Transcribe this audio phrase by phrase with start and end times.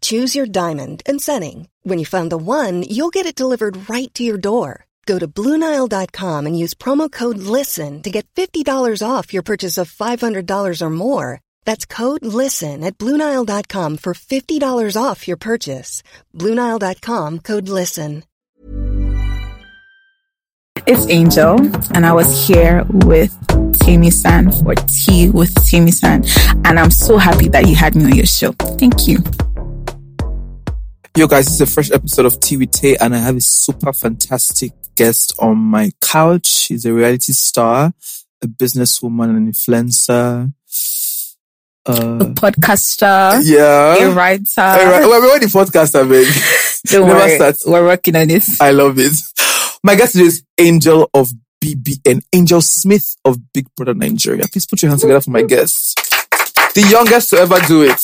[0.00, 1.68] Choose your diamond and setting.
[1.82, 4.86] When you find the one, you'll get it delivered right to your door.
[5.06, 9.90] Go to Bluenile.com and use promo code LISTEN to get $50 off your purchase of
[9.90, 11.40] $500 or more.
[11.64, 16.02] That's code LISTEN at Bluenile.com for $50 off your purchase.
[16.36, 18.22] Bluenile.com code LISTEN.
[20.86, 21.60] It's Angel,
[21.94, 23.36] and I was here with
[23.80, 26.24] Timmy San for Tea with Timmy San,
[26.64, 28.52] and I'm so happy that you had me on your show.
[28.78, 29.18] Thank you.
[31.16, 33.40] Yo, guys, this is a fresh episode of Tea with Tay, and I have a
[33.40, 36.46] super fantastic guest on my couch.
[36.46, 37.92] She's a reality star,
[38.42, 40.52] a businesswoman, an influencer.
[41.86, 43.96] A Uh, podcaster, yeah.
[44.04, 44.44] a writer.
[44.60, 45.00] All right.
[45.00, 46.02] Well, we're the podcast, I.
[46.92, 47.56] Don't Never worry, start.
[47.66, 48.44] we're working on it.
[48.60, 49.12] I love it.
[49.82, 51.30] My guest today is Angel of
[51.62, 54.44] BBN, Angel Smith of Big Brother Nigeria.
[54.50, 55.96] Please put your hands together for my guest.
[56.74, 58.02] The youngest to ever do it.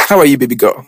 [0.00, 0.86] How are you, baby girl?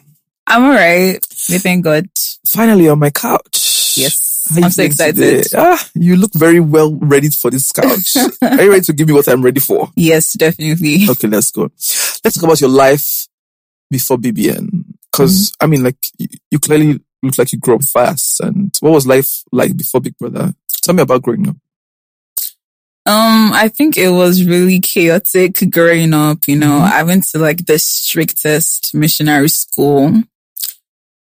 [0.53, 1.27] I'm alright.
[1.49, 2.07] We thank God.
[2.47, 3.95] Finally on my couch.
[3.97, 5.47] Yes, I'm so excited.
[5.57, 8.17] Ah, you look very well ready for this couch.
[8.43, 9.91] are you ready to give me what I'm ready for?
[9.97, 11.07] Yes, definitely.
[11.09, 11.62] Okay, let's go.
[11.62, 13.27] Let's talk about your life
[13.91, 14.85] before BBN.
[15.11, 15.65] because Mm-hmm.
[15.65, 18.41] I mean, like you, you clearly look like you grew up fast.
[18.41, 20.53] And what was life like before Big Brother?
[20.83, 21.57] Tell me about growing up.
[23.07, 26.41] Um, I think it was really chaotic growing up.
[26.47, 30.23] You know, I went to like the strictest missionary school.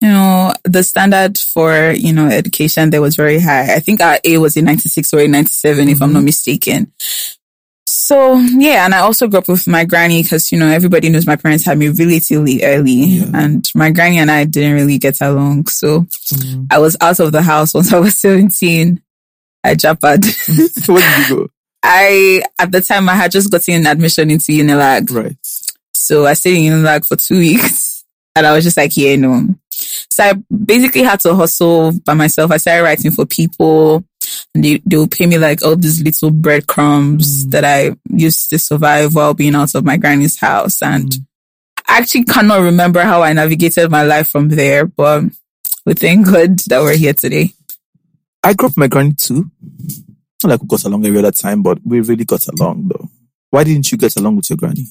[0.04, 3.74] You know, the standard for, you know, education there was very high.
[3.74, 6.26] I think our A was in 96 or in 97, if I'm not mm-hmm.
[6.26, 6.92] mistaken.
[7.88, 11.26] So yeah, and I also grew up with my granny because, you know, everybody knows
[11.26, 15.22] my parents had me really, relatively early and my granny and I didn't really get
[15.22, 15.68] along.
[15.68, 16.66] So mm-hmm.
[16.70, 19.02] I was out of the house once I was 17.
[19.64, 20.26] I jabbered.
[20.26, 21.48] so where did you go?
[21.84, 25.10] I, at the time, I had just gotten admission into Unilag.
[25.12, 25.38] Right.
[25.94, 28.04] So I stayed in Unilag for two weeks
[28.36, 29.48] and I was just like, yeah, no.
[30.10, 32.52] So I basically had to hustle by myself.
[32.52, 34.04] I started writing for people
[34.54, 37.52] and they, they would pay me like all these little breadcrumbs mm.
[37.52, 40.82] that I used to survive while being out of my granny's house.
[40.82, 41.26] And mm.
[41.88, 45.24] I actually cannot remember how I navigated my life from there, but
[45.86, 47.54] we thank God that we're here today.
[48.44, 49.50] I grew up with my granny too.
[50.44, 53.10] Not like we got along every other time, but we really got along though.
[53.50, 54.88] Why didn't you get along with your granny?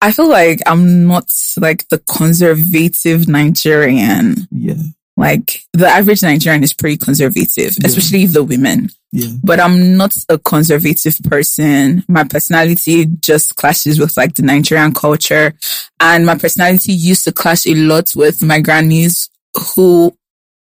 [0.00, 4.36] I feel like I'm not like the conservative Nigerian.
[4.50, 4.74] Yeah.
[5.16, 8.90] Like the average Nigerian is pretty conservative, especially the women.
[9.10, 9.30] Yeah.
[9.42, 12.04] But I'm not a conservative person.
[12.08, 15.54] My personality just clashes with like the Nigerian culture.
[15.98, 19.28] And my personality used to clash a lot with my granny's
[19.74, 20.16] who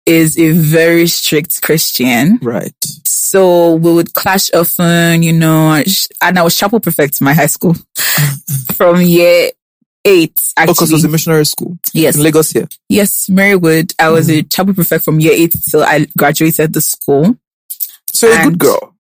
[0.06, 2.39] is a very strict Christian.
[2.41, 2.73] Right.
[3.06, 5.81] So we would clash often, you know,
[6.22, 7.75] and I was chapel prefect in my high school
[8.75, 9.51] from year
[10.03, 11.78] eight, Oh, because it was a missionary school.
[11.94, 12.16] Yes.
[12.16, 12.67] In Lagos here.
[12.90, 13.94] Yes, Marywood.
[14.00, 14.47] I was a mm-hmm.
[14.47, 17.37] chapel prefect from year eight till I graduated the school.
[18.08, 18.96] So you're a good girl.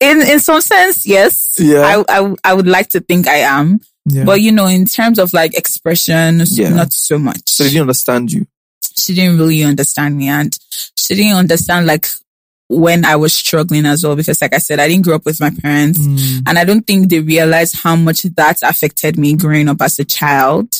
[0.00, 1.56] In in some sense, yes.
[1.60, 1.80] Yeah.
[2.08, 3.80] I, I I would like to think I am.
[4.06, 4.24] Yeah.
[4.24, 6.70] But you know, in terms of like expression, Yeah.
[6.70, 7.42] not so much.
[7.46, 8.46] so they didn't understand you.
[9.00, 10.56] She didn't really understand me and
[10.96, 12.06] she didn't understand like
[12.68, 15.40] when I was struggling as well because like I said, I didn't grow up with
[15.40, 16.42] my parents Mm.
[16.46, 20.04] and I don't think they realized how much that affected me growing up as a
[20.04, 20.72] child.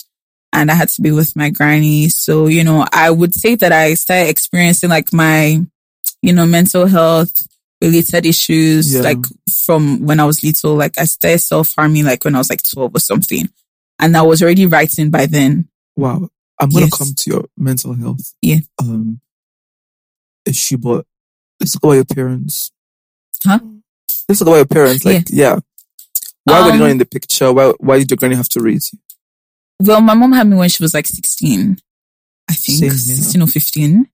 [0.52, 2.08] And I had to be with my granny.
[2.08, 5.60] So, you know, I would say that I started experiencing like my,
[6.22, 7.32] you know, mental health
[7.82, 9.00] related issues, Yeah.
[9.02, 12.50] like from when I was little, like I started self harming like when I was
[12.50, 13.48] like 12 or something.
[13.98, 15.68] And I was already writing by then.
[15.96, 16.28] Wow.
[16.60, 16.98] I'm gonna Yes.
[16.98, 18.34] come to your mental health.
[18.42, 18.58] Yeah.
[18.78, 19.20] Um,
[20.46, 21.06] issue, but
[21.58, 22.70] let's talk about your parents.
[23.44, 23.58] Huh?
[24.28, 25.04] Let's talk about your parents.
[25.04, 25.58] Like, yeah.
[26.44, 27.52] Why were they Um, not in the picture?
[27.52, 28.98] Why, why did your granny have to raise you?
[29.80, 31.78] Well, my mom had me when she was like 16,
[32.48, 32.98] I think, Same here.
[32.98, 34.06] 16 or 15.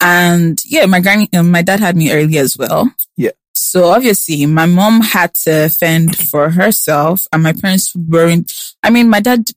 [0.00, 2.92] And yeah, my granny, um, my dad had me early as well.
[3.16, 3.30] Yeah.
[3.54, 9.08] So obviously my mom had to fend for herself and my parents weren't, I mean,
[9.08, 9.50] my dad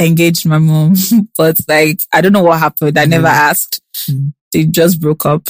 [0.00, 0.94] engaged my mom,
[1.36, 2.98] but like, I don't know what happened.
[2.98, 3.32] I never Mhm.
[3.50, 3.80] asked.
[4.08, 4.32] Mhm.
[4.52, 5.48] They just broke up.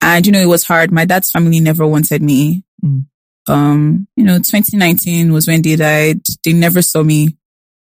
[0.00, 0.92] And you know, it was hard.
[0.92, 2.62] My dad's family never wanted me.
[2.84, 3.06] Mm.
[3.48, 6.20] Um, you know, 2019 was when they died.
[6.44, 7.36] They never saw me.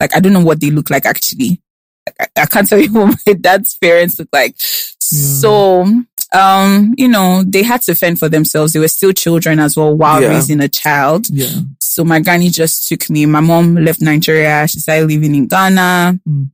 [0.00, 1.60] Like, I don't know what they look like actually.
[2.06, 4.54] Like, I, I can't tell you what my dad's parents look like.
[4.58, 5.86] So,
[6.34, 8.72] um, you know, they had to fend for themselves.
[8.72, 10.28] They were still children as well while Yeah.
[10.28, 11.28] raising a child.
[11.30, 11.60] Yeah.
[11.96, 13.24] So my granny just took me.
[13.24, 14.68] My mom left Nigeria.
[14.68, 16.20] She started living in Ghana.
[16.28, 16.50] Mm.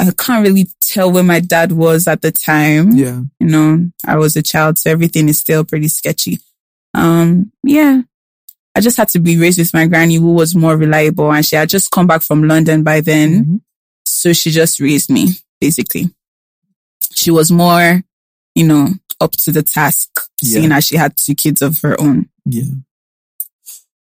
[0.00, 2.90] I can't really tell where my dad was at the time.
[2.90, 3.20] Yeah.
[3.38, 6.40] You know, I was a child, so everything is still pretty sketchy.
[6.92, 8.02] Um, yeah.
[8.74, 11.54] I just had to be raised with my granny who was more reliable and she
[11.54, 13.44] had just come back from London by then.
[13.44, 13.60] Mhm.
[14.04, 15.28] So she just raised me,
[15.60, 16.10] basically.
[17.14, 18.02] She was more,
[18.56, 18.88] you know,
[19.20, 20.08] up to the task,
[20.42, 20.58] Yeah.
[20.58, 22.28] seeing as she had two kids of her own.
[22.44, 22.64] Yeah.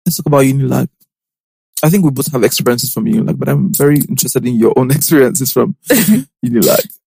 [0.08, 0.88] Let's talk about Unilag.
[1.84, 4.90] I think we both have experiences from Unilag, but I'm very interested in your own
[4.98, 5.76] experiences from
[6.42, 6.98] Unilag.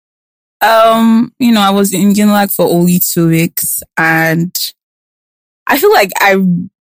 [0.61, 4.55] Um, you know, I was in Unilag for only two weeks and
[5.67, 6.37] I feel like I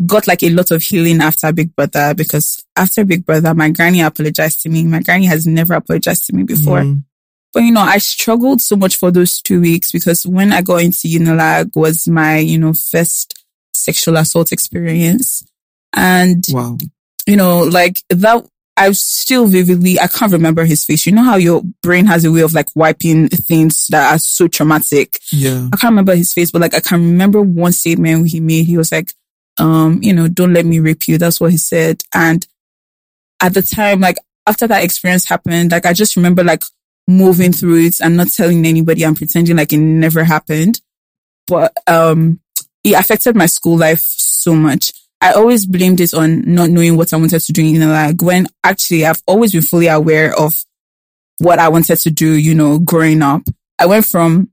[0.06, 4.02] got like a lot of healing after Big Brother because after Big Brother, my granny
[4.02, 4.84] apologized to me.
[4.84, 6.82] My granny has never apologized to me before.
[6.82, 7.04] Mm.
[7.52, 10.84] But you know, I struggled so much for those two weeks because when I got
[10.84, 13.44] into Unilag was my, you know, first
[13.74, 15.44] sexual assault experience.
[15.96, 16.78] And Wow.
[17.26, 18.46] you know, like that,
[18.78, 21.06] I still vividly, I can't remember his face.
[21.06, 24.50] You know how your brain has a way of like wiping things that are so
[24.50, 25.18] traumatic.
[25.32, 25.70] Yeah.
[25.72, 28.66] I can't remember his face, but like I can remember one statement he made.
[28.66, 29.14] He was like,
[29.58, 31.18] um, you know, don't let me rape you.
[31.18, 32.04] That's what he said.
[32.14, 32.46] And
[33.42, 36.66] at the time, like after that experience happened, like I just remember like
[37.08, 40.82] moving through it and not telling anybody and pretending like it never happened.
[41.48, 42.42] But, um,
[42.84, 44.92] it affected my school life so much.
[45.22, 48.48] I always blamed it on not knowing what I wanted to do in like when
[48.64, 50.64] actually I've always been fully aware of
[51.40, 53.42] what I wanted to do, you know, growing up.
[53.80, 54.52] I went from,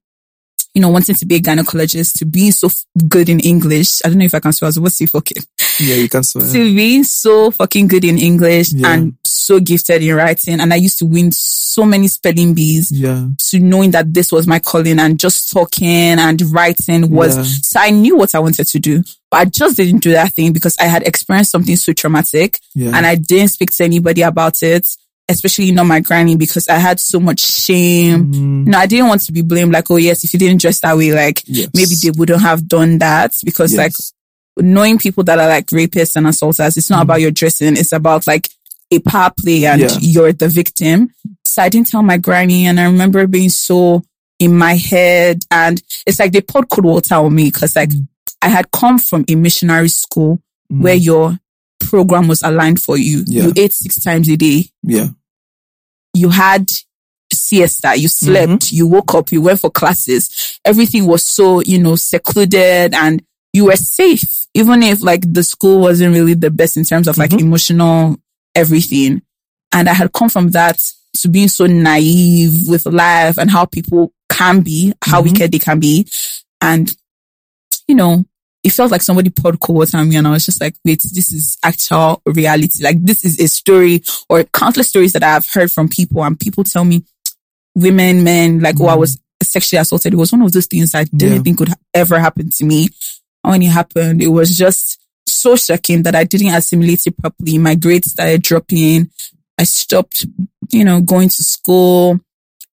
[0.75, 4.01] you know, wanting to be a gynecologist to being so f- good in English.
[4.05, 4.71] I don't know if I can swear.
[4.75, 5.43] I was say fucking.
[5.81, 6.47] Yeah, you can swear.
[6.53, 8.93] To being so fucking good in English Yeah.
[8.93, 10.61] and so gifted in writing.
[10.61, 13.27] And I used to win so many spelling bees Yeah.
[13.51, 15.89] to knowing that this was my calling and just talking
[16.19, 17.45] and writing was, Yeah.
[17.65, 20.53] so I knew what I wanted to do, but I just didn't do that thing
[20.53, 22.93] because I had experienced something so traumatic Yeah.
[22.95, 24.87] and I didn't speak to anybody about it,
[25.29, 28.33] especially not my granny because I had so much shame.
[28.33, 28.67] Mm.
[28.67, 30.97] No, I didn't want to be blamed like, oh yes, if you didn't dress that
[30.97, 31.69] way, like Yes.
[31.75, 33.93] maybe they wouldn't have done that because like
[34.59, 37.77] knowing people that are like rapists and assaulters, it's not about your dressing.
[37.77, 38.49] It's about like
[38.91, 39.97] a power play and Yeah.
[40.01, 41.11] you're the victim.
[41.47, 44.03] So I didn't tell my granny and I remember being so
[44.39, 47.93] in my head and it's like they poured cold water on me because like
[48.43, 50.41] I had come from a missionary school
[50.73, 50.81] Mm.
[50.83, 51.39] where your
[51.89, 53.25] program was aligned for you.
[53.27, 53.45] Yeah.
[53.45, 54.67] You ate six times a day.
[54.83, 55.09] Yeah.
[56.15, 56.71] You had
[57.33, 57.97] siesta.
[57.97, 58.53] You slept.
[58.63, 58.77] Mm-hmm.
[58.77, 59.33] You woke up.
[59.33, 60.59] You went for classes.
[60.65, 64.47] Everything was so, you know, secluded and you were safe.
[64.55, 67.47] Even if like the school wasn't really the best in terms of like Mm-hmm.
[67.47, 68.17] emotional
[68.55, 69.23] everything.
[69.73, 70.83] And I had come from that
[71.19, 75.33] to being so naive with life and how people can be, how Mm-hmm.
[75.33, 76.07] wicked they can be.
[76.61, 76.95] And,
[77.89, 78.25] you know,
[78.65, 81.03] it felt like somebody poured cold water on me and I was just like, wait,
[81.13, 82.83] this is actual reality.
[82.85, 86.63] Like this is a story or countless stories that I've heard from people and people
[86.63, 87.05] tell me
[87.75, 90.13] women, men, like, oh, I was sexually assaulted.
[90.13, 91.43] It was one of those things I didn't Yeah.
[91.43, 92.89] think could ha- ever happen to me.
[93.43, 97.59] And when it happened, it was just so shocking that I didn't assimilate it properly.
[97.59, 99.11] My grades started dropping.
[99.59, 100.25] I stopped,
[100.71, 102.21] you know, going to school.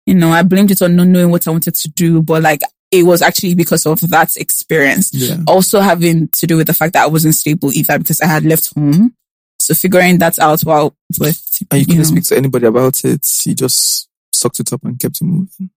[0.06, 2.62] You know, I blamed it on not knowing what I wanted to do, but like
[2.92, 5.14] it was actually because of that experience.
[5.14, 5.38] Yeah.
[5.48, 8.44] Also having to do with the fact that I wasn't stable either because I had
[8.46, 9.14] left home.
[9.60, 13.28] So figuring that out while with, And you couldn't know, speak to anybody about it.
[13.46, 15.70] You just sucked it up and kept it moving.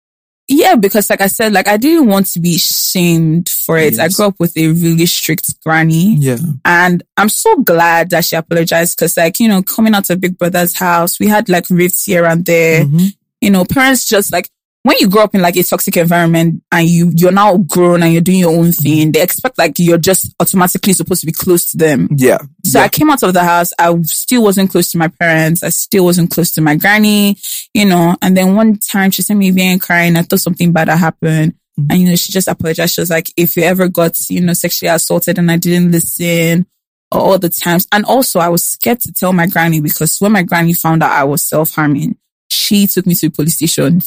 [0.49, 3.99] yeah, because like I said, like I didn't want to be shamed for it.
[3.99, 6.15] I grew up with a really strict granny.
[6.17, 6.39] Yeah.
[6.65, 10.39] And I'm so glad that she apologized because like, you know, coming out of Big
[10.39, 12.85] Brother's house, we had like rifts here and there.
[12.87, 13.17] Mhm.
[13.43, 14.49] You know, parents just like,
[14.85, 18.13] when you grow up in like a toxic environment and you you're now grown and
[18.13, 19.11] you're doing your own thing, mm-hmm.
[19.13, 22.09] they expect like you're just automatically supposed to be close to them.
[22.17, 22.39] Yeah.
[22.65, 22.87] So yeah.
[22.87, 23.73] I came out of the house.
[23.79, 25.63] I still wasn't close to my parents.
[25.63, 27.37] I still wasn't close to my granny,
[27.73, 28.17] you know.
[28.21, 30.17] And then one time she sent me a video crying.
[30.17, 31.55] I thought something bad had happened.
[31.79, 31.87] Mm-hmm.
[31.91, 32.95] And, you know, she just apologized.
[32.95, 36.67] She was like, if you ever got, you know, sexually assaulted and I didn't listen
[37.11, 37.87] all the times.
[37.93, 41.13] And also I was scared to tell my granny because when my granny found out
[41.13, 42.17] I was self-harming,
[42.51, 44.01] she took me to the police station.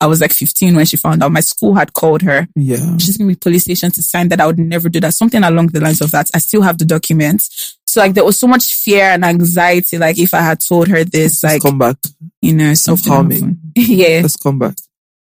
[0.00, 2.46] I was like 15 when she found out my school had called her.
[2.54, 2.98] yeah.
[2.98, 5.14] She's going to be police station to sign that I would never do that.
[5.14, 6.30] Something along the lines of that.
[6.34, 7.78] I still have the documents.
[7.86, 9.96] So like there was so much fear and anxiety.
[9.96, 11.96] Like if I had told her this, like, Let's come back.
[12.42, 12.74] you know.
[12.74, 13.58] Self-harming.
[13.74, 14.20] yeah.
[14.22, 14.74] Let's come back.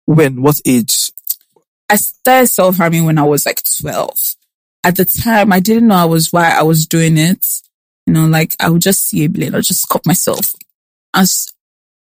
[0.07, 0.41] When?
[0.41, 1.13] What age?
[1.91, 4.17] I started self harming when I was like 12.
[4.83, 7.47] At the time, I didn't know I was why I was doing it.
[8.07, 10.55] You know, like I would just see a blade, I'll just cut myself.
[11.15, 11.53] As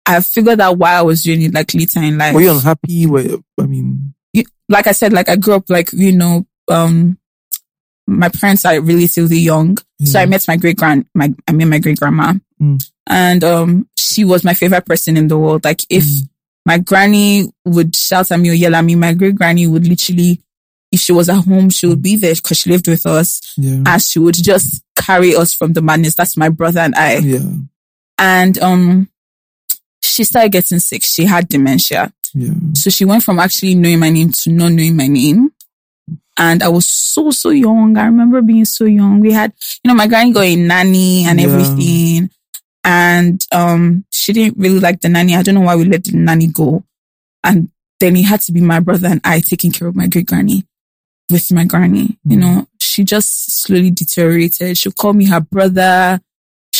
[0.07, 2.35] I figured out why I was doing it like later in life.
[2.35, 3.07] Were you unhappy?
[3.07, 7.19] Were I mean, You- like I said, like I grew up like, you know, um,
[8.07, 9.79] my parents are relatively young.
[10.05, 12.85] So I met my great grand, my, I met my great grandma Mm.
[13.09, 15.65] and, um, she was my favorite person in the world.
[15.65, 16.29] Like if Mm.
[16.67, 20.41] my granny would shout at me or yell at me, my great granny would literally,
[20.91, 23.83] if she was at home, she would be there because she lived with us yeah.
[23.87, 26.15] and she would just carry us from the madness.
[26.17, 27.19] That's my brother and I.
[27.19, 27.39] yeah.
[28.19, 29.09] And, um,
[30.03, 31.03] she started getting sick.
[31.05, 32.13] She had dementia.
[32.35, 32.55] Yeah.
[32.75, 35.51] So she went from actually knowing my name to not knowing my name.
[36.39, 37.97] And I was so, so young.
[37.97, 39.21] I remember being so young.
[39.21, 39.53] We had,
[39.85, 41.47] you know, my granny got a nanny and Yeah.
[41.47, 42.31] everything.
[42.85, 45.37] And, um, she didn't really like the nanny.
[45.37, 46.85] I don't know why we let the nanny go.
[47.45, 47.69] And
[48.01, 50.65] then it had to be my brother and I taking care of my great granny
[51.31, 52.19] with my granny.
[52.25, 52.41] You Mm.
[52.41, 54.77] know, she just slowly deteriorated.
[54.79, 56.21] She'd call me her brother.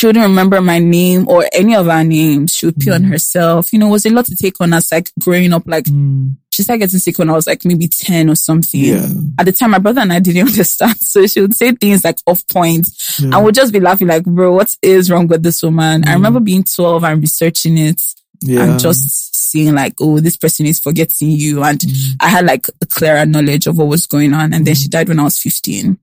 [0.02, 2.56] She wouldn't remember my name or any of our names.
[2.56, 3.73] She would pee on herself.
[3.73, 5.62] You know, it was a lot to take on us like growing up.
[5.64, 6.38] Like Mm.
[6.52, 8.80] she started getting sick when I was like maybe 10 or something.
[8.80, 9.06] Yeah.
[9.38, 10.99] At the time, my brother and I didn't understand.
[10.99, 12.88] So she would say things like off point.
[13.21, 13.37] Yeah.
[13.37, 16.02] I would just be laughing like, bro, what is wrong with this woman?
[16.09, 18.02] I remember being 12 and researching it
[18.40, 18.64] yeah.
[18.73, 21.62] and just seeing like, oh, this person is forgetting you.
[21.62, 22.16] And Mm.
[22.18, 24.52] I had like a clearer knowledge of what was going on.
[24.52, 25.97] And then she died when I was 15.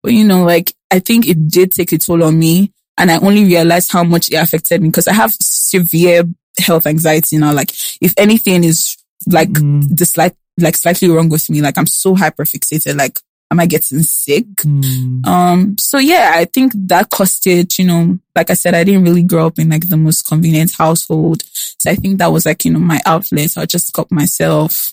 [0.00, 2.72] But you know, like, I think it did take a toll on me.
[2.98, 6.24] And I only realized how much it affected me because I have severe
[6.58, 7.52] health anxiety now.
[7.52, 7.70] Like,
[8.00, 8.96] if anything is
[9.26, 10.06] like Mm.
[10.06, 13.18] slight, like slightly wrong with me, like I'm so hyperfixated, like,
[13.50, 14.46] am I getting sick?
[14.64, 15.26] Mm.
[15.26, 17.08] Um, so yeah, I think that
[17.46, 20.26] it, you know, like I said, I didn't really grow up in like the most
[20.26, 21.42] convenient household.
[21.78, 23.56] So I think that was like, you know, my outlet.
[23.56, 24.92] I just got myself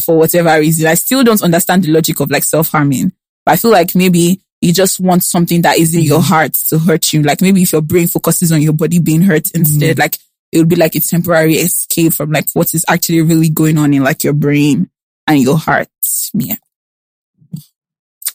[0.00, 0.86] for whatever reason.
[0.86, 3.12] I still don't understand the logic of like self-harming,
[3.44, 6.78] but I feel like maybe you just want something that is in your heart to
[6.78, 7.22] hurt you.
[7.22, 10.18] Like maybe if your brain focuses on your body being hurt instead, like
[10.52, 13.94] it would be like a temporary escape from like what is actually really going on
[13.94, 14.90] in like your brain
[15.26, 15.88] and your heart.
[16.34, 16.56] Yeah.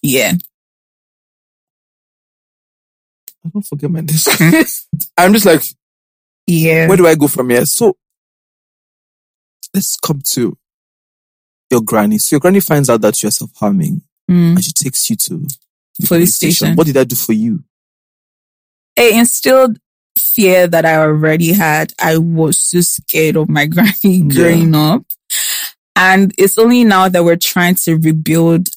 [0.02, 0.34] Yeah.
[3.46, 4.88] I don't forget my next.
[5.18, 5.64] I'm just like,
[6.48, 6.88] Yeah.
[6.88, 7.66] where do I go from here?
[7.66, 7.98] So
[9.74, 10.58] let's come to
[11.70, 12.18] your granny.
[12.20, 14.52] So your granny finds out that you're self-harming Mm.
[14.56, 15.46] and she takes you to
[16.02, 16.76] the Police station.
[16.76, 17.64] What did that do for you?
[18.96, 19.78] It instilled
[20.18, 21.94] fear that I already had.
[22.00, 25.04] I was so scared of my granny growing up.
[25.96, 28.70] And it's only now that we're trying to rebuild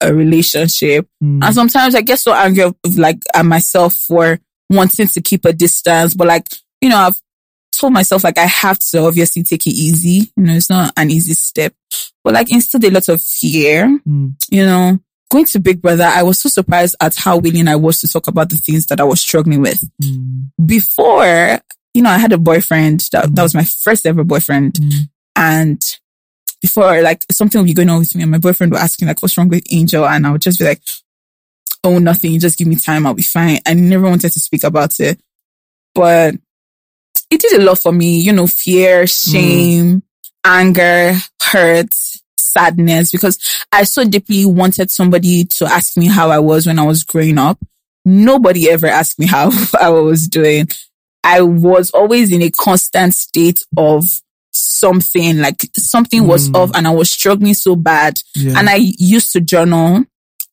[0.00, 1.08] a relationship.
[1.22, 1.44] Mm.
[1.44, 4.38] And sometimes I get so angry of, like at myself for
[4.70, 6.14] wanting to keep a distance.
[6.14, 6.48] But like,
[6.80, 7.20] you know, I've
[7.72, 10.30] told myself like I have to obviously take it easy.
[10.36, 11.74] You know, it's not an easy step.
[12.22, 13.86] But like instilled a lot of fear.
[14.06, 14.34] Mm.
[14.50, 14.98] you know,
[15.34, 18.28] going to Big Brother, I was so surprised at how willing I was to talk
[18.28, 19.82] about the things that I was struggling with.
[20.00, 20.50] Mm.
[20.64, 21.58] Before,
[21.92, 24.74] you know, I had a boyfriend that, that was my first ever boyfriend.
[24.74, 25.08] Mm.
[25.34, 25.98] And
[26.62, 29.08] before, like, something would be going on with me and my boyfriend would ask me,
[29.08, 30.06] like, what's wrong with Angel?
[30.06, 30.80] And I would just be like,
[31.82, 32.38] oh, nothing.
[32.38, 33.04] Just give me time.
[33.04, 33.58] I'll be fine.
[33.66, 35.18] I never wanted to speak about it.
[35.96, 36.36] But
[37.28, 40.04] it did a lot for me, you know, fear, shame,
[40.44, 41.92] anger, hurt,
[42.56, 43.38] sadness, because
[43.72, 47.38] I so deeply wanted somebody to ask me how I was when I was growing
[47.38, 47.58] up.
[48.04, 50.68] Nobody ever asked me how I was doing.
[51.22, 54.04] I was always in a constant state of
[54.52, 56.56] something, like something was Mm.
[56.56, 58.14] off and I was struggling so bad.
[58.36, 58.58] Yeah.
[58.58, 60.04] And I used to journal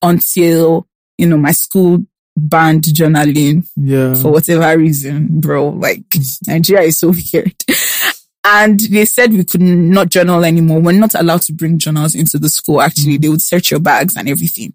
[0.02, 2.06] until, you know, my school
[2.38, 4.14] banned journaling yeah.
[4.16, 5.68] for whatever reason, bro.
[5.70, 6.04] Like
[6.48, 7.54] Nigeria is so weird.
[8.44, 10.80] And they said we could not journal anymore.
[10.80, 12.82] We're not allowed to bring journals into the school.
[12.82, 13.22] Actually, mm.
[13.22, 14.74] they would search your bags and everything.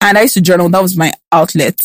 [0.00, 0.68] And I used to journal.
[0.68, 1.80] That was my outlet.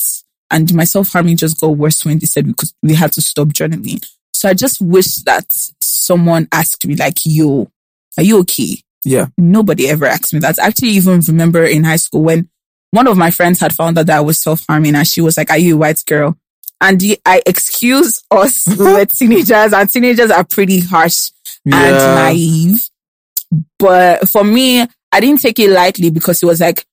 [0.49, 3.21] And my self harming just got worse when they said we could, we had to
[3.21, 4.05] stop journaling.
[4.33, 5.45] So I just wish that
[5.79, 7.71] someone asked me like, yo,
[8.17, 8.81] are you okay?
[9.05, 9.27] Yeah.
[9.37, 10.59] Nobody ever asked me that.
[10.59, 12.49] I actually even remember in high school when
[12.91, 15.49] one of my friends had found out that I was self-harming and she was like,
[15.49, 16.37] are you a white girl?
[16.81, 21.29] And the- I excuse us with teenagers and teenagers are pretty harsh
[21.65, 22.89] and naive.
[23.77, 26.85] But for me, I didn't take it lightly because it was like,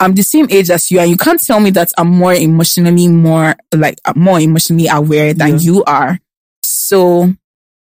[0.00, 3.08] I'm the same age as you and you can't tell me that I'm more emotionally
[3.08, 5.58] more like more emotionally aware than Yeah.
[5.58, 6.18] you are.
[6.62, 7.32] So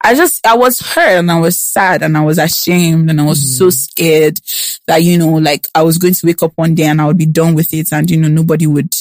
[0.03, 3.25] I just, I was hurt and I was sad and I was ashamed and I
[3.25, 3.57] was Mm-hmm.
[3.57, 4.39] so scared
[4.87, 7.17] that, you know, like I was going to wake up one day and I would
[7.17, 8.95] be done with it and, you know, nobody would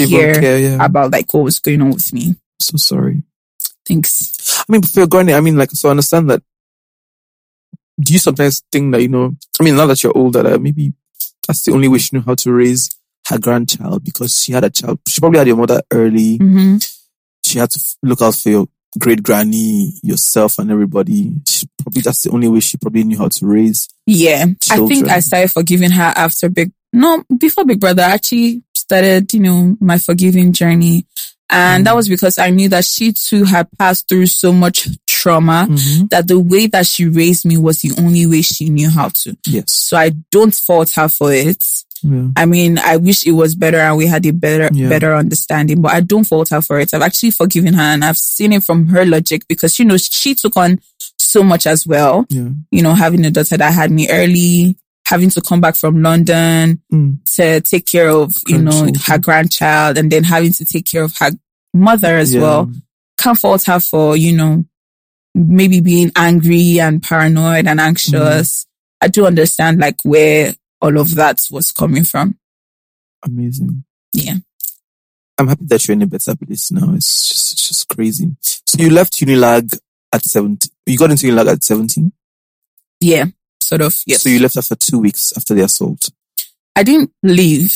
[0.00, 0.84] Even care, yeah.
[0.84, 2.36] about like what was going on with me.
[2.60, 3.22] so sorry.
[3.86, 4.60] Thanks.
[4.60, 6.42] I mean, before going, I mean, like, so I understand that.
[8.00, 9.32] Do you sometimes think that you know?
[9.60, 10.92] I mean, now that you're older, that maybe
[11.46, 12.88] that's the only way she knew how to raise
[13.28, 15.00] her grandchild because she had a child.
[15.06, 16.36] She probably had your mother early.
[16.38, 16.76] hmm
[17.44, 18.66] She had to look out for your
[18.98, 21.32] great granny, yourself, and everybody.
[21.48, 23.88] She probably that's the only way she probably knew how to raise.
[24.06, 24.46] Yeah.
[24.70, 28.02] I think I started forgiving her after Big, no, before Big Brother.
[28.02, 31.06] I actually started, you know, my forgiving journey.
[31.48, 31.96] And that mm.
[31.96, 36.06] was because I knew that she too had passed through so much trauma mm-hmm.
[36.06, 39.36] that the way that she raised me was the only way she knew how to.
[39.46, 39.72] Yes.
[39.72, 41.62] So I don't fault her for it.
[42.02, 42.28] Yeah.
[42.36, 44.88] I mean, I wish it was better and we had a better, Yeah.
[44.88, 46.92] better understanding, but I don't fault her for it.
[46.92, 50.34] I've actually forgiven her and I've seen it from her logic because, you know, she
[50.34, 50.80] took on
[51.18, 52.26] so much as well.
[52.28, 52.48] Yeah.
[52.70, 56.80] You know, having a daughter that had me early, having to come back from London
[56.92, 57.18] Mm.
[57.36, 61.16] to take care of, you know, her grandchild and then having to take care of
[61.18, 61.30] her
[61.74, 62.40] mother as Yeah.
[62.40, 62.72] well.
[63.18, 64.64] Can't fault her for, you know,
[65.34, 68.66] maybe being angry and paranoid and anxious.
[69.00, 72.38] I do understand like where all of that was coming from.
[73.24, 73.84] Amazing.
[74.12, 74.36] Yeah.
[75.38, 76.92] I'm happy that you're in a better place now.
[76.94, 78.30] It's just, it's just crazy.
[78.40, 79.78] So you left Unilag
[80.12, 80.70] at 17.
[80.86, 82.12] You got into Unilag at 17.
[83.00, 83.26] Yeah.
[83.72, 83.96] Sort of.
[84.06, 84.22] Yes.
[84.22, 86.10] So you left after two weeks after the assault.
[86.76, 87.74] I didn't leave.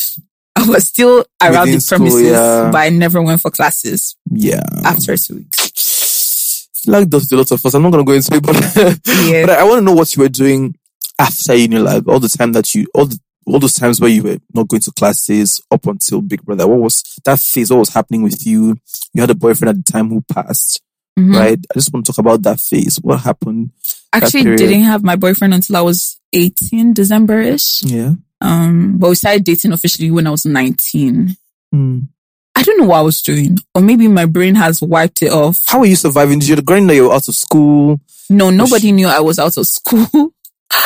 [0.54, 2.70] I was still around Within the school, premises, yeah.
[2.70, 4.60] but I never went for classes Yeah.
[4.84, 6.68] after two weeks.
[6.86, 7.74] Like does a lot of us.
[7.74, 9.46] I'm not going to go into it, but, Yeah.
[9.46, 10.74] but I, want to know what you were doing
[11.18, 14.38] after Unilag, all the time that you, all the, all those times where you were
[14.54, 16.66] not going to classes up until Big Brother.
[16.66, 17.70] What was that phase?
[17.70, 18.76] What was happening with you?
[19.14, 20.80] You had a boyfriend at the time who passed,
[21.18, 21.34] Mhm.
[21.34, 21.58] right?
[21.70, 22.96] I just want to talk about that phase.
[23.00, 23.70] What happened?
[24.12, 27.82] Actually, didn't have my boyfriend until I was 18, December ish.
[27.82, 28.14] Yeah.
[28.40, 31.36] Um, but we started dating officially when I was 19.
[31.74, 32.08] Mm.
[32.54, 35.62] I don't know what I was doing, or maybe my brain has wiped it off.
[35.66, 36.38] How were you surviving?
[36.38, 38.00] Did you growing that you were out of school?
[38.30, 40.32] No, nobody knew I was out of school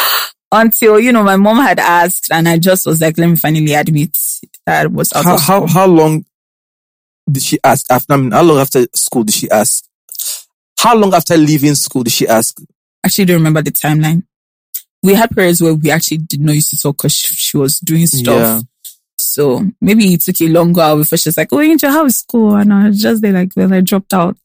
[0.52, 3.72] until, you know, my mom had asked and I just was like, let me finally
[3.74, 4.16] admit
[4.66, 5.68] that I was out How, of how, school.
[5.68, 6.24] how long
[7.30, 9.84] did she ask after, I mean, how long after school did she ask?
[10.78, 12.58] How long after leaving school did she ask?
[13.04, 14.24] Actually don't remember the timeline.
[15.02, 17.78] We had periods where we actually did not used to talk because she, she was
[17.80, 18.26] doing stuff.
[18.26, 18.60] Yeah.
[19.16, 22.18] So maybe it took a long while before she was like, oh, Angel, how is
[22.18, 22.56] school?
[22.56, 24.36] And I was just there like, well, I dropped out.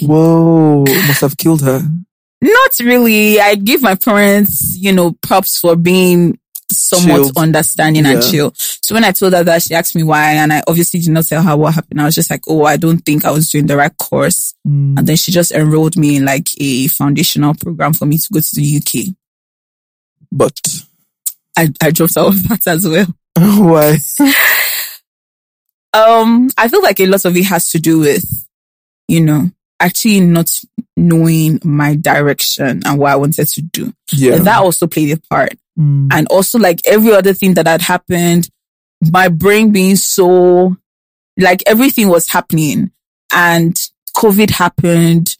[0.00, 1.82] Whoa, must have killed her.
[2.42, 3.40] Not really.
[3.40, 6.38] I give my parents, you know, props for being
[6.70, 7.38] somewhat Chilled.
[7.38, 8.52] understanding and chill.
[8.56, 11.26] So when I told her that, she asked me why, and I obviously did not
[11.26, 12.00] tell her what happened.
[12.00, 14.54] I was just like, oh, I don't think I was doing the right course.
[14.66, 14.98] Mm.
[14.98, 18.40] And then she just enrolled me in like a foundational program for me to go
[18.40, 19.14] to the UK.
[20.32, 20.58] But
[21.56, 23.06] I, I dropped out of that as well.
[23.36, 23.98] why?
[25.92, 28.24] Um, I feel like a lot of it has to do with,
[29.08, 30.50] you know, actually not
[30.96, 33.92] knowing my direction and what I wanted to do.
[34.12, 34.36] Yeah.
[34.38, 35.54] That also played a part.
[35.78, 36.08] Mm.
[36.12, 38.48] And also like every other thing that had happened,
[39.10, 40.76] my brain being so,
[41.38, 42.90] like everything was happening
[43.32, 43.74] and
[44.14, 45.36] COVID happened,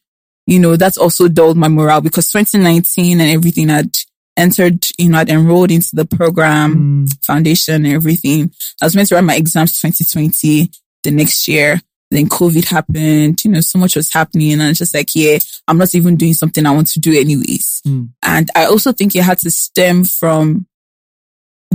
[0.46, 3.98] you know, that's also dulled my morale because 2019 and everything had
[4.36, 7.24] entered, you know, I'd enrolled into the program, Mm.
[7.24, 8.50] foundation and everything.
[8.80, 10.70] I was meant to write my exams 2020
[11.02, 11.82] the next year.
[12.10, 14.52] Then COVID happened, you know, so much was happening.
[14.54, 17.82] And it's just like, yeah, I'm not even doing something I want to do anyways.
[17.86, 18.10] Mm.
[18.22, 20.66] And I also think it had to stem from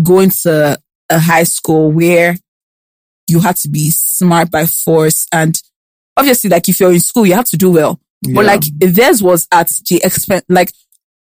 [0.04, 0.78] going to
[1.10, 2.36] a high school where
[3.28, 5.28] you had to be smart by force.
[5.32, 5.60] And
[6.18, 8.00] obviously, like if you're in school, you have to do well.
[8.22, 8.52] But Yeah.
[8.52, 10.74] like theirs was at the expense, like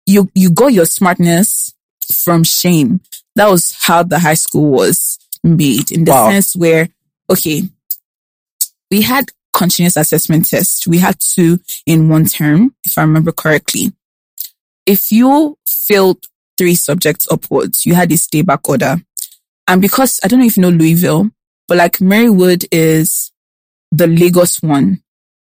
[0.06, 1.74] you, you got your smartness
[2.12, 3.00] from shame.
[3.34, 6.30] That was how the high school was made in the Wow.
[6.30, 6.88] sense where,
[7.28, 7.64] okay,
[8.90, 10.86] we had continuous assessment tests.
[10.86, 13.92] We had two in one term, if I remember correctly.
[14.86, 16.24] If you failed
[16.58, 18.96] three subjects upwards, you had a stay back order.
[19.66, 21.30] And because I don't know if you know Louisville,
[21.68, 23.30] but like Marywood is
[23.92, 25.02] the Lagos one.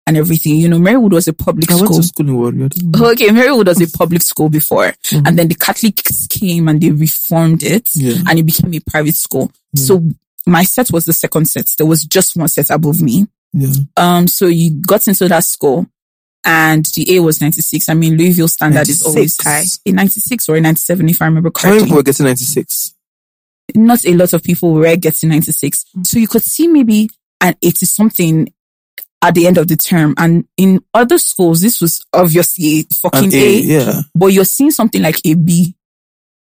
[0.05, 0.57] and everything.
[0.57, 1.97] You know, Marywood was a public I went school.
[1.97, 2.65] to school in Warrior.
[2.65, 3.09] I don't know.
[3.11, 5.25] Okay, Marywood was a public school before, mm-hmm.
[5.25, 8.15] and then the Catholics came and they reformed it, Yeah.
[8.27, 9.49] and it became a private school.
[9.75, 10.05] So
[10.45, 11.73] my set was the second set.
[11.77, 13.27] There was just one set above me.
[13.53, 13.73] Yeah.
[13.97, 15.85] Um, so you got into that score
[16.43, 17.87] and the A was ninety six.
[17.87, 19.63] I mean, Louisville standard is always high.
[19.85, 21.69] A ninety six or a ninety seven, if I remember correctly.
[21.69, 22.95] How many people were getting 96?
[23.75, 25.85] Not a lot of people were getting ninety six.
[26.03, 28.51] So you could see maybe an eighty something
[29.21, 30.13] at the end of the term.
[30.17, 34.01] And in other schools, this was obviously a fucking An A, yeah.
[34.13, 35.73] but you're seeing something like a B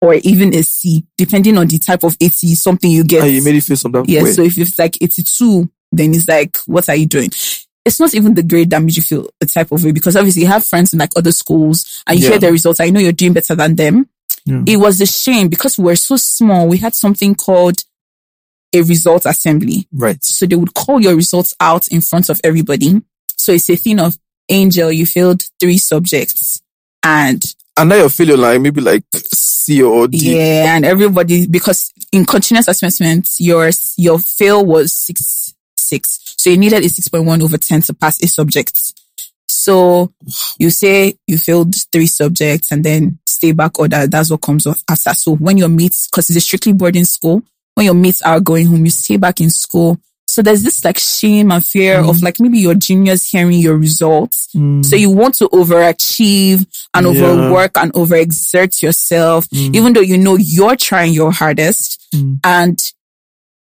[0.02, 3.24] or even a C, depending on the type of 80, something you get.
[3.24, 4.32] And you made it feel some type yeah, way.
[4.32, 7.30] so if it's like 82, then it's like, what are you doing?
[7.86, 10.42] It's not even the grade that made you feel a type of way because obviously
[10.44, 12.30] you have friends in like other schools and you Yeah.
[12.32, 12.80] hear the results.
[12.80, 14.08] I know you're doing better than them.
[14.46, 14.64] Yeah.
[14.68, 16.68] It was a shame because we were so small.
[16.68, 17.84] We had something called
[18.74, 19.88] a result assembly.
[19.92, 20.24] Right.
[20.24, 23.02] So they would call your results out in front of everybody.
[23.38, 24.18] So it's a thing of
[24.50, 26.62] Angel, you failed three subjects
[27.04, 27.44] and
[27.82, 30.38] And now you're feeling like maybe like C or D.
[30.38, 36.58] Yeah, and everybody because in continuous assessment, your your fail was six six, so you
[36.58, 38.80] needed a six point one over ten to pass a subject.
[39.48, 40.14] So
[40.60, 44.06] you say you failed three subjects and then stay back order.
[44.06, 45.16] That's what comes off after.
[45.16, 47.42] So when your mates, because it's a strictly boarding school,
[47.74, 50.00] when your mates are going home, you stay back in school.
[50.32, 52.24] So there's this like shame and fear of mm-hmm.
[52.24, 54.48] like maybe your juniors hearing your results.
[54.56, 54.86] Mm.
[54.86, 57.26] So you want to overachieve and Yeah.
[57.26, 59.76] overwork and overexert yourself, mm.
[59.76, 62.08] even though you know you're trying your hardest.
[62.16, 62.40] Mm.
[62.46, 62.94] And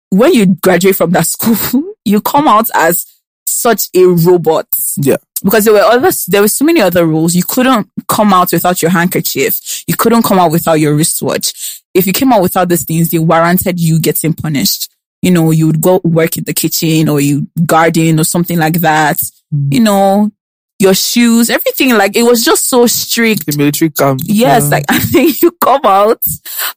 [0.10, 3.06] when you graduate from that school, you come out as
[3.46, 4.65] such a robot
[4.98, 5.17] Yeah.
[5.43, 7.36] because there were others, there were so many other rules.
[7.36, 9.84] You couldn't come out without your handkerchief.
[9.86, 11.84] You couldn't come out without your wristwatch.
[11.93, 14.89] If you came out without these things, they warranted you getting punished.
[15.28, 18.80] You know, you would go work in the kitchen or you garden or something like
[18.82, 19.20] that.
[19.52, 20.32] You know,
[20.80, 23.46] your shoes, everything like it was just so strict.
[23.46, 24.22] The military camp.
[24.24, 24.70] Yes, Yeah.
[24.70, 26.22] like I think you come out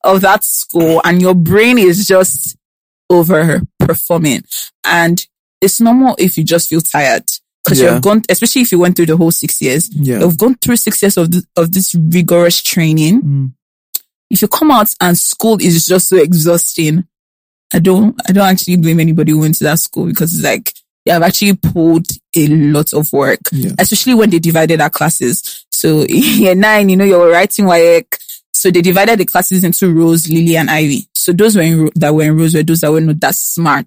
[0.02, 2.56] of that school and your brain is just
[3.12, 4.42] overperforming.
[4.84, 5.24] And
[5.60, 7.24] it's normal if you just feel tired.
[7.64, 7.92] Because Yeah.
[7.94, 10.20] you've gone, especially if you went through the whole six years, Yeah.
[10.20, 13.22] you've gone through six years of this, of this rigorous training.
[13.22, 13.52] Mm.
[14.30, 17.04] If you come out and school is just so exhausting,
[17.72, 20.74] I don't, I don't actually blame anybody who went to that school because it's like,
[21.06, 22.06] they have actually pulled
[22.36, 23.72] a lot of work, Yeah.
[23.78, 25.64] especially when they divided our classes.
[25.72, 26.08] So in
[26.42, 28.04] year nine, you know, you're writing WAEC.
[28.52, 31.06] So they divided the classes into Rose, Lily, and Ivy.
[31.14, 33.86] So those were in, that were in Rose were those that were not that smart.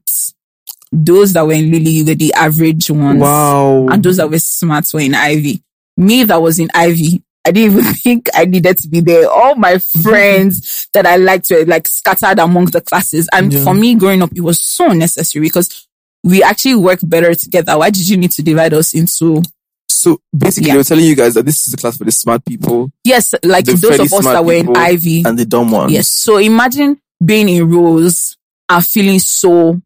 [0.92, 3.20] Those that were in Lily were the average ones.
[3.20, 3.88] Wow.
[3.90, 5.62] And those that were smart were in Ivy.
[5.98, 9.30] Me that was in Ivy, I didn't even think I needed to be there.
[9.30, 13.28] All my friends that I liked were like scattered among the classes.
[13.34, 13.64] And Yeah.
[13.64, 15.88] for me growing up, it was so necessary because
[16.24, 17.78] we actually work better together.
[17.78, 19.42] Why did you need to divide us into,
[19.90, 20.74] So basically, Yeah.
[20.74, 23.34] they were telling you guys that this is the class for the smart people yes,
[23.44, 25.24] like The those of us that were in Ivy.
[25.26, 25.92] and the dumb ones.
[25.94, 26.08] Yes.
[26.08, 28.36] So imagine being in Rose
[28.70, 29.80] and feeling so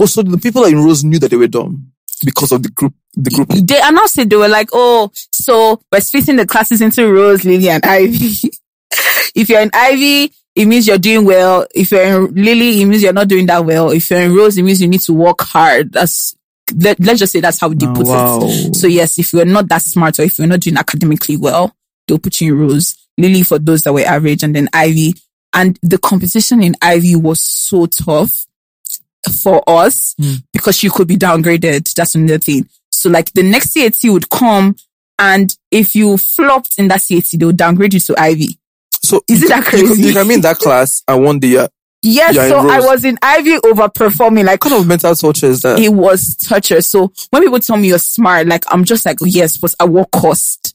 [0.00, 1.90] Oh, so the people in Rose knew that they were dumb
[2.24, 2.94] because of the group.
[3.16, 3.48] The group.
[3.66, 4.28] they announced it.
[4.28, 8.50] They were like, "Oh, so we're splitting the classes into Rose, Lily, and Ivy.
[9.34, 11.66] if you're in Ivy, it means you're doing well.
[11.74, 13.90] If you're in Lily, it means you're not doing that well.
[13.90, 15.92] If you're in Rose, it means you need to work hard.
[15.92, 16.36] That's
[16.74, 18.40] let, let's just say that's how they Oh, put wow.
[18.42, 18.74] it.
[18.74, 21.74] So yes, if you're not that smart or if you're not doing academically well,
[22.06, 22.96] they'll put you in Rose.
[23.18, 25.14] Lily for those that were average, and then Ivy.
[25.54, 28.46] And the competition in Ivy was so tough
[29.42, 30.34] for us hmm.
[30.52, 31.92] because you could be downgraded.
[31.94, 32.68] That's another thing.
[32.96, 34.76] So like the next CAT would come
[35.18, 38.58] and if you flopped in that CAT, they would downgrade you to Ivy.
[39.02, 40.02] So Is it that You, crazy?
[40.02, 41.68] you can be in that class and one day, uh,
[42.02, 44.44] Yes, so I was in Ivy overperforming.
[44.44, 45.78] Like what kind of mental torture is that?
[45.80, 46.80] it was torture.
[46.80, 50.10] So when people tell me you're smart, like I'm just like, yes, but at what
[50.12, 50.74] cost?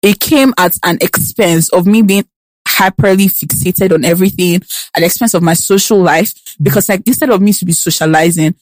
[0.00, 2.24] It came at an expense of me being
[2.66, 6.32] hyperly fixated on everything at the expense of my social life.
[6.60, 8.56] Because like instead of me to be socializing,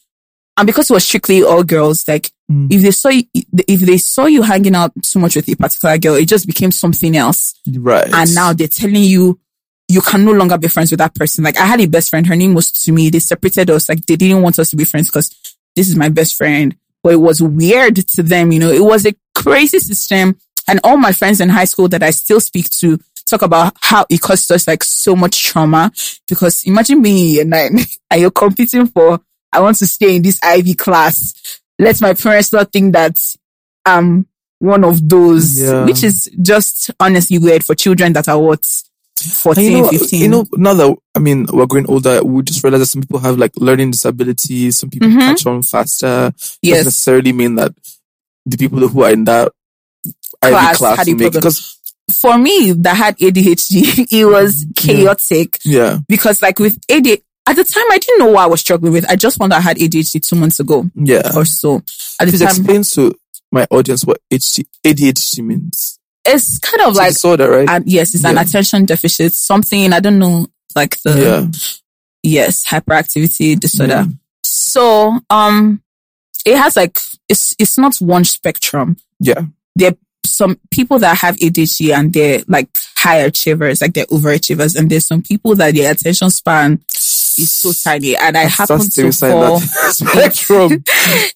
[0.56, 2.66] and because it was strictly all girls, like Mm.
[2.72, 3.22] if they saw you,
[3.68, 6.72] if they saw you hanging out too much with a particular girl, it just became
[6.72, 7.54] something else.
[7.78, 8.12] right.
[8.12, 9.38] And now they're telling you
[9.86, 11.44] you can no longer be friends with that person.
[11.44, 13.08] Like I had a best friend, her name was to me.
[13.08, 13.88] They separated us.
[13.88, 15.30] Like they didn't want us to be friends because
[15.76, 16.74] this is my best friend.
[17.04, 18.72] But it was weird to them, you know.
[18.72, 20.36] It was a crazy system.
[20.66, 24.06] And all my friends in high school that I still speak to talk about how
[24.10, 25.92] it caused us like so much trauma.
[26.28, 27.78] Because imagine being in year nine
[28.10, 29.20] and you're competing for
[29.52, 31.60] I want to stay in this Ivy class.
[31.78, 33.18] Let my parents not think that
[33.86, 34.26] I'm
[34.58, 35.84] one of those, Yeah.
[35.86, 38.64] which is just honestly weird for children that are what
[39.22, 40.20] And 14, you know, 15.
[40.20, 43.18] you know, now that I mean we're growing older, we just realize that some people
[43.20, 44.78] have like learning disabilities.
[44.78, 45.18] Some people Mhm.
[45.18, 46.30] catch on faster.
[46.30, 46.84] Doesn't yes.
[46.84, 47.74] necessarily mean that
[48.46, 49.52] the people who are in that
[50.42, 51.76] Ivy Class class had make because
[52.12, 57.64] For me, that had ADHD, it was chaotic yeah because like with ADHD, at the
[57.64, 59.08] time, I didn't know what I was struggling with.
[59.10, 61.30] I just found out I had ADHD two months ago yeah.
[61.34, 61.76] or so.
[62.20, 63.18] At the Please time, explain to
[63.50, 65.98] my audience what ADHD means.
[66.24, 67.68] it's kind of It's like, disorder, right?
[67.68, 71.60] uh, yes, it's an attention deficit, something, I don't know, like the, yeah.
[72.22, 73.92] yes, hyperactivity disorder.
[73.92, 74.06] Yeah.
[74.44, 75.82] So, um,
[76.46, 76.98] it has like,
[77.28, 78.96] it's, it's not one spectrum.
[79.18, 79.42] Yeah.
[79.74, 84.78] There are some people that have ADHD and they're like high achievers, like they're overachievers.
[84.78, 86.80] And there's some people that their attention span
[87.40, 88.16] is so tiny.
[88.16, 90.84] And I happen That's to fall, that spectrum.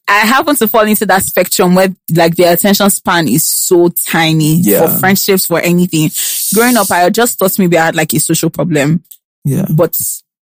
[0.09, 4.57] I happen to fall into that spectrum where like the attention span is so tiny
[4.57, 4.87] Yeah.
[4.87, 6.11] for friendships, for anything.
[6.55, 9.03] Growing up, I just thought maybe I had like a social problem
[9.45, 9.67] yeah.
[9.71, 9.97] but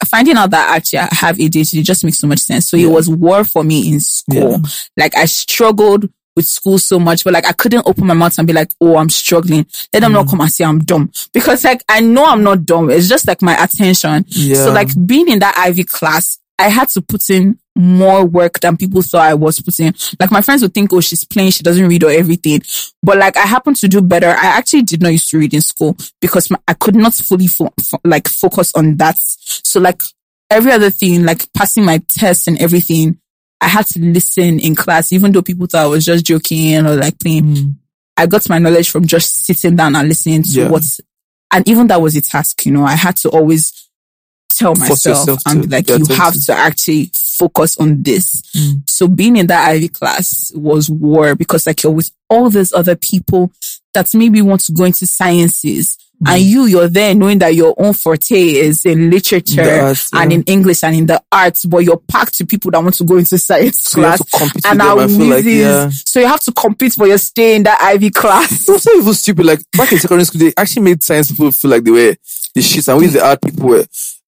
[0.05, 2.67] finding out that actually I have ADHD just makes so much sense.
[2.69, 4.51] So it was war for me in school.
[4.51, 4.57] Yeah.
[4.97, 8.47] Like I struggled with school so much, but like I couldn't open my mouth and
[8.47, 9.65] be like, oh, I'm struggling.
[9.93, 10.15] Let them Mm.
[10.15, 11.11] not come and say I'm dumb.
[11.33, 12.89] Because like I know I'm not dumb.
[12.89, 14.25] It's just like my attention.
[14.29, 14.55] Yeah.
[14.55, 18.77] So like being in that Ivy class, I had to put in more work than
[18.77, 19.93] people thought I was putting.
[20.19, 22.61] Like my friends would think, oh, she's playing, she doesn't read or everything.
[23.01, 24.27] But like I happened to do better.
[24.29, 27.47] I actually did not used to read in school because my, I could not fully
[27.47, 29.15] fo- fo- like focus on that.
[29.19, 30.01] So like
[30.51, 33.17] every other thing, like passing my tests and everything,
[33.63, 36.95] I had to listen in class, even though people thought I was just joking or
[36.95, 37.77] like playing.
[38.15, 40.69] I got my knowledge from just sitting down and listening to Yeah.
[40.69, 41.01] what's,
[41.51, 43.89] and even that was a task, you know, I had to always
[44.49, 48.41] tell myself and be like, you have to actually focus on this.
[48.55, 48.87] Mm.
[48.87, 52.95] So being in that Ivy class was war because like you're with all these other
[52.95, 53.51] people
[53.93, 55.97] that maybe want to go into sciences.
[56.21, 56.33] Mm.
[56.35, 60.31] And you, you're there knowing that your own forte is in literature The arts, and
[60.31, 60.37] yeah.
[60.37, 63.17] in English and in the arts, but you're packed to people that want to go
[63.17, 64.81] into science So class and with them.
[64.81, 65.59] are I feel like, whizzes.
[65.59, 65.89] yeah.
[65.89, 68.67] So you have to compete for your stay in that Ivy class.
[68.69, 69.45] It was so even stupid.
[69.45, 72.15] Like back in secondary school, they actually made science people feel like they were
[72.55, 73.85] the shit, and we the art people were.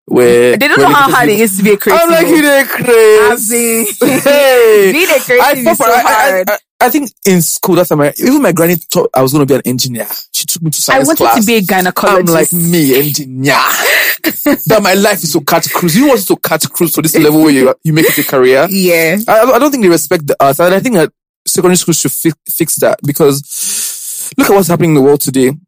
[0.08, 2.04] were They don't know how hard it is to be a creative.
[2.04, 3.86] I'm like, you As crazy.
[4.06, 4.92] hey.
[4.92, 6.50] Being a I, is so I, I, hard.
[6.50, 9.52] I, I think in school that time, even my granny thought I was going to
[9.52, 10.08] be an engineer.
[10.46, 11.40] She took me to I wanted class.
[11.40, 12.20] to be a gynecologist.
[12.20, 13.54] I'm like me, engineer.
[14.68, 15.96] that my life is to cut cruise.
[15.98, 18.68] You want to cut cruise to this level where you you make it a career.
[18.70, 19.18] yeah.
[19.28, 21.12] I, I don't think they respect the arts, and I think that
[21.48, 25.48] secondary schools should fi- fix that because look at what's happening in the world today.
[25.50, 25.60] And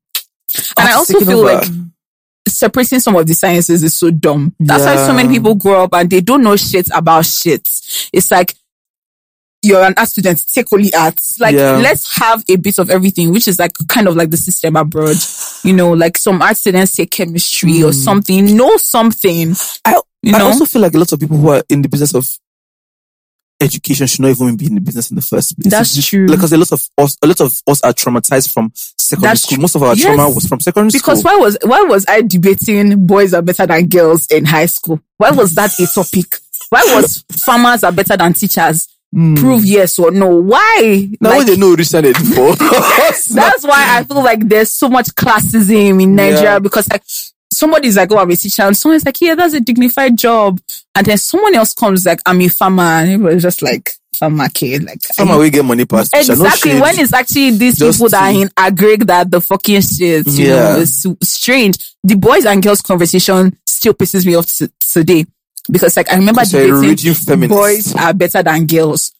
[0.77, 1.53] I also feel over.
[1.53, 1.67] like
[2.47, 4.55] separating some of the sciences is so dumb.
[4.59, 7.67] That's why so many people grow up and they don't know shit about shit.
[8.13, 8.55] It's like
[9.67, 11.39] you're an art student, take only arts.
[11.39, 11.77] Like Yeah.
[11.77, 15.17] let's have a bit of everything, which is like kind of like the system abroad.
[15.63, 18.55] You know, like some art students take chemistry or something.
[18.55, 19.49] Know something.
[19.49, 19.53] Hmm.
[19.85, 22.13] I, You I also feel like a lot of people who are in the business
[22.15, 22.27] of
[23.59, 25.71] education should not even be in the business in the first place.
[25.71, 26.27] That's It's- true.
[26.27, 29.57] Because a lot of us, a lot of us are traumatized from secondary That's school.
[29.59, 30.03] Most of our Yes.
[30.05, 31.23] trauma was from secondary Because school.
[31.23, 34.99] Because why was why was I debating boys are better than girls in high school?
[35.17, 36.35] Why was that a topic?
[36.69, 38.87] Why was farmers are better than teachers?
[39.17, 39.33] Hmm.
[39.33, 40.27] Prove yes or no.
[40.27, 41.09] Why?
[41.19, 42.55] Now Like, they know it before.
[42.55, 46.59] that's why I feel like there's so much classism in Nigeria Yeah.
[46.59, 47.01] because like
[47.51, 50.59] somebody's like, oh, I'm a teacher, and someone's like, yeah, that's a dignified job,
[50.93, 54.83] and then someone else comes like, I'm a farmer, and everybody's just like, farmer kid,
[54.83, 56.13] like From where we get money past.
[56.13, 56.79] teacher, no Exactly.
[56.79, 60.47] when it's actually these Just people that are in agric that the fucking shit, you
[60.49, 60.73] Yeah.
[60.73, 61.77] know, it's strange.
[62.03, 65.25] The boys and girls conversation still pisses me off t- today
[65.71, 69.11] because like I remember Because debating boys are better than girls.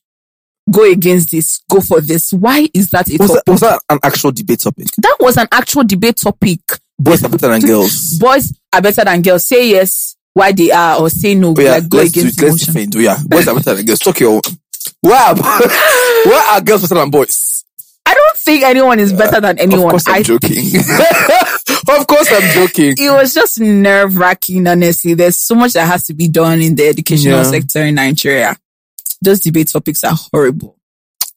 [0.70, 1.62] Go against this.
[1.70, 2.34] Go for this.
[2.34, 3.46] Why is that a was, topic?
[3.46, 4.88] that, was that an actual debate topic?
[4.98, 6.60] that was an actual debate topic.
[7.00, 8.18] Boys are better than girls.
[8.20, 9.46] Boys are better than girls.
[9.46, 11.54] Say yes, why they are, or say no.
[11.58, 12.74] Oh, yeah, like go let's, do against let's emotion.
[12.74, 12.96] defend.
[12.96, 14.00] Oh, yeah, boys are better than girls.
[14.00, 14.42] Talk your.
[15.04, 17.64] Wow, why are girls better than boys?
[18.06, 19.86] I don't think anyone is better than anyone.
[19.86, 20.64] Of course, I'm I joking.
[21.90, 22.96] of course, I'm joking.
[22.98, 25.14] it was just nerve wracking, honestly.
[25.14, 27.44] There's so much that has to be done in the educational Yeah.
[27.44, 28.58] sector in Nigeria.
[29.22, 30.78] Those debate topics are horrible.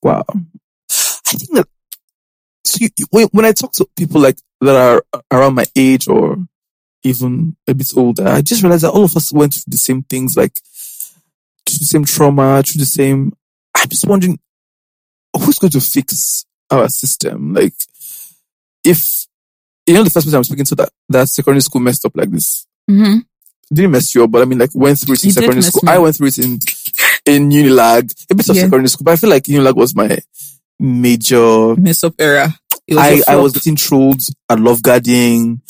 [0.02, 0.24] Wow.
[0.28, 1.68] I think that
[2.64, 6.36] so you, when I talk to people like that are around my age or
[7.02, 10.02] even a bit older, I just realized that all of us went through the same
[10.02, 10.52] things, like
[11.66, 13.32] through the same trauma, through the same.
[13.74, 14.38] I'm just wondering
[15.36, 17.54] who's going to fix our system.
[17.54, 17.72] Like,
[18.84, 19.26] if
[19.86, 22.30] you know the first person I'm speaking to that that secondary school messed up like
[22.30, 23.18] this, Mm-hmm.
[23.72, 25.88] didn't mess you up, but I mean, like went through it in did secondary school.
[25.88, 26.58] I went through it in
[27.26, 28.62] in Unilag, a bit of Yeah.
[28.62, 30.18] secondary school, but I feel like Unilag was my
[30.78, 31.76] major.
[31.76, 32.54] Mess up era.
[32.90, 33.42] I, was I, a I flop.
[33.42, 35.60] was getting trolled at Love Garden.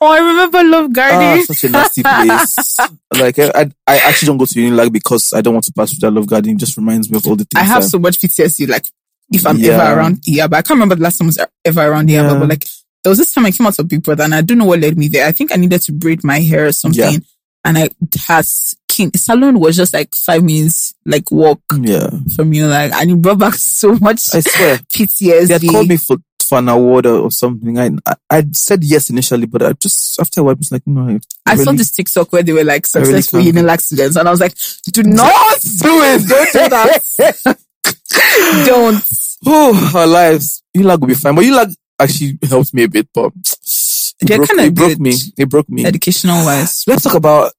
[0.00, 1.44] Oh, I remember Love Ah, Garden.
[1.44, 2.78] such a nasty place.
[3.20, 5.92] like I, I, I actually don't go to Unilag because I don't want to pass
[5.92, 6.52] through that Love Garden.
[6.52, 7.60] It just reminds me of all the things.
[7.60, 8.68] I have so much PTSD.
[8.68, 8.86] Like
[9.32, 9.72] if I'm Yeah.
[9.74, 12.22] ever around yeah, but I can't remember the last time I was ever around yeah.
[12.30, 12.38] Yeah.
[12.38, 12.66] but like
[13.04, 14.80] there was this time I came out of Big Brother and I don't know what
[14.80, 15.26] led me there.
[15.26, 17.00] I think I needed to braid my hair or something.
[17.12, 17.18] Yeah.
[17.66, 17.88] And I
[18.26, 22.10] has King salon was just like five minutes like walk Yeah.
[22.34, 22.66] from you.
[22.66, 24.76] Like and it brought back so much I swear.
[24.78, 25.46] PTSD.
[25.48, 27.78] They had called me for, for an award or, or something.
[27.78, 30.86] I, I I said yes initially, but I just after a while I was like,
[30.86, 31.08] no.
[31.46, 33.80] I, I saw really- this TikTok where they were like really successful can't.
[33.80, 34.54] Students, and I was like,
[34.92, 36.28] "Do not do it.
[36.28, 37.58] Don't do that.
[38.66, 39.04] don't."
[39.46, 40.62] Oh, our lives.
[40.76, 44.48] Ulag will be fine, but Ulag actually helped me a bit, but it They're broke,
[44.48, 45.14] kinda it broke me.
[45.36, 45.84] It broke me.
[45.84, 47.52] Educational wise, Let's talk about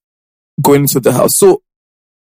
[0.60, 1.36] going into the house.
[1.36, 1.62] So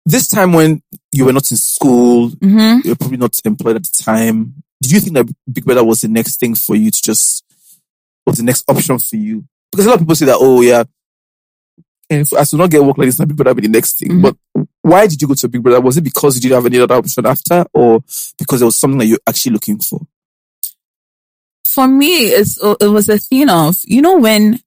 [0.06, 3.82] this time when you were not in school, hmm you were probably not employed at
[3.84, 4.54] the time.
[4.82, 7.44] Did you think that Big Brother was the next thing for you to just,
[8.26, 9.44] was the next option for you?
[9.70, 10.84] Because a lot of people say that, oh yeah,
[12.08, 14.10] and if I should not get work like this, Big Brother be the next thing.
[14.10, 14.22] Mhm.
[14.22, 15.80] But why did you go to Big Brother?
[15.80, 18.02] Was it because you didn't have any other option after, or
[18.38, 20.00] because there was something that you're actually looking for?
[21.70, 24.60] For me, it's it was a thing of you know when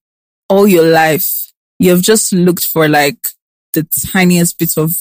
[0.50, 3.18] all your life you've just looked for like
[3.74, 4.96] the tiniest bit of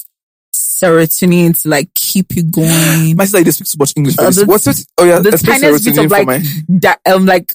[0.54, 3.16] serotonin to like keep you going.
[3.16, 4.18] My sister didn't speak so much English.
[4.18, 4.86] Uh, the- What's it?
[4.98, 6.42] Oh yeah, the tiniest bit of like my-
[6.80, 7.52] that um like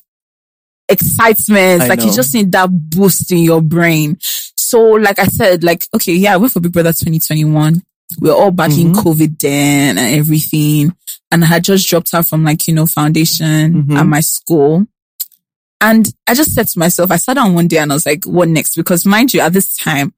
[0.90, 5.62] excitement I like you just need that boost in your brain so like i said
[5.64, 7.82] like okay yeah i went for big brother 2021
[8.22, 9.04] we are all battling Mhm.
[9.04, 10.96] covid then and everything
[11.32, 13.98] and i had just dropped out from like you know foundation Mhm.
[13.98, 14.86] at my school
[15.82, 18.24] and i just said to myself i sat down one day and i was like
[18.26, 20.14] what next because mind you at this time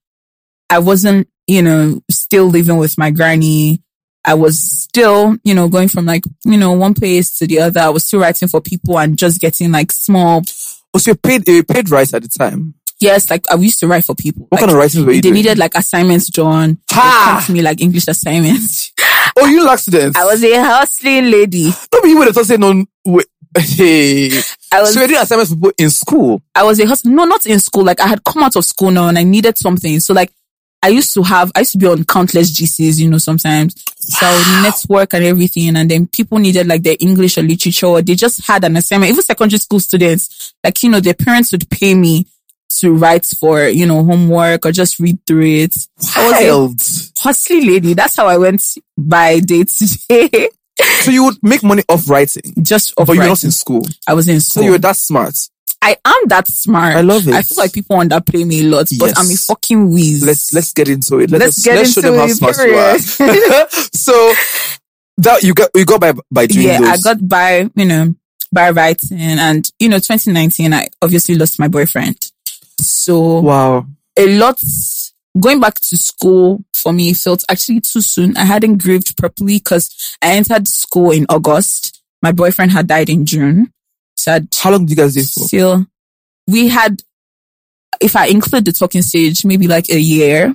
[0.70, 3.82] i wasn't you know still living with my granny
[4.26, 7.80] I was still, you know, going from like, you know, one place to the other.
[7.80, 10.44] I was still writing for people and just getting like small,
[10.94, 12.74] Oh, so you paid, you paid right at the time.
[13.00, 14.46] Yes, like I used to write for people.
[14.50, 15.34] What Like, kind of writing were you They doing?
[15.36, 16.78] needed like assignments drawn.
[16.92, 17.44] Ha!
[17.46, 18.92] to me like English assignments.
[19.38, 20.18] oh, you like students?
[20.18, 21.66] I was a hustling lady.
[21.66, 22.86] No, but you would have thought say no.
[23.06, 23.26] Wait,
[23.58, 24.28] hey.
[24.72, 26.42] I was, so you're doing assignments for people in school.
[26.54, 27.12] I was a hustler.
[27.12, 27.84] No, not in school.
[27.84, 30.00] Like I had come out of school now and I needed something.
[30.00, 30.32] So like
[30.82, 33.76] I used to have, I used to be on countless GCs, you know, sometimes.
[33.98, 35.76] So I would network and everything.
[35.76, 37.88] And then people needed like their English or literature.
[37.88, 39.12] Or they just had an assignment.
[39.12, 42.26] Even secondary school students, like, you know, their parents would pay me
[42.80, 45.76] to write for, you know, homework or just read through it.
[46.16, 46.80] Wild.
[47.18, 47.94] hustling lady.
[47.94, 48.64] That's how I went
[48.98, 50.50] by day to day.
[51.02, 53.48] So you would make money off writing, just of but you were not writing.
[53.48, 53.86] in school.
[54.08, 54.64] I was in So school.
[54.64, 55.36] you were that smart.
[55.82, 56.96] I am that smart.
[56.96, 57.34] I love it.
[57.34, 59.18] I feel like people underplay me a lot, but Yes.
[59.20, 60.24] I'm a fucking whiz.
[60.26, 61.32] Let's let's get into it.
[61.32, 63.68] Let Let's us, get let's show into them how it, smart you are.
[63.94, 64.34] so
[65.18, 67.06] that you got you got by by doing yeah, those.
[67.06, 68.16] I got by, you know,
[68.54, 72.29] by writing and, you know, 2019, I obviously lost my boyfriend.
[73.00, 73.86] So wow.
[74.18, 74.62] a lot
[75.40, 78.36] going back to school for me felt actually too soon.
[78.36, 82.02] I hadn't grieved properly because I entered school in August.
[82.22, 83.72] My boyfriend had died in June.
[84.18, 85.48] So I'd How long did you guys date for?
[85.48, 85.86] still,
[86.46, 87.02] we had,
[88.02, 90.54] if I include the talking stage, maybe like a year,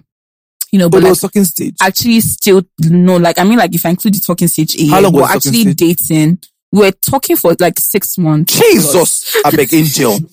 [0.70, 1.76] you know, But but like, was talking stage.
[1.80, 4.90] actually still no, like I mean, like if I include the talking stage, a year,
[4.90, 6.40] How long we're was actually dating.
[6.72, 8.58] We were talking for like six months.
[8.58, 10.18] Jesus, I beg angel.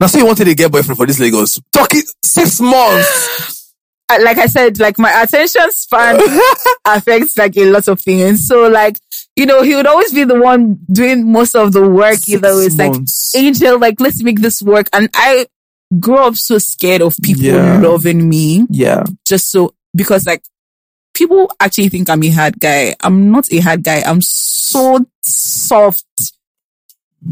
[0.00, 1.60] Now, so you wanted to get boyfriend for this Lagos?
[1.72, 3.54] Talking six months.
[4.10, 6.18] Like I said, like my attention span
[6.86, 8.46] affects like a lot of things.
[8.48, 8.96] So like,
[9.36, 12.26] you know, he would always be the one doing most of the work.
[12.26, 12.78] You know, Six it's
[13.34, 14.88] like angel, like let's make this work.
[14.94, 15.46] And I
[16.00, 17.80] grew up so scared of people Yeah.
[17.80, 18.64] loving me.
[18.70, 19.04] yeah.
[19.26, 20.42] just so because like
[21.12, 22.94] people actually think I'm a hard guy.
[23.02, 24.00] I'm not a hard guy.
[24.06, 26.02] I'm so soft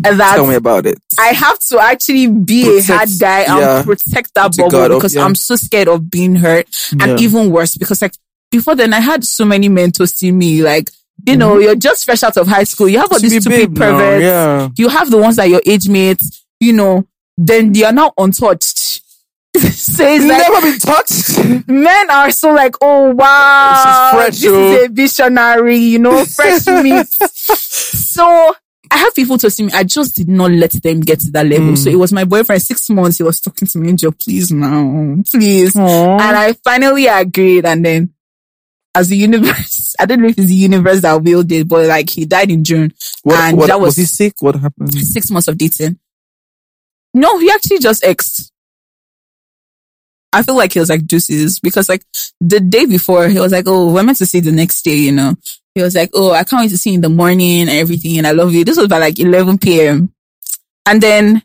[0.04, 0.98] Uh, Tell me about it.
[1.18, 3.82] I have to actually be Protect- a hard guy and yeah.
[3.82, 5.24] protect that bubble up, because yeah.
[5.24, 6.66] I'm so scared of being hurt.
[6.92, 7.04] Yeah.
[7.04, 8.14] And even worse, because like
[8.50, 10.90] before then I had so many men to see me, like,
[11.26, 11.62] you know, mm-hmm.
[11.62, 12.88] you're just fresh out of high school.
[12.88, 14.22] You have all these stupid now, perverts.
[14.22, 14.68] Yeah.
[14.76, 18.78] You have the ones that your age mates, you know, then they are now untouched.
[19.56, 21.68] so it's like, Never been touched.
[21.68, 24.92] men are so like, oh wow, This is fresh, this oh." is a oh.
[24.92, 27.06] visionary, you know, fresh meat.
[27.56, 28.54] so
[28.90, 29.72] I have people to see me.
[29.72, 31.68] I just did not let them get to that level.
[31.72, 31.78] Mm.
[31.78, 32.62] So it was my boyfriend.
[32.62, 35.74] Six months, he was talking to me, Angel, please now, please.
[35.76, 37.64] And I finally agreed.
[37.66, 38.14] And then,
[38.94, 42.10] as the universe, I don't know if it's the universe that willed it, but like
[42.10, 42.92] he died in June.
[43.22, 44.34] What, And what, that was, was- he sick?
[44.40, 44.94] What happened?
[44.94, 45.98] Six months of dating.
[47.14, 48.50] No, he actually just exed.
[50.32, 52.04] I feel like he was like deuces because like
[52.42, 55.12] the day before he was like, oh, we're meant to see the next day, you
[55.12, 55.34] know.
[55.76, 58.16] He was like, oh, I can't wait to see you in the morning and everything,
[58.16, 58.64] and I love you.
[58.64, 60.10] This was by like 11 p.m.
[60.86, 61.42] And then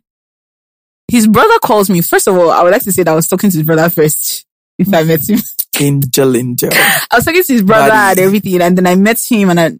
[1.10, 2.00] his brother calls me.
[2.00, 3.90] First of all, I would like to say that I was talking to his brother
[3.90, 4.46] first
[4.80, 5.40] if I met him.
[5.78, 6.70] Angel, angel.
[6.72, 9.72] I was talking to his brother and everything, and then I met him and I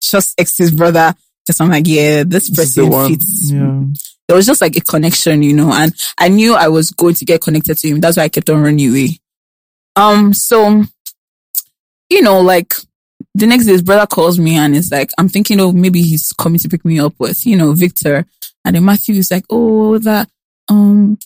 [0.00, 1.14] just ex his brother.
[1.46, 3.50] Because I'm like, yeah, this the person fits.
[3.50, 3.82] Yeah.
[4.26, 7.26] There was just like a connection, you know, and I knew I was going to
[7.26, 8.00] get connected to him.
[8.00, 9.18] That's why I kept on running away.
[9.96, 10.84] Um, so,
[12.08, 12.72] you know, like
[13.34, 16.32] the next day his brother calls me and it's like, I'm thinking, oh, maybe he's
[16.32, 18.26] coming to pick me up with, you know, Victor.
[18.64, 20.28] And then Matthew is like, oh, that,
[20.68, 21.18] um,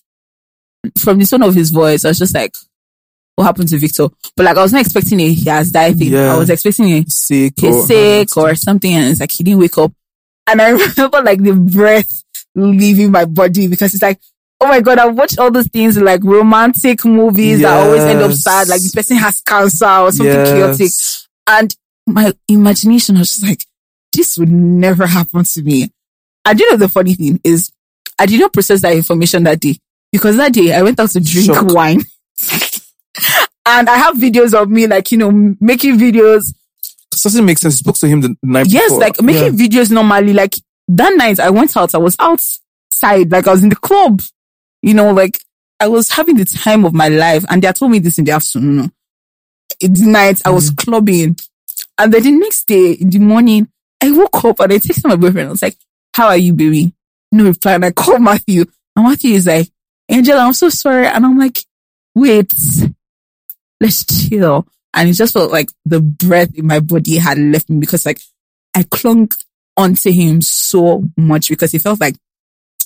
[0.98, 2.54] from the tone of his voice, I was just like,
[3.36, 4.08] what happened to Victor?
[4.36, 6.12] But like, I was not expecting a he has died thing.
[6.12, 6.34] Yeah.
[6.34, 7.54] I was expecting a Sick.
[7.58, 8.92] he's or- sick or something.
[8.92, 9.92] And it's like, he didn't wake up.
[10.46, 12.24] And I remember like the breath
[12.54, 14.20] leaving my body because it's like,
[14.60, 18.32] oh my God, I've watched all those things like romantic movies that always end up
[18.32, 18.68] sad.
[18.68, 20.48] Like the person has cancer or something Yes.
[20.78, 20.92] chaotic.
[21.48, 21.76] And
[22.06, 23.64] my imagination I was just like,
[24.12, 25.90] this would never happen to me.
[26.44, 27.70] And you know, the funny thing is
[28.18, 29.76] I did not process that information that day
[30.10, 31.72] because that day I went out to drink Shock.
[31.72, 32.02] wine.
[33.66, 35.30] and I have videos of me like, you know,
[35.60, 36.52] making videos
[37.10, 37.74] Doesn't make sense.
[37.74, 39.00] You spoke to him the night Yes, before.
[39.00, 40.32] like making videos normally.
[40.32, 40.54] Like
[40.88, 44.20] that night I went out, I was outside, like I was in the club,
[44.82, 45.40] you know, like
[45.80, 47.44] I was having the time of my life.
[47.48, 48.92] And they told me this in the afternoon.
[49.80, 50.76] It's night, I was mm.
[50.76, 51.36] clubbing.
[51.98, 53.68] And then the next day in the morning,
[54.02, 55.48] I woke up and I texted my boyfriend.
[55.48, 55.76] I was like,
[56.14, 56.92] how are you, baby?
[57.30, 57.74] No reply.
[57.74, 58.64] And I called Matthew.
[58.96, 59.68] And Matthew is like,
[60.08, 61.06] Angela, I'm so sorry.
[61.06, 61.64] And I'm like,
[62.14, 62.52] wait,
[63.80, 64.66] let's chill.
[64.94, 68.20] And it just felt like the breath in my body had left me because like
[68.74, 69.30] I clung
[69.76, 72.16] onto him so much because it felt like,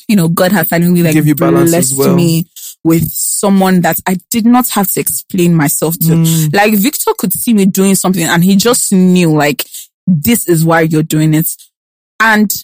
[0.06, 2.14] you know, God had finally like Give you balance blessed well.
[2.14, 2.46] me
[2.86, 6.12] with someone that I did not have to explain myself to.
[6.12, 6.54] Mm.
[6.54, 9.66] Like Victor could see me doing something and he just knew like,
[10.06, 11.48] this is why you're doing it.
[12.20, 12.54] And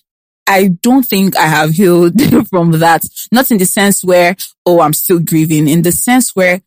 [0.47, 3.05] I don't think I have healed from that.
[3.33, 5.67] Not in the sense where, oh, I'm still grieving.
[5.67, 6.63] In the sense where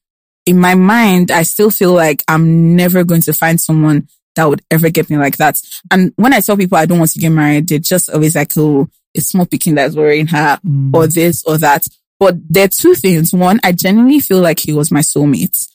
[0.46, 4.64] in my mind, I still feel like I'm never going to find someone that would
[4.70, 5.58] ever get me like that.
[5.90, 8.52] And when I tell people I don't want to get married, they're just always like,
[8.58, 10.60] oh, it's small picking that's worrying her
[10.94, 11.88] or this or that.
[12.20, 13.34] But there are two things.
[13.34, 15.68] One, I genuinely feel like he was my soulmate.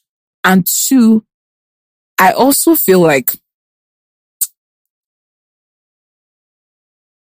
[0.43, 1.25] And two,
[2.19, 3.33] I also feel like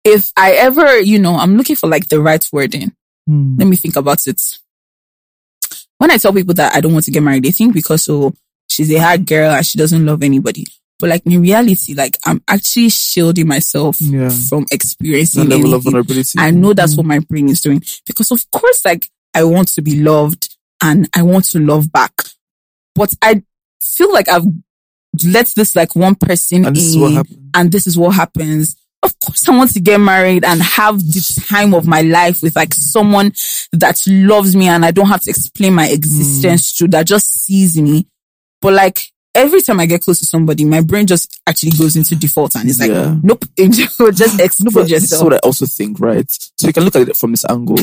[0.03, 2.93] if I ever, you know, I'm looking for like the right wording.
[3.29, 3.59] Mm.
[3.59, 4.41] Let me think about it.
[5.97, 8.33] When I tell people that I don't want to get married, they think because oh,
[8.69, 10.65] she's a hard girl and she doesn't love anybody.
[10.99, 14.29] But like in reality, like I'm actually shielding myself Yeah.
[14.29, 16.39] from experiencing That level of vulnerability.
[16.39, 16.97] I know that's Mm.
[16.97, 21.07] what my brain is doing because of course, like I want to be loved and
[21.15, 22.13] I want to love back,
[22.95, 23.43] but I
[23.81, 24.45] feel like I've
[25.25, 28.75] let this like one person And this is in what and this is what happens.
[29.03, 32.55] Of course, I want to get married and have the time of my life with
[32.55, 33.31] like someone
[33.71, 37.77] that loves me and I don't have to explain my existence to that just sees
[37.79, 38.07] me.
[38.61, 42.15] But like every time I get close to somebody, my brain just actually goes into
[42.15, 43.15] default and it's like, Yeah.
[43.23, 46.29] nope, Angel, just No, explode but this is what I also think, right?
[46.57, 47.77] So you can look at it from this angle.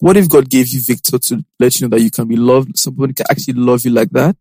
[0.00, 2.78] What if God gave you Victor to let you know that you can be loved?
[2.78, 4.36] Somebody can actually love you like that.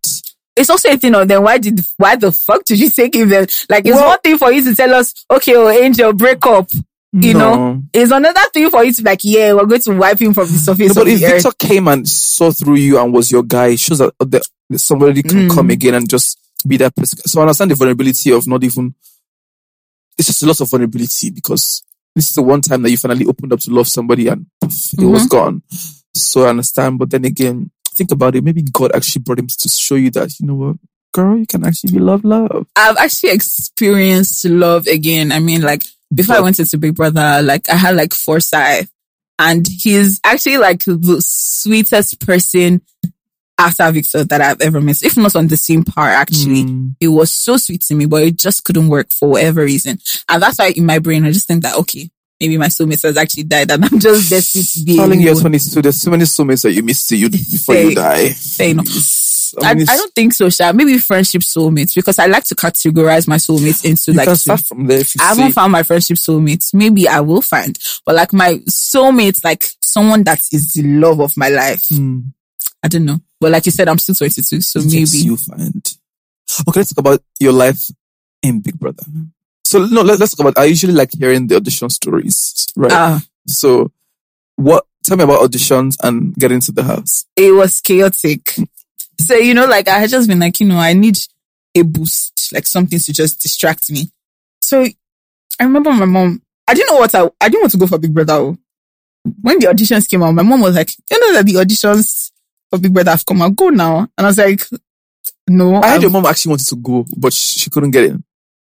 [0.57, 3.29] it's also a thing of then why did why the fuck did you take him
[3.29, 3.45] then?
[3.69, 6.69] Like it's Well- one thing for you to tell us, okay, oh Angel, break up.
[7.13, 7.55] You No.
[7.55, 7.83] know?
[7.93, 10.47] It's another thing for you to be like, yeah, we're going to wipe him from
[10.47, 11.43] the surface No, but if the earth.
[11.43, 14.43] Victor came and saw through you and was your guy, it shows that, that
[14.77, 15.55] somebody can Mm.
[15.55, 16.37] come again and just
[16.67, 17.19] be that person.
[17.19, 18.95] So I understand the vulnerability of not even.
[20.17, 21.83] It's just a lot of vulnerability because
[22.15, 24.93] this is the one time that you finally opened up to love somebody and poof,
[24.93, 25.37] it was mm-hmm.
[25.37, 25.61] gone.
[26.13, 28.43] So I understand, but then again, think about it.
[28.43, 30.77] Maybe God actually brought him to show you that you know what,
[31.13, 32.67] girl, you can actually be love, love.
[32.75, 35.33] I've actually experienced love again.
[35.33, 35.83] I mean, like
[36.13, 38.87] before I went into Big Brother, like I had like Foresythe
[39.39, 42.81] and he's actually like the sweetest person
[43.57, 45.01] after Victor that I've ever met.
[45.01, 46.65] If not on the same par, actually.
[46.65, 46.95] Mm.
[46.99, 49.99] It was so sweet to me, but it just couldn't work for whatever reason.
[50.29, 53.17] And that's why in my brain, I just think that, okay, maybe my soulmate has
[53.17, 54.97] actually died and I'm just destined to be.
[54.97, 55.43] Darling, you're alone.
[55.43, 55.81] 22.
[55.81, 58.29] There's so many soulmates that you missed you before you die.
[58.31, 58.87] fair enough.
[59.61, 60.73] I, mean, I don't think so, Sha.
[60.73, 64.61] Maybe friendship soulmates because I like to categorize my soulmates into you like can start
[64.61, 66.73] from there you I haven't found my friendship soulmates.
[66.73, 71.37] Maybe I will find, but like my soulmates, like someone that is the love of
[71.37, 71.87] my life.
[71.89, 72.33] Mm.
[72.83, 73.19] I don't know.
[73.45, 75.23] But like you said, I'm still 22, so Yes, maybe.
[75.23, 75.93] you find.
[76.67, 77.79] Okay, let's talk about your life
[78.41, 79.03] in Big Brother.
[79.63, 80.57] So no, let, let's talk about.
[80.59, 82.91] I usually like hearing the audition stories, right?
[82.91, 83.91] Ah, so,
[84.55, 84.87] what?
[85.03, 87.27] Tell me about auditions and getting into the house.
[87.35, 88.55] it was chaotic.
[89.21, 91.19] So, you know, like I had just been like, you know, I need
[91.75, 94.09] a boost, like something to just distract me.
[94.63, 94.87] So
[95.59, 97.99] I remember my mom, I didn't know what I, I didn't want to go for
[97.99, 98.33] Big Brother.
[98.33, 98.57] oh.
[99.41, 102.24] When the auditions came out, my mom was like, you know that the auditions
[102.76, 103.99] for Big Brother have come out, go now.
[104.17, 104.61] And I was like,
[105.47, 105.76] no.
[105.76, 108.23] I heard I've- your mom actually wanted to go, but she, couldn't get in.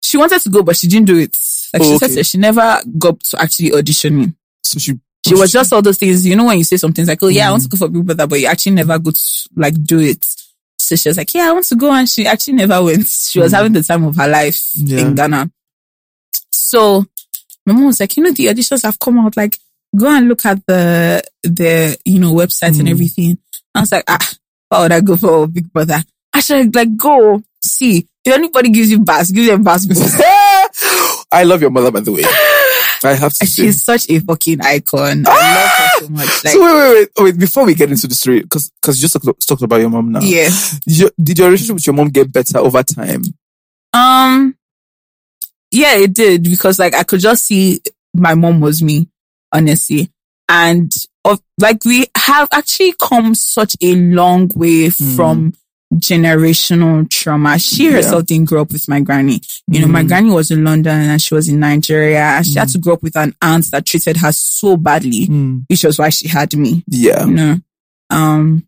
[0.02, 1.36] she wanted to go, but she didn't do it.
[1.72, 4.32] Like Oh, she said she never got to actually audition me.
[4.62, 7.22] So she She was just all those things, you know, when you say something like,
[7.22, 7.70] oh yeah, I want mm.
[7.70, 10.24] to go for Big Brother, but you actually never go to like do it.
[10.78, 11.92] So she was like, yeah, I want to go.
[11.92, 13.06] And she actually never went.
[13.06, 13.56] She was mm.
[13.56, 15.00] having the time of her life Yeah.
[15.00, 15.50] in Ghana.
[16.50, 17.04] So
[17.66, 19.36] my mom was like, you know, the auditions have come out.
[19.36, 19.58] Like,
[19.94, 22.90] go and look at the, the, you know, website and mm.
[22.90, 23.38] everything.
[23.78, 24.32] I was like, ah,
[24.68, 26.02] why would I go for Big Brother?
[26.32, 29.86] I should like go see if anybody gives you bass, give them bass.
[31.32, 32.22] I love your mother, by the way.
[33.04, 33.62] I have to say.
[33.64, 35.24] She's such a fucking icon.
[35.26, 36.44] I love her so much.
[36.44, 37.38] Like, so wait, wait, wait, wait.
[37.38, 40.12] Before we get into the story, because because you just talked, talked about your mom
[40.12, 40.20] now.
[40.20, 40.48] yeah.
[40.86, 43.22] Did your, did your relationship with your mom get better over time?
[43.92, 44.56] Um,
[45.70, 47.80] yeah, it did because like I could just see
[48.14, 49.08] my mom was me,
[49.52, 50.10] honestly,
[50.48, 50.92] and
[51.24, 55.16] of like we have actually come such a long way hmm.
[55.16, 55.52] from
[55.94, 57.58] generational trauma.
[57.58, 57.92] She Yeah.
[57.92, 59.40] herself didn't grow up with my granny.
[59.68, 60.08] You know, my hmm.
[60.08, 62.72] granny was in London and she was in Nigeria and she had hmm.
[62.72, 65.26] to grow up with an aunt that treated her so badly,
[65.68, 67.24] which was why she had me Yeah.
[67.24, 67.56] you know.
[68.10, 68.66] Um,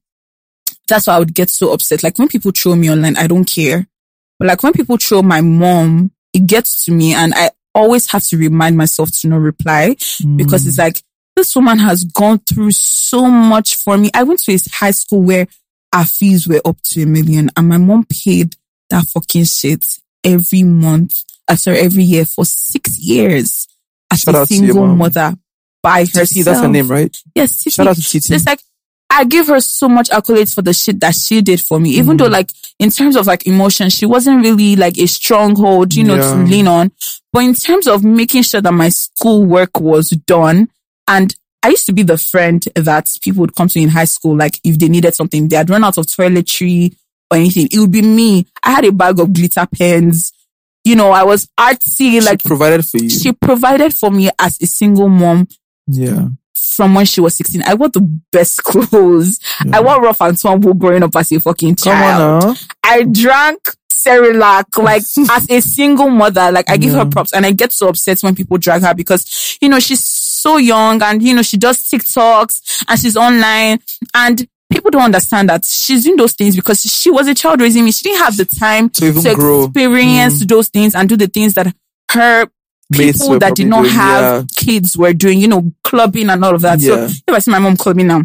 [0.88, 2.02] that's why I would get so upset.
[2.02, 3.86] Like when people throw me online, I don't care.
[4.38, 8.24] But like when people throw my mom, it gets to me and I always have
[8.28, 9.96] to remind myself to not reply
[10.36, 11.02] because it's like,
[11.36, 14.10] this woman has gone through so much for me.
[14.14, 15.46] I went to a high school where
[15.92, 18.54] our fees were up to a million and my mom paid
[18.90, 19.84] that fucking shit
[20.24, 21.24] every month.
[21.48, 23.66] Uh, sorry, every year for six years
[24.12, 25.34] as Shout a single mother
[25.82, 26.28] by herself.
[26.28, 27.16] Titi, that's her name, right?
[27.34, 27.70] Yes, Titi.
[27.70, 28.34] Shout out to Titi.
[28.34, 28.60] It's like
[29.08, 31.90] I give her so much accolades for the shit that she did for me.
[31.90, 36.04] Even though like in terms of like emotion, she wasn't really like a stronghold, you
[36.04, 36.34] know, Yeah.
[36.34, 36.92] to lean on.
[37.32, 40.68] But in terms of making sure that my school work was done
[41.10, 44.36] and I used to be the friend that people would come to in high school,
[44.36, 46.94] like if they needed something, they had run out of toiletry
[47.30, 47.68] or anything.
[47.70, 48.46] It would be me.
[48.62, 50.32] I had a bag of glitter pens.
[50.84, 53.10] You know, I was artsy, She like provided for you.
[53.10, 55.48] she provided for me as a single mom
[55.86, 56.28] yeah.
[56.54, 57.62] from when she was 16.
[57.66, 59.38] I wore the best clothes.
[59.70, 62.40] I wore rough and tumble growing up as a fucking child.
[62.42, 62.54] Come on now.
[62.82, 67.52] I drank Cerelac, like as a single mother, like I give her props and I
[67.52, 70.02] get so upset when people drag her because, you know, she's
[70.40, 73.80] so young and, you know, she does TikToks and she's online
[74.14, 77.84] and people don't understand that she's doing those things because she was a child raising
[77.84, 77.92] me.
[77.92, 79.66] She didn't have the time To even grow.
[79.66, 79.68] Mm.
[79.68, 81.74] experience those things and do the things that
[82.12, 82.46] her
[82.92, 86.60] people that did not doing, have kids were doing, you know, clubbing and all of
[86.62, 86.80] that.
[86.80, 87.06] Yeah.
[87.06, 88.24] So if I see my mom clubbing now,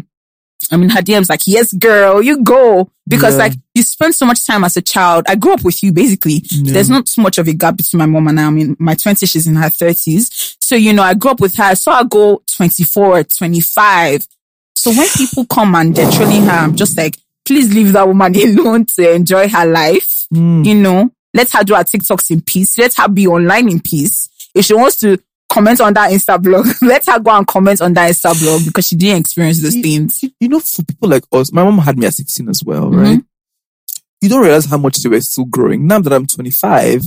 [0.70, 2.90] I mean, her DM's like, yes, girl, you go.
[3.08, 3.44] Because Yeah.
[3.44, 5.26] like you spend so much time as a child.
[5.28, 6.42] I grew up with you basically.
[6.50, 8.46] There's not too much of a gap between my mom and I.
[8.46, 10.56] I'm in my 20s, she's in her 30s.
[10.60, 11.74] So, you know, I grew up with her.
[11.76, 14.26] So I go 24, 25.
[14.74, 18.34] So when people come and they're trolling her, I'm just like, please leave that woman
[18.58, 20.26] alone to enjoy her life.
[20.34, 20.64] Hmm.
[20.64, 22.76] You know, let her do her TikToks in peace.
[22.78, 24.28] Let her be online in peace.
[24.52, 25.18] If she wants to
[25.56, 28.86] comment on that Insta blog, let her go and comment on that Insta blog because
[28.88, 30.22] she didn't experience those things.
[30.22, 32.86] You, you know, for people like us, my mom had me at 16 as well,
[32.90, 33.00] Mm-hmm.
[33.00, 33.20] right?
[34.22, 35.86] You don't realize how much they were still growing.
[35.86, 37.02] Now that I'm 25,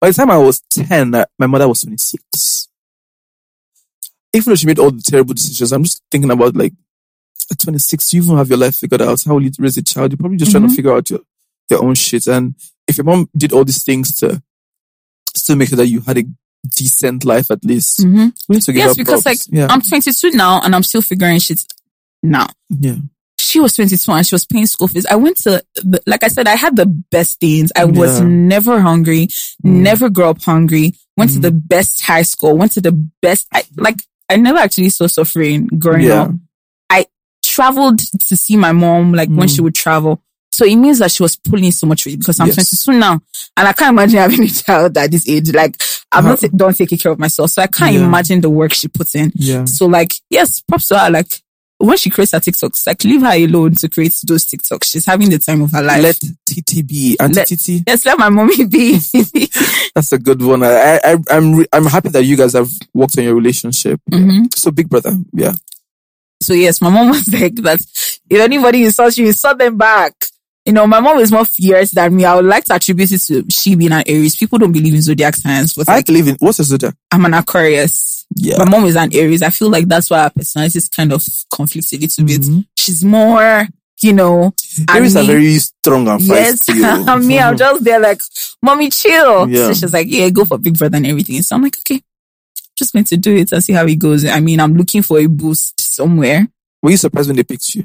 [0.00, 2.68] by the time I was 10, uh, my mother was 26.
[4.34, 6.72] Even though she made all the terrible decisions, I'm just thinking about like,
[7.50, 9.22] at 26, you even have your life figured out.
[9.24, 10.10] How will you raise a child?
[10.12, 10.58] You're probably just Mm-hmm.
[10.60, 11.20] trying to figure out your,
[11.70, 12.26] your own shit.
[12.26, 12.54] And
[12.86, 14.42] if your mom did all these things to
[15.34, 16.24] still make sure that you had a
[16.66, 18.28] decent life at least, mm-hmm.
[18.48, 18.88] we need to give Mm-hmm.
[18.88, 21.60] Yes, because like yeah, I'm 22 now and I'm still figuring shit
[22.22, 22.46] now.
[22.68, 22.96] yeah.
[23.40, 25.06] She was 22 and she was paying school fees.
[25.06, 27.70] I went to, the, like I said, I had the best things.
[27.76, 28.26] I was Yeah.
[28.26, 29.30] never hungry, mm.
[29.62, 31.42] never grew up hungry, went to mm.
[31.42, 32.92] the best high school, went to the
[33.22, 36.22] best, I, like, I never actually saw suffering growing Yeah.
[36.22, 36.30] up.
[36.90, 37.06] I
[37.42, 39.54] traveled to see my mom, like when mm.
[39.54, 40.20] she would travel.
[40.58, 42.82] So it means that she was pulling so much weight because I'm Yes.
[42.84, 43.12] 22 now
[43.56, 45.52] and I can't imagine having a child at this age.
[45.54, 45.80] Like
[46.10, 47.50] I'm not done taking care of myself.
[47.50, 48.04] So I can't Yeah.
[48.04, 49.30] imagine the work she puts in.
[49.36, 49.66] Yeah.
[49.66, 51.10] So like, yes, props to her.
[51.10, 51.28] Like
[51.78, 54.86] when she creates her TikToks, like leave her alone to create those TikToks.
[54.90, 56.02] She's having the time of her life.
[56.02, 57.16] Let TT be.
[57.20, 57.84] Auntie Let- TT.
[57.86, 58.94] yes, let my mommy be.
[59.94, 60.64] That's a good one.
[60.64, 64.00] I, I, I'm, re- I'm happy that you guys have worked on your relationship.
[64.10, 64.46] Mm-hmm.
[64.56, 65.52] So, Big Brother, yeah.
[66.42, 67.80] so yes, my mom was like that.
[68.28, 70.14] If anybody insults you, insult them back.
[70.68, 72.26] You know, my mom is more fierce than me.
[72.26, 74.36] I would like to attribute it to she being an Aries.
[74.36, 76.94] People don't believe in zodiac signs, but I like believe in what's a zodiac?
[77.10, 78.26] I'm an Aquarius.
[78.36, 78.58] Yeah.
[78.58, 79.40] My mom is an Aries.
[79.40, 82.42] I feel like that's why our personalities kind of conflicts a little bit.
[82.42, 82.60] Mm-hmm.
[82.76, 83.66] She's more,
[84.02, 86.28] you know, and Aries are very strong and fast.
[86.28, 86.74] Yes, feisty.
[87.26, 87.56] me, I'm mm-hmm.
[87.56, 88.20] just there like,
[88.60, 89.48] mommy, chill.
[89.48, 89.68] Yeah.
[89.68, 91.40] So she's like, yeah, go for Big Brother and everything.
[91.40, 92.02] So I'm like, okay,
[92.76, 94.26] just going to do it and see how it goes.
[94.26, 96.46] I mean, I'm looking for a boost somewhere.
[96.82, 97.84] Were you surprised when they picked you?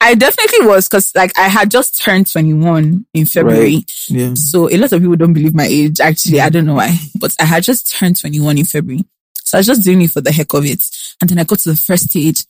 [0.00, 3.84] I definitely was because like I had just turned 21 in February.
[4.08, 4.34] Yeah.
[4.34, 6.00] So a lot of people don't believe my age.
[6.00, 9.04] Actually, I don't know why, but I had just turned 21 in February.
[9.42, 10.86] So I was just doing it for the heck of it.
[11.20, 12.44] And then I got to the first stage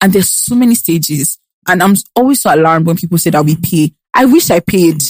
[0.00, 1.38] and there's so many stages
[1.68, 3.94] and I'm always so alarmed when people say that we pay.
[4.12, 5.02] I wish I paid.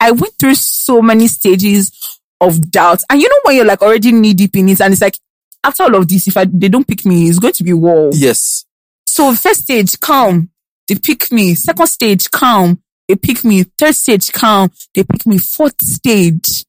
[0.00, 3.00] I went through so many stages of doubt.
[3.10, 5.18] And you know when you're like already knee deep in it and it's like,
[5.64, 8.10] after all of this, if I, they don't pick me, it's going to be war.
[8.12, 8.66] Yes.
[9.06, 10.50] So first stage, calm.
[10.88, 11.54] They pick me.
[11.54, 12.82] Second stage, calm.
[13.08, 13.64] They pick me.
[13.64, 14.70] Third stage, calm.
[14.94, 15.38] They pick me.
[15.38, 16.64] Fourth stage,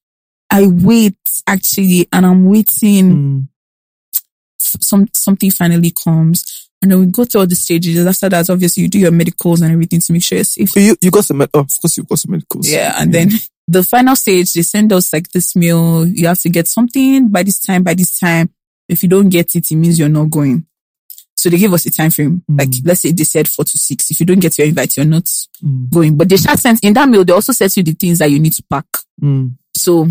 [0.52, 3.12] I wait actually, and I'm waiting.
[3.12, 3.48] Mm.
[4.60, 8.06] Some something finally comes, and then we go through all the stages.
[8.06, 10.70] After that, obviously, you do your medicals and everything to make sure you're safe.
[10.70, 12.70] So you, you got the med- oh, of course you got some medicals.
[12.70, 13.30] Yeah, and then
[13.68, 16.08] the final stage, they send us like this meal.
[16.08, 17.84] You have to get something by this time.
[17.84, 18.50] By this time,
[18.88, 20.66] if you don't get it, it means you're not going.
[21.44, 22.42] So they give us a time frame.
[22.48, 24.10] Like, let's say they said four to six.
[24.12, 25.26] If you don't get your invite, you're not
[25.62, 25.90] Mm.
[25.92, 26.16] going.
[26.16, 28.40] But they shall send in that mail, They also set you the things that you
[28.40, 28.86] need to pack.
[29.22, 29.56] Mm.
[29.76, 30.08] So,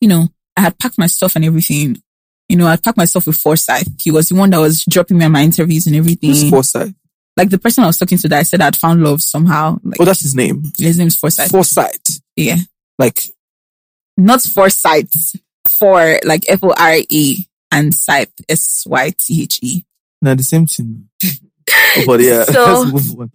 [0.00, 2.00] you know, I had packed my stuff and everything.
[2.48, 4.00] You know, I packed myself with Foresythe.
[4.00, 6.30] He was the one that was dropping me on my interviews and everything.
[6.30, 6.94] Who's Foresight?
[7.36, 9.78] Like the person I was talking to that I said I'd found love somehow.
[9.84, 10.62] Like Oh, that's his name.
[10.78, 11.50] his name's Foresythe.
[11.50, 12.20] Foresight.
[12.36, 12.56] yeah.
[12.98, 13.22] Like,
[14.16, 15.36] Not Forsyth.
[15.70, 18.32] For like F O R E and Scythe.
[18.48, 19.84] S Y T H E.
[20.22, 21.08] now the same thing.
[21.24, 23.32] oh, but yeah, So- let's move on.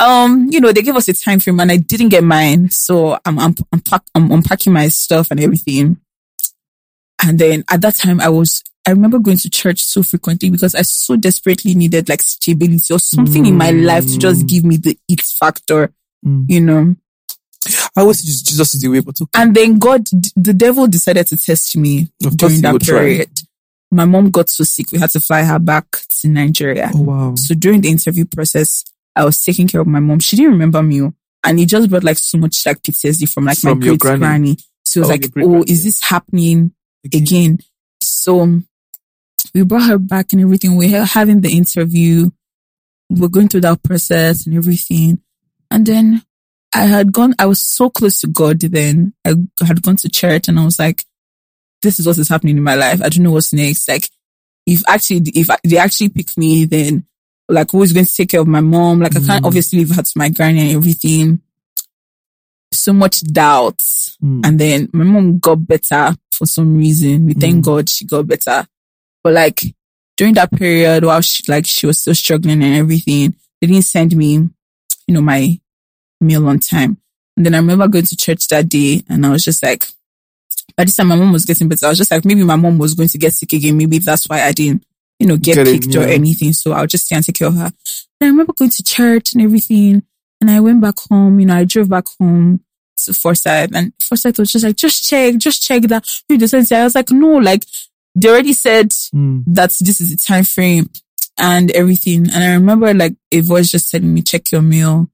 [0.00, 2.70] um, you know, they gave us a time frame and I didn't get mine.
[2.70, 5.98] So I'm, I'm, I'm, pack, I'm unpacking my stuff and everything.
[7.24, 10.74] And then at that time I was, I remember going to church so frequently because
[10.74, 14.76] I so desperately needed like stability or something in my life to just give me
[14.76, 15.92] the it factor,
[16.26, 16.46] Mm.
[16.48, 16.96] you know.
[17.96, 19.30] I always just Jesus is the way, but okay.
[19.40, 23.28] And then God, the devil decided to test me Of during that period.
[23.36, 23.44] try.
[23.90, 25.86] My mom got so sick, we had to fly her back
[26.20, 26.90] to Nigeria.
[26.94, 27.34] Oh wow.
[27.36, 28.84] So during the interview process,
[29.16, 30.20] I was taking care of my mom.
[30.20, 31.02] She didn't remember me.
[31.02, 31.14] oh,
[31.44, 34.18] And it just brought like so much like PTSD from like From my great granny.
[34.20, 34.56] granny.
[34.86, 36.72] She was Oh, like, Oh, is this happening
[37.12, 37.58] again?
[38.02, 38.66] So um,
[39.54, 40.76] we brought her back and everything.
[40.76, 42.30] We were having the interview.
[43.10, 45.20] We We're going through that process and everything.
[45.70, 46.22] And then
[46.74, 49.14] I had gone, I was so close to God then.
[49.24, 49.34] I
[49.64, 51.04] had gone to church and I was like,
[51.82, 53.00] this is what is happening in my life.
[53.02, 53.88] I don't know what's next.
[53.88, 54.08] Like,
[54.66, 57.04] if actually, if they actually pick me, then
[57.48, 59.00] like who's going to take care of my mom?
[59.00, 59.46] Like I can't Mm.
[59.46, 61.40] obviously leave her to my granny and everything.
[62.72, 63.78] So much doubt.
[64.22, 64.46] Mm.
[64.46, 67.26] And then my mom got better for some reason.
[67.26, 67.64] We thank Mm.
[67.64, 68.66] God she got better.
[69.24, 69.62] But like
[70.16, 74.14] during that period while she like she was still struggling and everything, they didn't send
[74.14, 74.50] me, you
[75.14, 75.58] know, my
[76.20, 76.98] meal on time.
[77.36, 79.86] And then I remember going to church that day and I was just like,
[80.76, 81.86] by this time my mom was getting better.
[81.86, 83.76] I was just like, maybe my mom was going to get sick again.
[83.76, 84.84] Maybe that's why I didn't,
[85.18, 86.52] you know, get, Get it, picked or anything.
[86.52, 87.72] So I'll just stay and take care of her.
[88.20, 90.02] And I remember going to church and everything.
[90.40, 92.60] And I went back home, you know, I drove back home
[93.04, 96.04] to Foresythe and Foresythe was just like, just check, just check that.
[96.28, 97.64] You decided I was like, no, like
[98.14, 99.44] they already said Mm.
[99.48, 100.90] that this is the time frame
[101.38, 102.30] and everything.
[102.30, 105.08] And I remember like a voice just telling me, check your mail.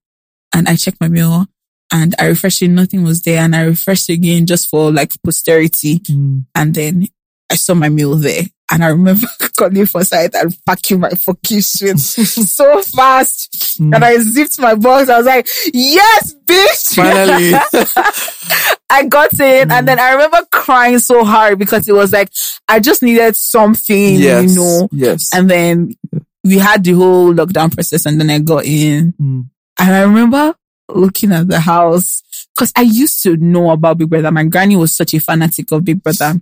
[0.54, 1.46] And I checked my mail
[1.94, 2.68] and I refreshed it.
[2.68, 3.38] Nothing was there.
[3.38, 6.00] And I refreshed again just for like posterity.
[6.00, 6.44] Mm.
[6.52, 7.06] And then
[7.48, 8.42] I saw my meal there.
[8.72, 13.78] And I remember calling Foresythe and packing my fucking shit so fast.
[13.80, 13.94] Mm.
[13.94, 15.08] And I zipped my box.
[15.08, 16.96] I was like, yes, bitch.
[16.96, 18.74] Finally.
[18.90, 19.70] I got in.
[19.70, 22.32] And then I remember crying so hard because it was like,
[22.68, 24.50] I just needed something, yes.
[24.50, 24.88] you know.
[24.90, 25.30] Yes.
[25.32, 25.94] And then
[26.42, 29.12] we had the whole lockdown process and then I got in.
[29.12, 29.48] Mm.
[29.78, 30.56] And I remember
[30.88, 32.22] looking at the house
[32.54, 34.30] because I used to know about Big Brother.
[34.30, 36.34] My granny was such a fanatic of Big Brother.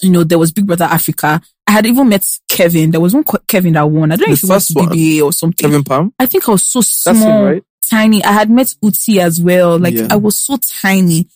[0.00, 1.40] You know, there was Big Brother Africa.
[1.66, 2.90] I had even met Kevin.
[2.90, 4.10] There was one Kevin that won.
[4.10, 4.68] I don't know if it was.
[4.68, 5.68] BBA or something.
[5.70, 6.12] Kevin Pam.
[6.18, 7.62] I think I was so small, right?
[7.88, 8.24] tiny.
[8.24, 9.78] I had met Uti as well.
[9.78, 10.08] Like Yeah.
[10.10, 11.28] I was so tiny.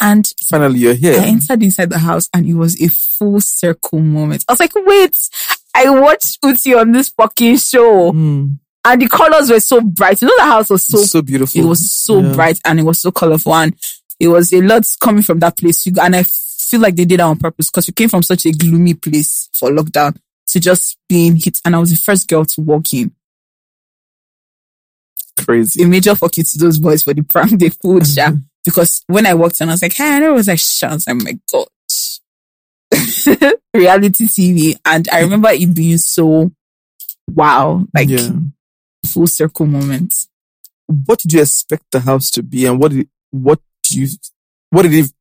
[0.00, 1.20] And Finally, you're here.
[1.20, 4.44] I entered inside the house and it was a full circle moment.
[4.48, 5.28] I was like, wait,
[5.74, 8.58] I watched Uti on this fucking show Mm.
[8.84, 10.20] And the colors were so bright.
[10.22, 11.60] You know, the house was so, so beautiful.
[11.60, 12.32] it was so Yeah.
[12.32, 13.74] bright and it was so colorful and
[14.18, 15.86] it was a lot coming from that place.
[15.86, 18.52] And I feel like they did that on purpose because we came from such a
[18.52, 20.16] gloomy place for lockdown
[20.48, 21.60] to just being hit.
[21.64, 23.12] And I was the first girl to walk in.
[25.38, 25.82] crazy.
[25.82, 28.32] A major fuck you to those boys for the prank they pulled, mm-hmm.
[28.32, 28.36] sha.
[28.64, 30.90] Because when I walked in, I was like, hey, I know it was like, shit.
[30.90, 31.66] I was like, my God.
[33.74, 34.76] Reality TV.
[34.84, 36.50] And I remember it being so
[37.32, 38.28] wow, like yeah.
[39.06, 40.14] Full circle moment.
[40.86, 44.08] What did you expect the house to be, and what did what you
[44.70, 45.12] what did it?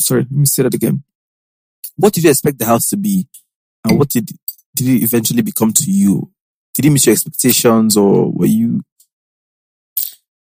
[0.00, 1.02] Sorry, let me say that again.
[1.96, 3.26] What did you expect the house to be,
[3.84, 4.30] and what did
[4.74, 6.30] did it eventually become to you?
[6.74, 8.80] Did it meet your expectations or were you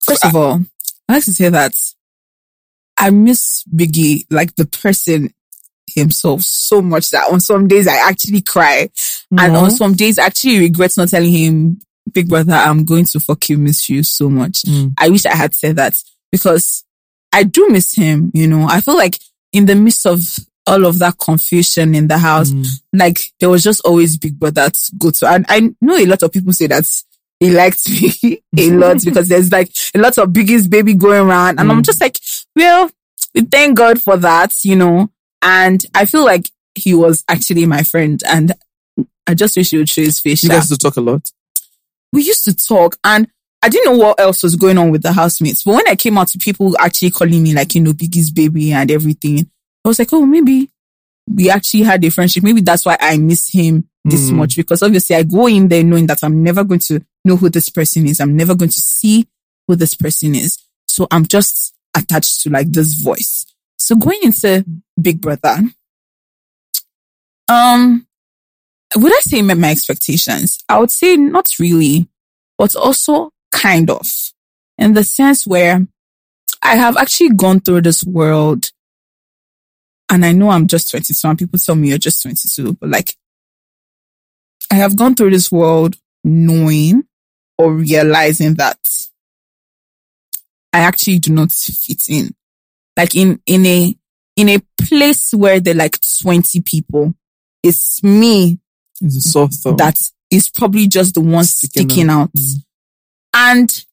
[0.09, 0.61] First of all,
[1.09, 1.75] I like to say that
[2.97, 5.35] I miss Biggie, like the person
[5.87, 8.89] himself so much that on some days I actually cry.
[9.31, 11.81] And on some days I actually regret not telling him,
[12.13, 14.63] big brother, I'm going to fuck you, miss you so much.
[14.63, 14.95] Mm.
[14.99, 16.01] I wish I had said that
[16.31, 16.85] because
[17.33, 18.67] I do miss him, you know.
[18.69, 19.19] I feel like
[19.53, 22.67] in the midst of all of that confusion in the house, mm.
[22.93, 25.27] like there was just always big brother to go to.
[25.27, 26.85] And I know a lot of people say that
[27.41, 31.61] he liked me a lot because there's like a lot of biggest baby going around.
[31.61, 31.87] And I'm mm.
[31.87, 32.19] just like,
[32.57, 32.91] well,
[33.35, 35.11] we thank God for that, you know.
[35.43, 38.53] And I feel like he was actually my friend and
[39.27, 40.43] I just wish he would show his face.
[40.43, 41.31] you guys used to talk a lot?
[42.13, 43.29] We used to talk and
[43.63, 45.65] I didn't know what else was going on with the housemates.
[45.65, 48.73] But when I came out to people actually calling me like, you know, Biggie's baby
[48.73, 49.51] and everything,
[49.85, 50.71] I was like, oh, maybe
[51.27, 52.45] we actually had a friendship.
[52.45, 56.07] Maybe that's why I miss him this much because obviously I go in there knowing
[56.07, 58.21] that I'm never going to know who this person is.
[58.21, 59.29] I'm never going to see
[59.67, 60.59] who this person is.
[60.87, 63.45] So I'm just attached to like this voice.
[63.79, 64.65] So going into
[65.01, 65.59] Big Brother,
[67.49, 68.07] um,
[68.97, 70.59] would I say met my expectations?
[70.69, 72.09] I would say not really,
[72.57, 74.07] but also kind of
[74.79, 75.87] in the sense where
[76.63, 78.71] I have actually gone through this world
[80.11, 83.15] and I know I'm just 22 and people tell me you're just 22, but like
[84.71, 87.05] I have gone through this world knowing
[87.59, 88.79] or realizing that
[90.73, 92.35] I actually do not fit in.
[92.97, 93.95] Like in, in a,
[94.37, 97.15] in a place where there are like 20 people,
[97.63, 98.61] it's me
[99.01, 99.79] It's a soft thought.
[99.79, 99.99] that
[100.31, 102.23] is probably just the one Sticking sticking, out.
[102.23, 102.33] out.
[102.33, 102.63] Mm.
[103.35, 103.85] And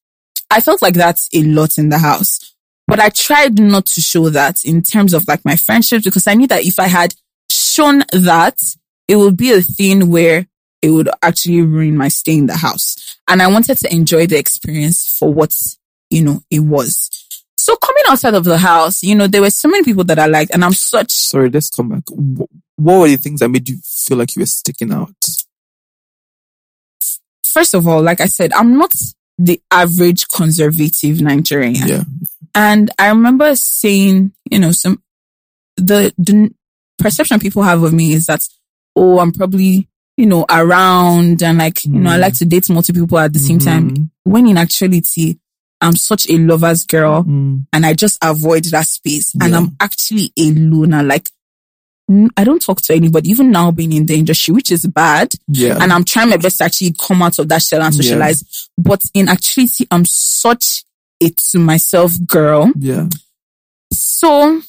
[0.50, 2.54] I felt like that's a lot in the house.
[2.86, 6.34] But I tried not to show that in terms of like my friendships because I
[6.34, 7.14] knew that if I had
[7.50, 8.58] shown that,
[9.08, 10.46] it would be a thing where
[10.82, 13.16] it would actually ruin my stay in the house.
[13.28, 15.54] And I wanted to enjoy the experience for what,
[16.10, 17.25] you know, it was.
[17.66, 20.26] So coming outside of the house, you know, there were so many people that I
[20.26, 22.04] liked and I'm such Sorry, let's come back.
[22.76, 25.10] What were the things that made you feel like you were sticking out?
[27.42, 28.94] first of all, like I said, I'm not
[29.36, 31.74] the average conservative Nigerian.
[31.74, 32.04] Yeah.
[32.54, 35.02] And I remember saying, you know, some,
[35.76, 36.54] the, the
[36.98, 38.46] perception people have of me is that,
[38.94, 42.22] oh, I'm probably, you know, around and like, you know, I mm-hmm.
[42.22, 43.90] like to date multiple people at the same time.
[43.90, 44.30] Mm-hmm.
[44.30, 45.38] When in actuality,
[45.80, 47.66] I'm such a lover's girl Mm.
[47.72, 49.32] and I just avoid that space.
[49.40, 51.02] And I'm actually a loner.
[51.02, 51.30] Like,
[52.36, 55.76] I don't talk to anybody, even now being in the industry, which is bad Yeah.
[55.80, 58.00] and I'm trying my best to actually come out of that shell and Yeah.
[58.02, 58.68] socialize.
[58.78, 60.84] But in actuality, I'm such
[61.22, 62.72] a to myself girl.
[62.78, 63.08] yeah.
[63.92, 64.62] So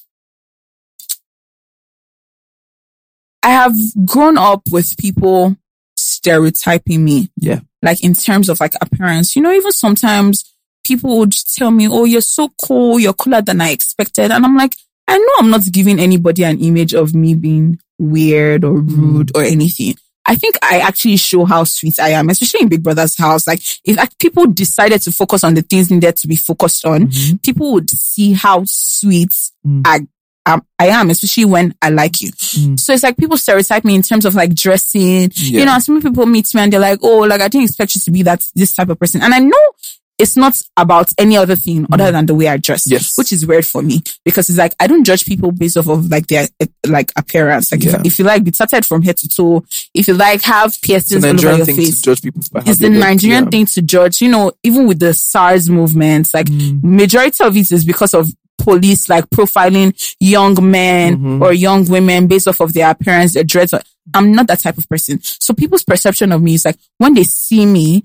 [3.43, 5.55] I have grown up with people
[5.95, 7.60] stereotyping me, Yeah.
[7.82, 9.36] like in terms of like appearance.
[9.36, 10.43] You know, even sometimes
[10.88, 12.99] people would tell me, Oh, you're so cool.
[12.99, 14.31] You're cooler than I expected.
[14.31, 14.75] And I'm like,
[15.07, 18.97] I know I'm not giving anybody an image of me being weird or mm.
[18.97, 19.95] rude or anything.
[20.27, 23.47] I think I actually show how sweet I am, especially in Big Brother's house.
[23.47, 27.07] Like, if like, people decided to focus on the things needed to be focused on,
[27.07, 27.38] mm-hmm.
[27.38, 29.33] people would see how sweet
[29.65, 29.83] mm.
[29.85, 30.05] I,
[30.45, 32.31] am, I am, especially when I like you.
[32.31, 32.77] Mm.
[32.77, 35.31] So it's like people stereotype me in terms of like dressing.
[35.33, 35.59] Yeah.
[35.61, 38.01] You know, some people meet me and they're like, oh, like I didn't expect you
[38.01, 39.21] to be that this type of person.
[39.21, 39.71] And I know
[40.20, 43.15] it's not about any other thing other than the way I dress, Yes.
[43.18, 46.09] which is weird for me because it's like I don't judge people based off of
[46.09, 47.72] like their eh, like appearance.
[47.72, 47.97] Like Yeah.
[47.99, 49.63] if, if you like be tatted from head to toe,
[49.93, 52.80] if you like have piercings all over Nigerian your thing face, to judge people it's
[52.80, 52.89] the.
[52.89, 53.49] Nigerian Yeah.
[53.51, 54.22] thing to judge.
[54.22, 59.07] You know, even with the SARS movements, like majority of it is because of police
[59.09, 61.43] like profiling young men Mm-hmm.
[61.43, 63.72] or young women based off of their appearance, their dress.
[64.15, 65.20] I'm not that type of person.
[65.22, 68.01] So people's perception of me is like when they see me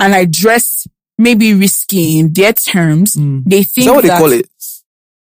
[0.00, 0.86] and I dress
[1.22, 3.40] maybe risky in their terms, hmm.
[3.46, 4.48] they Is think that what they call it?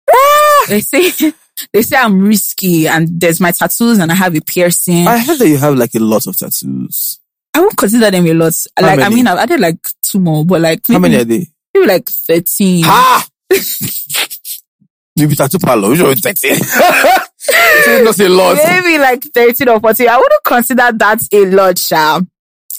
[0.09, 0.65] Ah!
[0.67, 1.11] They say
[1.73, 5.07] they say I'm risky and there's my tattoos and I have a piercing.
[5.07, 7.19] I heard that you have like a lot of tattoos.
[7.53, 8.53] I won't consider them a lot.
[8.77, 11.47] How like I mean, I've added like two more, but like How many are they?
[11.73, 12.83] maybe like thirteen.
[12.83, 13.27] Ha!
[15.17, 15.93] Maybe tattoo parlor.
[15.93, 16.57] You know, 13.
[17.43, 18.57] It's not a lot.
[18.65, 20.07] Maybe like thirteen or fourteen.
[20.07, 22.21] I wouldn't consider that a lot, Sha.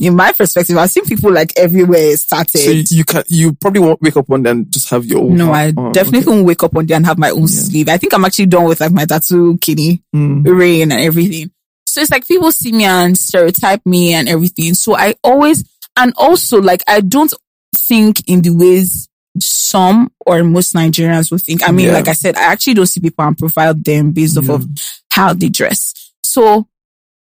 [0.01, 2.59] In my perspective, I've seen people like everywhere started.
[2.59, 5.21] So you, you can you probably won't wake up one day and just have your
[5.21, 5.37] own.
[5.37, 6.31] no, I oh, definitely okay.
[6.31, 7.89] won't wake up one day and have my own sleeve.
[7.89, 10.45] I think I'm actually done with like my tattoo kitty, Mm.
[10.59, 11.51] rain and everything.
[11.87, 14.73] So it's like people see me and stereotype me and everything.
[14.75, 15.63] So I always,
[15.97, 17.33] and also like I don't
[17.77, 21.67] think in the ways some or most Nigerians would think.
[21.67, 21.93] I mean, Yeah.
[21.95, 24.67] like I said, I actually don't see people and profile them based off of
[25.11, 25.93] how they dress.
[26.23, 26.67] So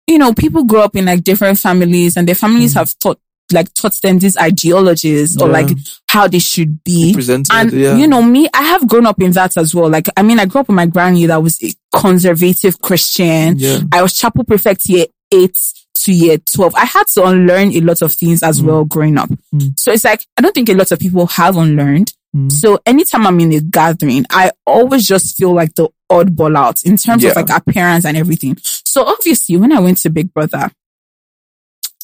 [0.06, 3.18] you know, people grow up in like different families and their families have taught,
[3.52, 5.52] like taught them these ideologies or Yeah.
[5.52, 5.68] like
[6.08, 7.12] how they should be.
[7.14, 7.96] Presented, and yeah.
[7.96, 9.88] you know, me, I have grown up in that as well.
[9.90, 13.56] Like, I mean, I grew up with my granny that was a conservative Christian.
[13.58, 13.80] Yeah.
[13.92, 15.58] I was chapel prefect year eight
[15.96, 16.74] to year 12.
[16.74, 18.64] I had to unlearn a lot of things as Mm.
[18.66, 19.30] well growing up.
[19.78, 22.12] So it's like, I don't think a lot of people have unlearned.
[22.36, 22.52] Mm.
[22.52, 26.96] So anytime I'm in a gathering, I always just feel like the oddball out in
[26.96, 27.30] terms Yeah.
[27.30, 28.56] of like appearance and everything.
[28.62, 30.70] So obviously when I went to Big Brother,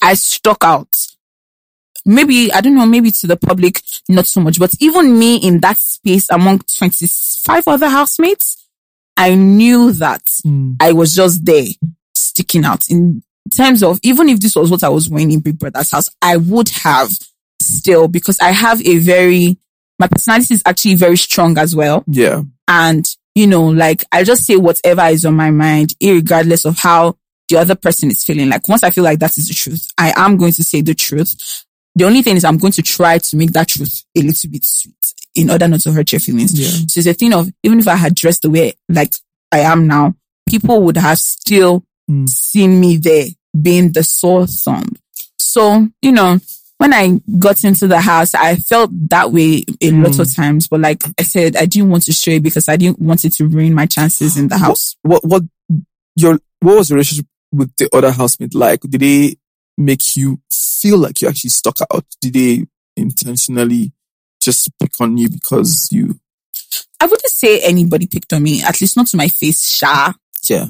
[0.02, 0.96] I stuck out.
[2.06, 5.60] Maybe, I don't know, maybe to the public, not so much, but even me in
[5.60, 8.56] that space among 25 other housemates,
[9.16, 10.76] I knew that Mm.
[10.80, 11.66] I was just there
[12.14, 13.22] sticking out in
[13.54, 16.38] terms of even if this was what I was wearing in Big Brother's house, I
[16.38, 17.10] would have
[17.60, 19.58] still because I have a very,
[19.98, 22.02] my personality is actually very strong as well.
[22.06, 22.42] Yeah.
[22.66, 27.16] And, you know, like I just say whatever is on my mind, regardless of how
[27.48, 28.48] the other person is feeling.
[28.48, 30.94] Like once I feel like that is the truth, I am going to say the
[30.94, 31.64] truth.
[31.96, 34.64] The only thing is I'm going to try to make that truth a little bit
[34.64, 36.58] sweet in order not to hurt your feelings.
[36.58, 36.68] Yeah.
[36.88, 39.14] So it's a thing of even if I had dressed the way like
[39.52, 40.14] I am now,
[40.48, 42.28] people would have still Mm.
[42.28, 43.26] seen me there
[43.62, 44.96] being the sore thumb.
[45.38, 46.40] So, you know,
[46.80, 50.20] when I got into the house, I felt that way a lot Mm.
[50.20, 50.66] of times.
[50.66, 53.34] But like I said, I didn't want to show it because I didn't want it
[53.34, 54.96] to ruin my chances in the house.
[55.02, 55.42] What, what,
[56.16, 58.80] your, what was your relationship with the other housemate like?
[58.80, 59.36] Did they
[59.76, 62.06] make you feel like you actually stuck out?
[62.22, 62.66] Did they
[62.96, 63.92] intentionally
[64.40, 66.18] just pick on you because you,
[66.98, 70.14] I wouldn't say anybody picked on me, at least not to my face, sha.
[70.48, 70.64] yeah.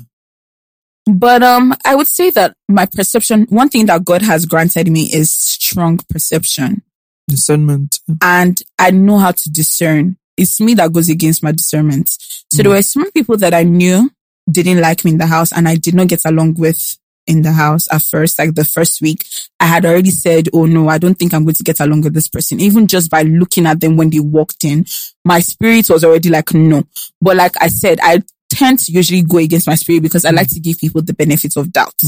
[1.07, 5.05] But um, I would say that my perception, one thing that God has granted me
[5.13, 6.83] is strong perception.
[7.29, 8.01] Discernment.
[8.23, 10.17] and I know how to discern.
[10.37, 12.09] It's me that goes against my discernment.
[12.53, 14.11] So there were some people that I knew
[14.51, 16.97] didn't like me in the house and I did not get along with
[17.27, 19.25] in the house at first, like the first week.
[19.61, 22.15] I had already said, Oh no, I don't think I'm going to get along with
[22.15, 22.59] this person.
[22.59, 24.87] Even just by looking at them when they walked in,
[25.25, 26.83] my spirit was already like, no.
[27.21, 30.49] But like I said, I tend to usually go against my spirit because I like
[30.49, 32.01] to give people the benefit of doubt.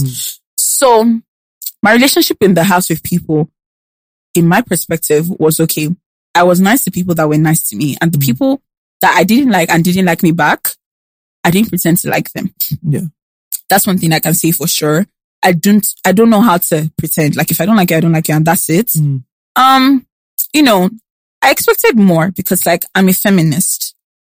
[0.58, 1.20] So
[1.82, 3.50] my relationship in the house with people
[4.34, 5.88] in my perspective was okay.
[6.34, 8.62] I was nice to people that were nice to me and the people
[9.00, 10.68] that I didn't like and didn't like me back,
[11.44, 12.54] I didn't pretend to like them.
[12.82, 13.02] Yeah.
[13.68, 15.06] That's one thing I can say for sure.
[15.42, 17.36] I don't, I don't know how to pretend.
[17.36, 18.86] Like if I don't like you, I don't like you and that's it.
[18.88, 19.24] Mm.
[19.56, 20.06] Um,
[20.52, 20.88] you know,
[21.42, 23.81] I expected more because like I'm a feminist,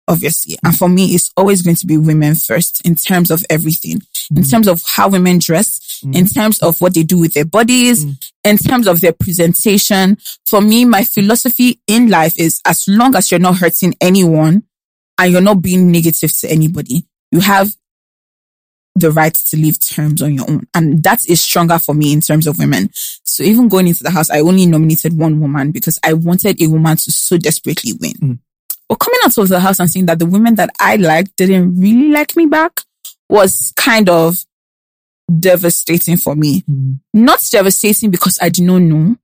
[0.09, 0.57] obviously.
[0.65, 4.01] And for me, it's always going to be women first in terms of everything,
[4.31, 4.51] in mm.
[4.51, 6.15] terms of how women dress, mm.
[6.15, 8.31] in terms of what they do with their bodies, mm.
[8.43, 10.17] in terms of their presentation.
[10.45, 14.63] For me, my philosophy in life is as long as you're not hurting anyone
[15.19, 17.73] and you're not being negative to anybody, you have
[18.95, 20.67] the right to leave terms on your own.
[20.73, 22.89] And that is stronger for me in terms of women.
[22.93, 26.67] So even going into the house, I only nominated one woman because I wanted a
[26.67, 28.39] woman to so desperately win.
[28.89, 31.79] But coming out of the house and seeing that the women that I liked didn't
[31.79, 32.81] really like me back
[33.29, 34.43] was kind of
[35.39, 36.61] devastating for me.
[36.61, 36.93] Mm-hmm.
[37.13, 39.15] Not devastating because I did not know,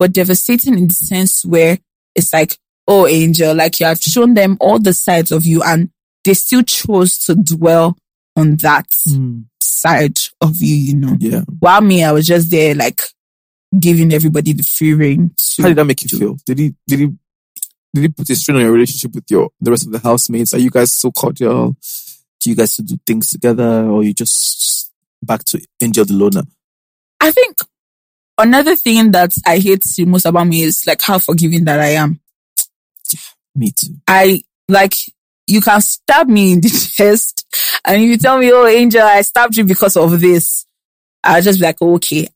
[0.00, 1.78] but devastating in the sense where
[2.16, 2.58] it's like,
[2.88, 5.90] oh, angel, like you have shown them all the sides of you and
[6.24, 7.96] they still chose to dwell
[8.36, 9.42] on that mm-hmm.
[9.60, 11.16] side of you, you know.
[11.20, 11.42] Yeah.
[11.60, 13.00] While me, I was just there like
[13.78, 15.34] giving everybody the free reign.
[15.58, 16.36] How did that make you feel?
[16.46, 17.12] Did he, did he,
[17.94, 20.52] did he put a strain on your relationship with your, the rest of the housemates?
[20.52, 21.76] Are you guys so cordial?
[22.40, 24.92] Do you guys do things together or you just
[25.22, 26.42] back to Angel the Loner?
[27.20, 27.58] I think
[28.36, 31.90] another thing that I hate the most about me is like how forgiving that I
[31.90, 32.20] am.
[33.54, 33.94] Me too.
[34.08, 34.94] I like
[35.46, 37.46] you can stab me in the chest
[37.84, 40.66] and if you tell me, oh Angel, I stabbed you because of this,
[41.22, 42.28] I'll just be like, okay.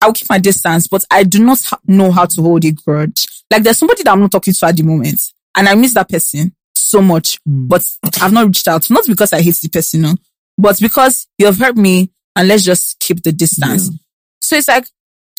[0.00, 3.26] I'll keep my distance, but I do not ha- know how to hold a grudge.
[3.50, 5.20] Like there's somebody that I'm not talking to at the moment
[5.56, 7.66] and I miss that person so much, hmm.
[7.66, 7.88] but
[8.20, 8.88] I've not reached out.
[8.90, 10.14] Not because I hate the person, no,
[10.58, 13.90] but because you have hurt me and let's just keep the distance.
[14.40, 14.86] So it's like,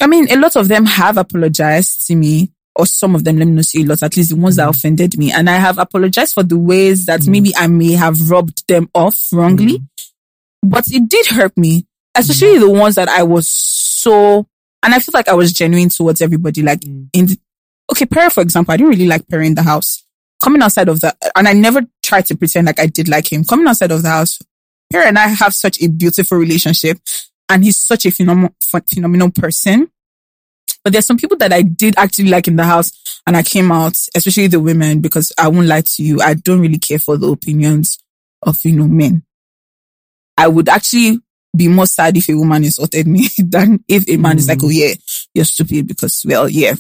[0.02, 3.48] I mean, a lot of them have apologized to me, or some of them, let
[3.48, 4.70] me not say a lot, at least the ones that hmm.
[4.72, 5.32] offended me.
[5.32, 7.32] And I have apologized for the ways that hmm.
[7.32, 9.82] maybe I may have rubbed them off wrongly.
[10.64, 11.86] But it did hurt me,
[12.16, 13.48] especially the ones that I was
[14.08, 14.48] so,
[14.84, 16.62] and I feel like I was genuine towards everybody.
[16.62, 17.10] Like mm.
[17.12, 17.40] in, the,
[17.92, 20.04] okay, Pere, for example, I didn't really like Pere in the house.
[20.42, 23.44] Coming outside of the, and I never tried to pretend like I did like him.
[23.44, 24.40] Coming outside of the house,
[24.92, 27.00] Pere and I have such a beautiful relationship
[27.50, 29.92] and he's such a phenomenal, phenomenal person.
[30.84, 33.72] But there's some people that I did actually like in the house and I came
[33.74, 36.22] out, especially the women, because I won't lie to you.
[36.22, 37.98] I don't really care for the opinions
[38.42, 39.24] of, you know, men.
[40.38, 41.20] I would actually
[41.56, 44.66] be more sad if a woman insulted me than if a man is like, mm.
[44.66, 44.94] oh yeah,
[45.34, 46.74] you're stupid because, well, yeah.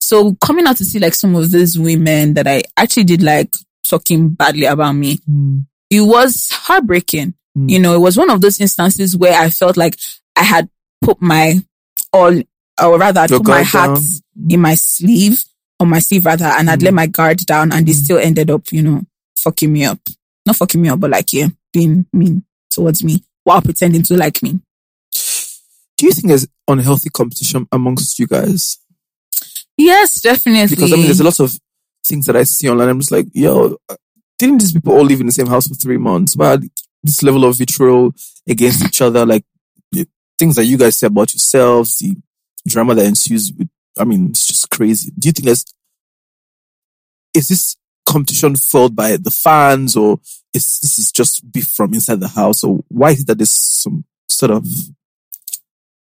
[0.00, 3.54] So coming out to see like some of these women that I actually did like
[3.88, 5.64] talking badly about me, mm.
[5.90, 7.34] it was heartbreaking.
[7.56, 7.70] Mm.
[7.70, 9.96] You know, it was one of those instances where I felt like
[10.36, 10.68] I had
[11.02, 11.60] put my
[12.12, 12.40] all,
[12.82, 14.50] or rather, I put my heart down.
[14.50, 15.42] in my sleeve,
[15.80, 18.70] on my sleeve rather, and I'd let my guard down and they still ended up,
[18.70, 19.02] you know,
[19.38, 19.98] fucking me up.
[20.44, 24.42] Not fucking me up, but like, yeah, being mean towards me while pretending to like
[24.42, 24.58] me.
[25.96, 28.76] Do you think there's unhealthy competition amongst you guys?
[29.76, 30.74] Yes, definitely.
[30.74, 31.56] Because I mean, there's a lot of
[32.04, 32.88] things that I see online.
[32.88, 33.76] I'm just like, yo,
[34.36, 36.36] didn't these people all live in the same house for three months?
[36.36, 36.58] Why
[37.04, 38.12] this level of vitriol
[38.48, 39.24] against each other?
[39.24, 39.44] Like
[39.92, 42.16] the things that you guys say about yourselves, the
[42.66, 43.52] drama that ensues.
[43.52, 45.12] With, I mean, it's just crazy.
[45.16, 45.64] Do you think there's
[47.32, 50.18] is this competition fueled by the fans, or
[50.56, 54.04] is this is just beef from inside the house, or why is that there's some
[54.28, 54.66] sort of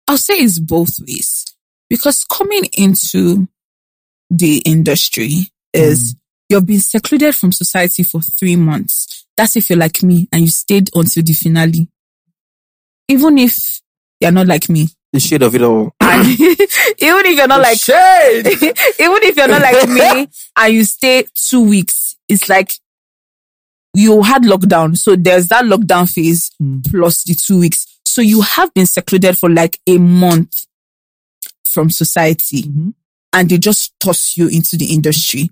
[0.08, 1.46] I'll say it's both ways
[1.90, 3.48] because coming into
[4.30, 6.18] the industry is mm.
[6.50, 9.26] you've been secluded from society for three months.
[9.36, 11.90] That's if you're like me and you stayed until the finale.
[13.10, 13.82] Even if
[14.20, 14.88] you're not like me.
[15.14, 15.92] the shade of it all?
[16.02, 18.48] Even if you're not like, shade.
[19.00, 20.28] even if you're not like me
[20.58, 22.74] and you stay two weeks, it's like
[23.98, 24.96] you had lockdown.
[24.96, 26.80] So there's that lockdown phase hmm.
[26.88, 28.00] plus the two weeks.
[28.06, 30.68] So you have been secluded for like a month
[31.66, 32.90] from society mm-hmm.
[33.34, 35.50] and they just toss you into the industry.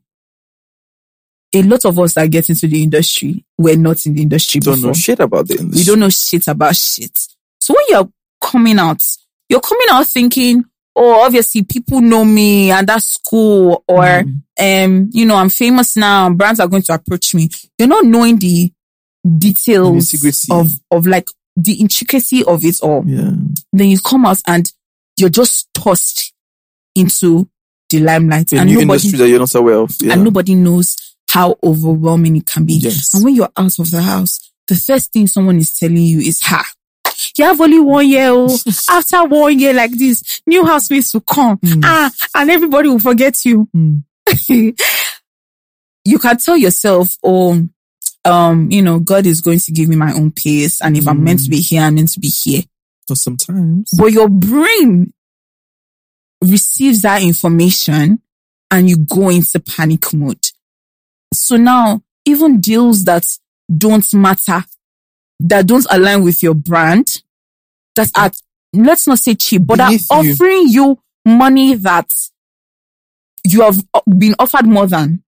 [1.53, 4.65] A lot of us that get into the industry were not in the industry We
[4.65, 4.87] Don't before.
[4.89, 5.81] know shit about the industry.
[5.81, 7.17] We don't know shit about shit.
[7.59, 8.09] So when you're
[8.41, 9.01] coming out,
[9.49, 10.65] you're coming out thinking,
[10.95, 13.83] oh, obviously people know me and that's cool.
[13.87, 14.41] Or, Mm.
[14.85, 16.29] um, you know, I'm famous now.
[16.29, 17.49] Brands are going to approach me.
[17.77, 18.71] You're not knowing the
[19.37, 20.47] details Nitty-gritty.
[20.51, 21.27] of, of like
[21.57, 23.03] the intricacy of it all.
[23.05, 23.31] Yeah.
[23.73, 24.71] Then you come out and
[25.17, 26.33] you're just tossed
[26.95, 27.49] into
[27.89, 29.95] the limelight A and new nobody, industry that you're not aware of.
[30.01, 30.13] Yeah.
[30.13, 30.95] and nobody knows
[31.29, 32.73] how overwhelming it can be.
[32.73, 33.13] Yes.
[33.13, 36.41] And when you're out of the house, the first thing someone is telling you is,
[36.41, 36.63] ha,
[37.37, 38.29] you have only one year.
[38.29, 38.57] Oh,
[38.89, 41.59] after one year like this, new housemates will come.
[41.83, 43.67] Ah, and everybody will forget you.
[44.47, 44.73] you
[46.19, 47.67] can tell yourself, oh,
[48.25, 50.81] um, you know, God is going to give me my own pace.
[50.81, 52.63] And if I'm meant to be here, I'm meant to be here.
[53.07, 53.91] But sometimes.
[53.95, 55.13] But your brain
[56.41, 58.21] receives that information
[58.71, 60.47] and you go into panic mode.
[61.33, 63.25] So now, even deals that
[63.75, 64.65] don't matter,
[65.39, 67.21] that don't align with your brand,
[67.95, 68.31] that are,
[68.73, 70.17] let's not say cheap, but are Beneath you.
[70.17, 72.11] offering you money that
[73.43, 75.23] you have uh, been offered more than,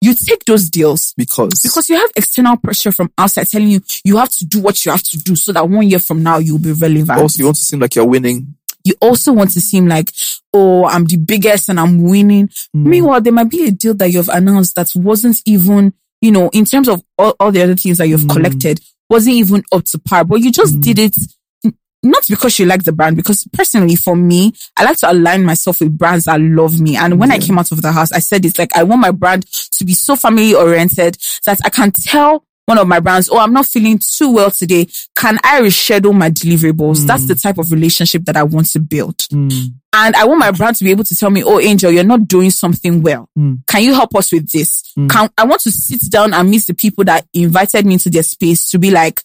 [0.00, 4.18] you take those deals because because you have external pressure from outside telling you you
[4.18, 6.58] have to do what you have to do so that one year from now you'll
[6.58, 8.54] be relevant also you want to seem like you're winning.
[8.84, 10.10] you also want to seem like,
[10.52, 12.50] oh, I'm the biggest and I'm winning.
[12.74, 16.66] Meanwhile, there might be a deal that you've announced that wasn't even, you know, in
[16.66, 18.80] terms of all, all the other things that you've collected,
[19.14, 21.06] wasn't even up to par, but you just did mm.
[21.06, 25.44] it not because you like the brand, because personally for me, I like to align
[25.44, 26.96] myself with brands that love me.
[26.96, 29.12] And when I came out of the house, I said it's like, I want my
[29.12, 33.38] brand to be so family oriented that I can tell one of my brands, oh,
[33.38, 34.86] I'm not feeling too well today.
[35.14, 37.06] Can I reschedule my deliverables?
[37.06, 37.28] That's hmm.
[37.28, 39.26] the type of relationship that I want to build.
[39.30, 39.48] Hmm.
[39.92, 42.26] And I want my brand to be able to tell me, oh, Angel, you're not
[42.26, 43.28] doing something well.
[43.36, 43.56] Hmm.
[43.66, 44.92] Can you help us with this?
[44.94, 48.22] Can, I want to sit down and meet the people that invited me into their
[48.22, 49.20] space to be like,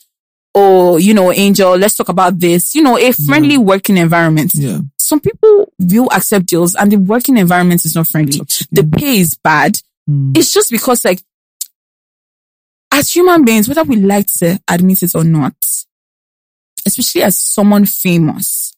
[0.54, 2.76] oh, you know, Angel, let's talk about this.
[2.76, 4.52] You know, a friendly working environment.
[4.54, 4.80] Yeah.
[4.98, 8.40] Some people will accept deals and the working environment is not friendly.
[8.72, 9.80] The pay is bad.
[10.36, 11.22] It's just because like,
[13.00, 15.56] as human beings, whether we like to admit it or not,
[16.86, 18.74] especially as someone famous,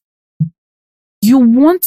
[1.21, 1.85] you want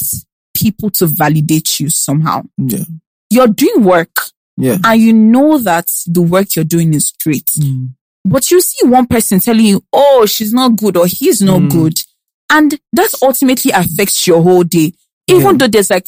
[0.55, 2.43] people to validate you somehow.
[2.59, 2.85] Yeah.
[3.31, 4.17] You're doing work
[4.57, 4.79] Yeah.
[4.85, 7.47] and you know that the work you're doing is great.
[7.59, 7.95] Mm.
[8.25, 11.71] But you see one person telling you, oh, she's not good or he's not mm.
[11.71, 12.03] good.
[12.51, 14.93] And that ultimately affects your whole day.
[15.29, 15.53] Even Yeah.
[15.59, 16.07] though there's like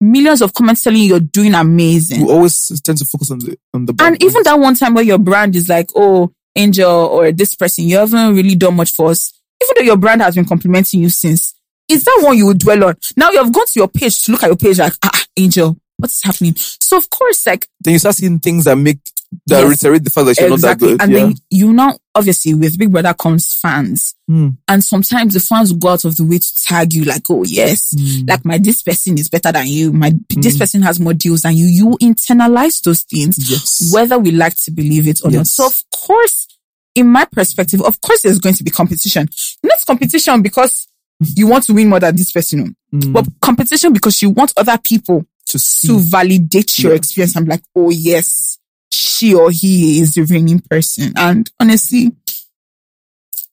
[0.00, 2.26] millions of comments telling you you're doing amazing.
[2.26, 5.04] We always tend to focus on the on the And even that one time where
[5.04, 9.10] your brand is like, oh, Angel or this person, you haven't really done much for
[9.10, 9.32] us.
[9.62, 11.54] Even though your brand has been complimenting you since,
[11.88, 12.96] is that one you would dwell on?
[13.16, 15.76] Now you have gone to your page to look at your page like, ah, Angel,
[15.96, 16.54] what's happening?
[16.56, 18.98] So of course, like, then you start seeing things that make
[19.46, 19.68] that Yes.
[19.68, 21.00] reiterate the fact that you're not that good.
[21.02, 21.18] And yeah.
[21.18, 24.14] then you now, obviously, with Big Brother comes fans.
[24.28, 24.50] Hmm.
[24.68, 27.42] And sometimes the fans will go out of the way to tag you, like, oh,
[27.42, 28.26] yes, Hmm.
[28.28, 29.92] like my, this person is better than you.
[29.92, 31.66] My, this person has more deals than you.
[31.66, 33.90] You internalize those things, Yes.
[33.92, 35.48] whether we like to believe it or not.
[35.48, 36.46] So, of course,
[36.94, 39.28] in my perspective, of course, there's going to be competition.
[39.64, 40.86] Not competition because
[41.34, 43.12] you want to win more than this person, Mm.
[43.12, 45.86] but competition because you want other people to see.
[45.88, 46.96] to validate your Yeah.
[46.98, 47.36] experience.
[47.36, 48.58] I'm like, oh yes,
[48.90, 51.12] she or he is the reigning person.
[51.16, 52.10] And honestly,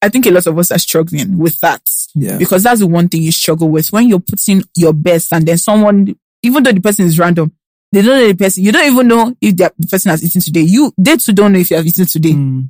[0.01, 2.37] I think a lot of us are struggling with that yeah.
[2.39, 5.57] because that's the one thing you struggle with when you're putting your best and then
[5.59, 7.51] someone, even though the person is random,
[7.91, 8.63] they don't know the person.
[8.63, 10.61] You don't even know if the person has eaten today.
[10.61, 12.31] You, they too don't know if you have eaten today.
[12.31, 12.69] Mm.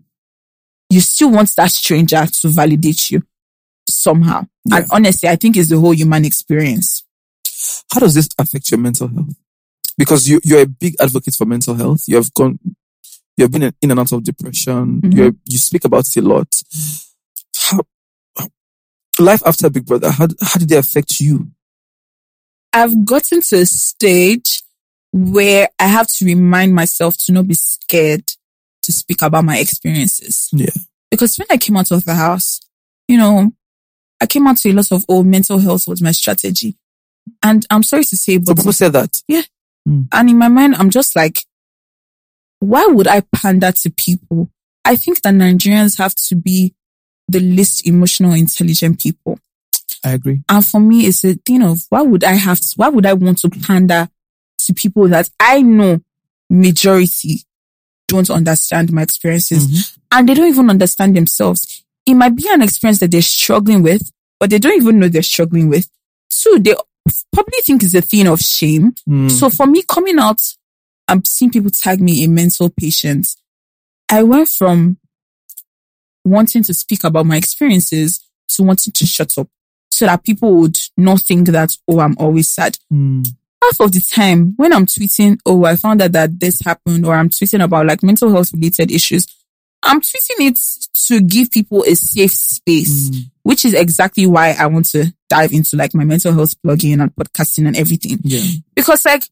[0.89, 3.23] You still want that stranger to validate you
[3.89, 4.45] somehow.
[4.65, 4.77] Yeah.
[4.77, 7.05] And honestly, I think it's the whole human experience.
[7.93, 9.35] How does this affect your mental health?
[9.97, 12.03] Because you, you're a big advocate for mental health.
[12.07, 12.59] You have gone,
[13.37, 15.01] you have been in and out of depression.
[15.01, 15.13] Mhm.
[15.15, 16.61] You you speak about it a lot.
[17.57, 17.85] How-
[19.19, 21.51] life after Big Brother, how, how did they affect you?
[22.73, 24.61] I've gotten to a stage
[25.11, 28.25] where I have to remind myself to not be scared
[28.83, 30.49] to speak about my experiences.
[30.53, 30.69] Yeah.
[31.11, 32.61] Because when I came out of the house,
[33.07, 33.51] you know,
[34.21, 36.77] I came out to a lot of, oh, mental health was my strategy.
[37.43, 39.21] And I'm sorry to say, So but, people said that.
[39.27, 39.41] Yeah.
[39.85, 41.43] And in my mind, I'm just like,
[42.59, 44.51] why would I pander to people?
[44.85, 46.73] I think that Nigerians have to be
[47.27, 49.39] the least emotional intelligent people.
[50.03, 50.43] I agree.
[50.49, 53.13] And for me, it's a thing of why would I have to, why would I
[53.13, 54.09] want to pander
[54.59, 55.99] to people that I know
[56.49, 57.41] majority
[58.07, 59.97] don't understand my experiences Mhm.
[60.11, 61.83] and they don't even understand themselves.
[62.05, 65.23] It might be an experience that they're struggling with, but they don't even know they're
[65.23, 65.87] struggling with.
[66.29, 66.75] Two, they
[67.33, 68.93] probably think it's a thing of shame.
[69.07, 69.31] Mm.
[69.31, 70.41] So for me coming out
[71.11, 73.35] I'm seeing people tag me a mental patient,
[74.09, 74.97] I went from
[76.23, 79.49] wanting to speak about my experiences to wanting to shut up
[79.89, 82.77] so that people would not think that, oh, I'm always sad.
[82.91, 83.27] Mm.
[83.61, 87.13] Half of the time when I'm tweeting, oh, I found out that this happened or
[87.13, 89.27] I'm tweeting about like mental health related issues,
[89.83, 90.59] I'm tweeting it
[91.07, 93.31] to give people a safe space, Mm.
[93.43, 97.15] which is exactly why I want to dive into like my mental health blogging and
[97.15, 98.43] podcasting and everything Yeah.
[98.75, 99.27] because like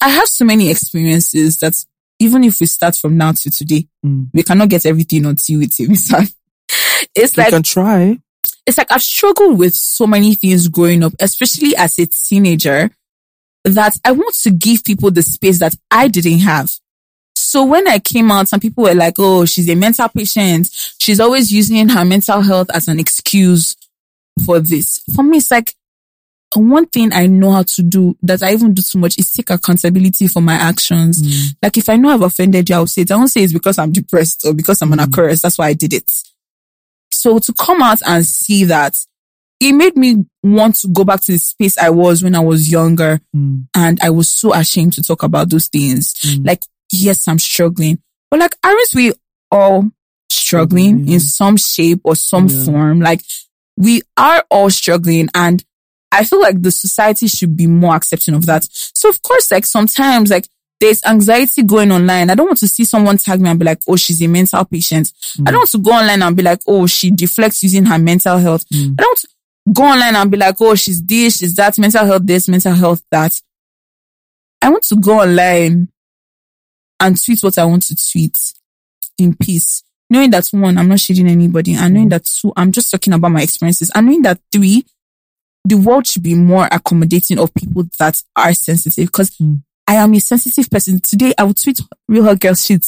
[0.00, 1.74] I have so many experiences that
[2.18, 4.28] even if we start from now to today, Mm.
[4.32, 6.32] we cannot get everything on you with Timisa.
[7.14, 8.18] It's like can try.
[8.66, 12.90] it's like I've struggled with so many things growing up, especially as a teenager,
[13.64, 16.72] that I want to give people the space that I didn't have.
[17.42, 20.68] So when I came out, some people were like, oh, she's a mental patient.
[20.98, 23.76] She's always using her mental health as an excuse
[24.46, 25.00] for this.
[25.14, 25.74] For me, it's like
[26.54, 29.50] one thing I know how to do that I even do too much is take
[29.50, 31.20] accountability for my actions.
[31.22, 31.56] Mm.
[31.62, 33.10] Like if I know I've offended you, I'll say it.
[33.10, 35.08] I won't say it's because I'm depressed or because I'm an Mm.
[35.08, 35.42] Aquarius.
[35.42, 36.10] That's why I did it.
[37.10, 38.96] So to come out and see that,
[39.60, 42.70] it made me want to go back to the space I was when I was
[42.70, 43.20] younger.
[43.34, 43.66] Mm.
[43.74, 46.14] And I was so ashamed to talk about those things.
[46.14, 46.46] Mm.
[46.46, 46.62] Like,
[46.92, 47.98] yes, I'm struggling,
[48.30, 49.12] but like, aren't we
[49.50, 49.90] all
[50.30, 51.14] struggling Yeah.
[51.14, 52.64] in some shape or some Yeah.
[52.64, 53.00] form?
[53.00, 53.22] Like,
[53.76, 55.64] we are all struggling and
[56.14, 58.66] I feel like the society should be more accepting of that.
[58.94, 60.46] So of course, like sometimes like
[60.78, 62.28] there's anxiety going online.
[62.28, 64.62] I don't want to see someone tag me and be like, oh, she's a mental
[64.66, 65.10] patient.
[65.46, 68.36] I don't want to go online and be like, oh, she deflects using her mental
[68.36, 68.68] health.
[68.68, 68.92] Mm.
[68.98, 69.28] I don't want to
[69.72, 73.02] go online and be like, oh, she's this, she's that, mental health this, mental health
[73.10, 73.40] that.
[74.60, 75.88] I want to go online
[77.02, 78.38] and tweet what I want to tweet
[79.18, 79.82] in peace.
[80.08, 83.30] Knowing that one, I'm not shading anybody, and knowing that two, I'm just talking about
[83.32, 84.84] my experiences, and knowing that three,
[85.64, 89.06] the world should be more accommodating of people that are sensitive.
[89.06, 89.62] Because Mm.
[89.86, 91.00] I am a sensitive person.
[91.00, 92.84] Today, I will tweet real hot girl shit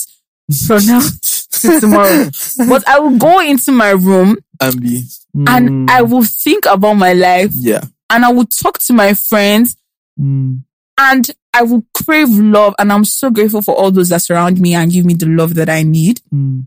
[0.66, 2.30] from now to tomorrow.
[2.68, 5.04] but I will go into my room And be.
[5.48, 5.90] and Mm.
[5.90, 7.84] I will think about my life Yeah.
[8.10, 9.76] and I will talk to my friends
[10.20, 10.62] Mm.
[10.98, 12.74] and I will crave love.
[12.78, 15.54] And I'm so grateful for all those that surround me and give me the love
[15.54, 16.20] that I need.
[16.34, 16.66] Mm.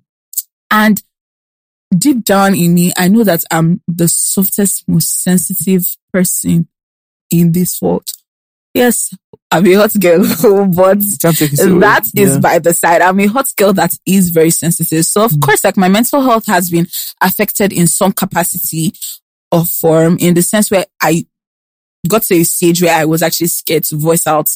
[0.72, 1.04] And
[1.96, 6.68] deep down in me, I know that I'm the softest, most sensitive person
[7.30, 8.10] in this world.
[8.74, 9.14] Yes,
[9.52, 10.20] I'm a hot girl,
[10.74, 11.80] but Can't take it away.
[11.80, 12.40] that is Yeah.
[12.40, 13.02] by the side.
[13.02, 15.06] I'm a hot girl that is very sensitive.
[15.06, 16.88] So of course, like my mental health has been
[17.22, 18.94] affected in some capacity
[19.52, 21.26] or form in the sense where I
[22.08, 24.50] got to a stage where I was actually scared to voice out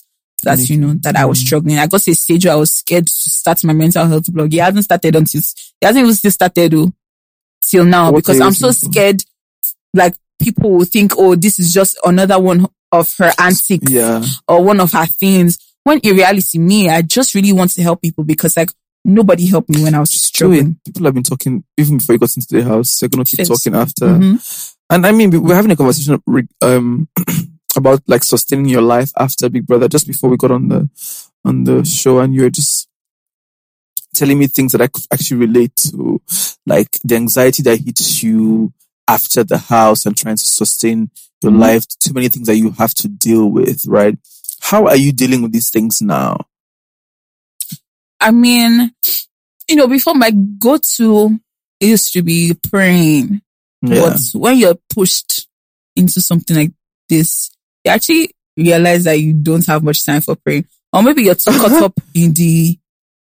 [0.44, 1.46] that, you know, that I was Mm.
[1.46, 1.78] struggling.
[1.78, 4.54] I got to a stage where I was scared to start my mental health blog.
[4.54, 6.92] It hasn't started until, it hasn't even still started though,
[7.64, 9.24] till now What because I'm so scared.
[9.94, 14.24] Like people will think, oh, this is just another one of her antics Yeah.
[14.48, 15.58] or one of her things.
[15.84, 18.72] When in reality, me, I just really want to help people because like
[19.04, 20.78] nobody helped me when I was struggling.
[20.86, 23.00] People have been talking even before you got into the house.
[23.00, 24.06] They're gonna keep talking after.
[24.08, 24.74] Mhm.
[24.90, 26.22] And I mean, we- we're having a conversation
[26.62, 27.08] um,
[27.78, 30.90] about like sustaining your life after Big Brother just before we got on the
[31.46, 32.88] on the show, and you were just
[34.14, 36.22] telling me things that I could actually relate to,
[36.66, 38.74] like the anxiety that hits you
[39.08, 41.10] after the house and trying to sustain
[41.42, 41.60] your Mm-hmm.
[41.62, 44.16] life, too many things that you have to deal with, right?
[44.60, 46.46] How are you dealing with these things now?
[48.20, 48.92] I mean,
[49.68, 51.40] you know, before my go-to
[51.80, 53.42] used to be praying,
[53.82, 54.02] Yeah.
[54.12, 55.48] but when you're pushed
[55.96, 56.72] into something like
[57.10, 57.51] this,
[57.84, 61.52] you actually realize that you don't have much time for praying, or maybe you're too
[61.52, 62.78] caught up in the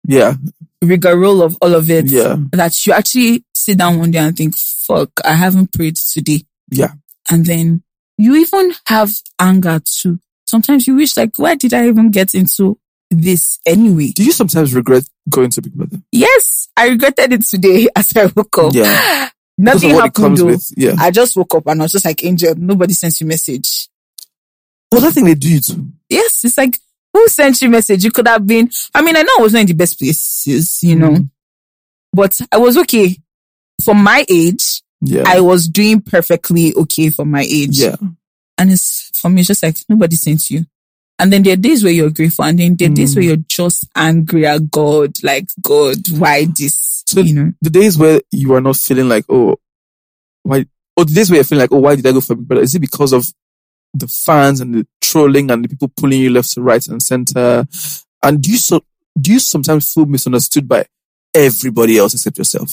[0.08, 0.36] Yeah.
[0.82, 2.38] rigmarole of all of it Yeah.
[2.54, 6.94] that you actually sit down one day and think, "Fuck, I haven't prayed today," Yeah.
[7.30, 7.84] and then
[8.18, 10.20] you even have anger too.
[10.50, 12.80] Sometimes you wish, like, why did I even get into
[13.12, 14.12] this anyway?
[14.16, 15.98] Do you sometimes regret going to Big Brother?
[16.12, 18.74] Yes, I regretted it today as I woke up.
[18.74, 19.30] Yeah.
[19.60, 20.46] Nothing Because of what it happened though.
[20.46, 20.72] with.
[20.78, 20.96] Yeah.
[21.00, 23.90] I just woke up and I was just like, Angel, nobody sent you message.
[24.92, 25.88] Oh, that thing they do you too.
[26.10, 26.80] Yes, it's like,
[27.14, 28.04] who sent you message?
[28.04, 30.80] You could have been, I mean, I know I was not in the best places,
[30.84, 31.30] you know, Mhm.
[32.14, 33.18] but I was okay.
[33.84, 35.24] For my age, Yeah.
[35.28, 37.80] I was doing perfectly okay for my age.
[37.80, 37.96] yeah.
[38.58, 40.66] And it's, for me, it's just like, nobody sent you.
[41.20, 43.16] And then there are days where you're grateful and then there are days Mm.
[43.16, 45.18] where you're just angry at God.
[45.24, 47.04] Like, God, why this?
[47.08, 47.54] So you know?
[47.62, 49.56] the days where you are not feeling like, oh,
[50.44, 50.66] why,
[50.96, 52.64] or the days where you're feeling like, oh, why did I go for Big Brother?
[52.64, 53.26] Is it because of
[53.94, 57.66] the fans and the trolling and the people pulling you left to right and center?
[58.24, 58.84] And do you so,
[59.20, 60.86] do you sometimes feel misunderstood by
[61.34, 62.72] everybody else except yourself?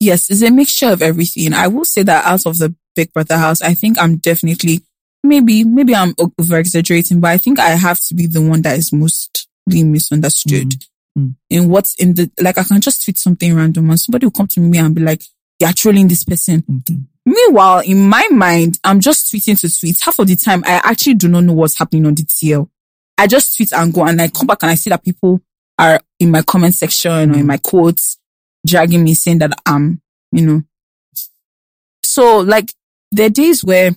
[0.00, 1.52] Yes, it's a mixture of everything.
[1.52, 4.80] I will say that out of the Big Brother house, I think I'm definitely,
[5.22, 8.78] maybe, maybe I'm over exaggerating, but I think I have to be the one that
[8.78, 10.74] is mostly misunderstood.
[11.16, 11.34] Mm.
[11.50, 14.48] In what's in the, like I can just tweet something random and somebody will come
[14.48, 15.22] to me and be like,
[15.60, 16.62] you're trolling this person.
[16.62, 17.06] Mhm.
[17.32, 19.98] Meanwhile, in my mind, I'm just tweeting to tweet.
[20.00, 22.68] Half of the time, I actually do not know what's happening on the TL.
[23.16, 25.40] I just tweet and go and I come back and I see that people
[25.78, 28.18] are in my comment section or in my quotes
[28.66, 30.62] dragging me saying that I'm, you know.
[32.04, 32.74] So like
[33.10, 33.92] there are days where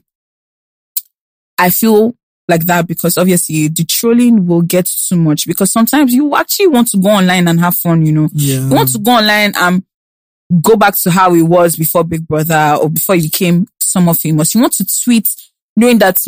[1.57, 2.15] I feel
[2.47, 6.87] like that because obviously the trolling will get too much because sometimes you actually want
[6.89, 8.29] to go online and have fun, you know.
[8.31, 8.61] Yeah.
[8.61, 9.83] You want to go online and
[10.61, 14.53] go back to how it was before Big Brother or before you became somewhat famous.
[14.53, 15.27] You want to tweet
[15.75, 16.23] knowing that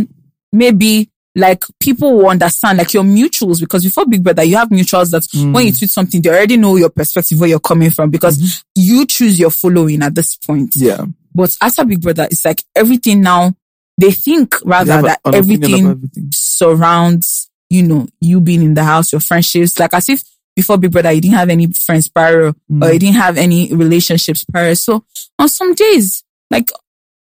[0.52, 5.12] maybe like people will understand like your mutuals because before Big Brother you have mutuals
[5.12, 8.64] that when you tweet something they already know your perspective where you're coming from because
[8.74, 10.76] you choose your following at this point.
[10.76, 11.06] Yeah.
[11.36, 13.56] But after Big Brother it's like everything now
[14.00, 16.30] they think rather that everything everything.
[16.32, 20.24] surrounds, you know, you being in the house, your friendships, like as if
[20.58, 22.84] before Big Brother, you didn't have any friends prior Mm.
[22.84, 24.74] or you didn't have any relationships prior.
[24.76, 25.06] So
[25.40, 26.72] on some days, like,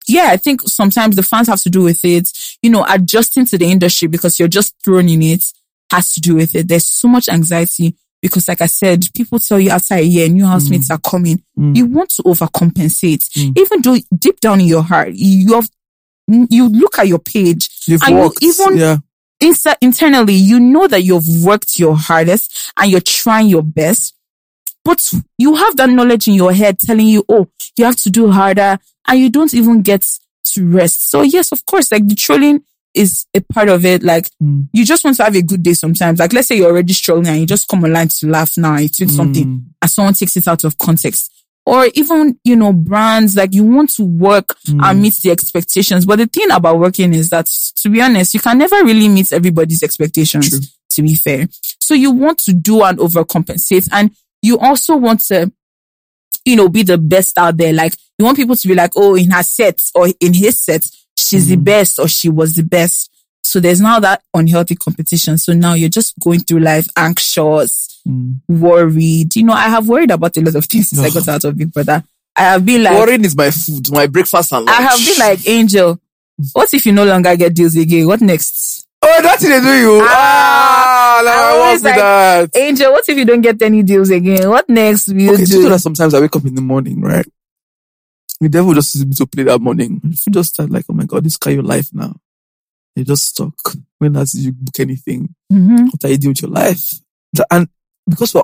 [0.07, 2.31] yeah, I think sometimes the fans have to do with it,
[2.63, 5.45] you know, adjusting to the industry because you're just thrown in it
[5.91, 6.69] has to do with it.
[6.69, 10.47] There's so much anxiety because like I said, people tell you outside, a year, new
[10.47, 11.43] housemates are coming.
[11.59, 11.77] Mm.
[11.77, 13.59] You want to overcompensate, Mm.
[13.59, 15.69] even though deep down in your heart, you have,
[16.29, 18.97] you look at your page You've and you even- yeah.
[19.41, 24.15] Inside internally, you know that you've worked your hardest and you're trying your best,
[24.85, 28.31] but you have that knowledge in your head telling you, oh, you have to do
[28.31, 30.07] harder and you don't even get
[30.45, 31.11] to rest.
[31.11, 32.63] So yes, of course, like the trolling
[32.95, 34.03] is a part of it.
[34.03, 34.69] Like Mm.
[34.73, 36.19] you just want to have a good day sometimes.
[36.19, 38.89] Like let's say you're already struggling and you just come online to laugh now, you
[38.89, 39.65] tweet something Mm.
[39.83, 41.31] and someone takes it out of context.
[41.69, 44.81] Or even, you know, brands, like you want to work hmm.
[44.83, 46.07] and meet the expectations.
[46.07, 49.35] But the thing about working is that, to be honest, you can never really meet
[49.35, 50.61] everybody's expectations, True.
[50.93, 51.47] to be fair.
[51.79, 53.87] So you want to do and overcompensate.
[53.93, 55.53] And you also want to,
[56.47, 57.75] you know, be the best out there.
[57.75, 60.87] Like you want people to be like, oh, in her set or in his set,
[61.19, 61.65] she's the hmm.
[61.65, 63.11] best or she was the best.
[63.49, 65.39] So there's now that unhealthy competition.
[65.39, 68.41] So now you're just going through life anxious, Mm.
[68.49, 69.35] worried.
[69.37, 71.57] You know, I have worried about a lot of things since I got out of
[71.57, 72.03] Big Brother.
[72.37, 74.79] I have been like, Worrying is my food, my breakfast and lunch.
[74.79, 75.99] I have been like, Angel,
[76.53, 78.07] what if you no longer get deals again?
[78.07, 78.87] What next?
[79.03, 80.01] oh, that's what they do you.
[80.03, 81.97] Ah, no, I I always won't like-
[82.53, 82.57] that.
[82.57, 84.49] Angel, what if you don't get any deals again?
[84.49, 85.69] What next will you Okay, so do?
[85.71, 87.27] that sometimes I wake up in the morning, right?
[88.41, 90.01] The devil just uses me to play that morning.
[90.05, 92.15] If you just start like, oh my God, this kind of life now.
[92.99, 93.55] You're just stuck.
[93.99, 95.35] When last did you book anything?
[95.53, 95.87] Mhm.
[95.93, 96.95] What are you doing with your life?
[97.51, 97.69] And
[98.09, 98.43] because we're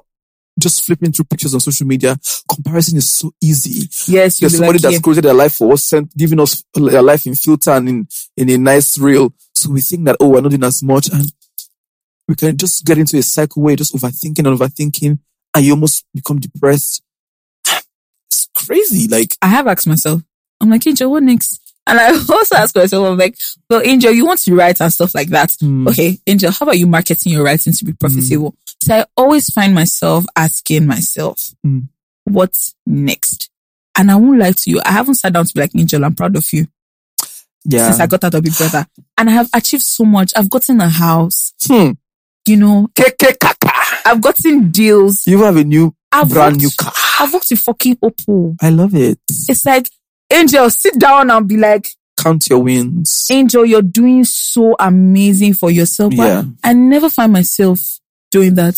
[0.59, 2.17] just flipping through pictures on social media,
[2.49, 3.89] comparison is so easy.
[4.13, 5.01] Yes, There's somebody like, that's yeah.
[5.01, 8.49] created their life for us, sent, giving us their life in filter and in, in
[8.51, 9.33] a nice reel.
[9.55, 11.09] So we think that, oh, we're not doing as much.
[11.13, 11.33] And
[12.29, 15.19] we can just get into a cycle where you're just overthinking and overthinking
[15.55, 17.03] and you almost become depressed.
[18.31, 19.09] It's crazy.
[19.09, 20.23] Like, I have asked myself,
[20.61, 21.61] I'm like, Angel, what next?
[21.87, 23.37] And I also ask myself, I'm like,
[23.69, 25.51] well, Angel, you want to write and stuff like that.
[25.63, 25.89] Mm.
[25.91, 28.55] Okay, Angel, how about you marketing your writing to be profitable?
[28.83, 31.89] So I always find myself asking myself, Mm.
[32.25, 33.51] what's next?
[33.97, 36.15] And I won't lie to you, I haven't sat down to be like, Angel, I'm
[36.15, 36.67] proud of you
[37.65, 37.87] Yeah.
[37.89, 38.87] since I got out of Big Brother.
[39.19, 40.33] And I have achieved so much.
[40.37, 41.91] I've gotten a house, Hmm.
[42.47, 42.89] you know.
[44.07, 45.27] I've gotten deals.
[45.27, 46.93] You have a new, I've brand worked- new car.
[47.21, 48.57] I've worked with fucking Oppo.
[48.61, 49.19] I love it.
[49.49, 49.89] It's like,
[50.31, 51.89] Angel, sit down and be like,
[52.19, 53.27] Count your wins.
[53.31, 56.15] Angel, you're doing so amazing for yourself.
[56.15, 56.45] Yeah.
[56.63, 57.81] I never find myself
[58.31, 58.77] doing that.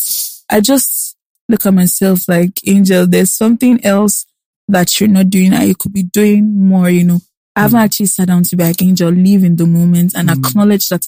[0.49, 1.15] I just
[1.47, 4.25] look at myself like, Angel, there's something else
[4.67, 7.19] that you're not doing and you could be doing more, you know.
[7.55, 10.45] I haven't actually sat down to be like, Angel, live in the moment and Mm.
[10.49, 11.07] acknowledge that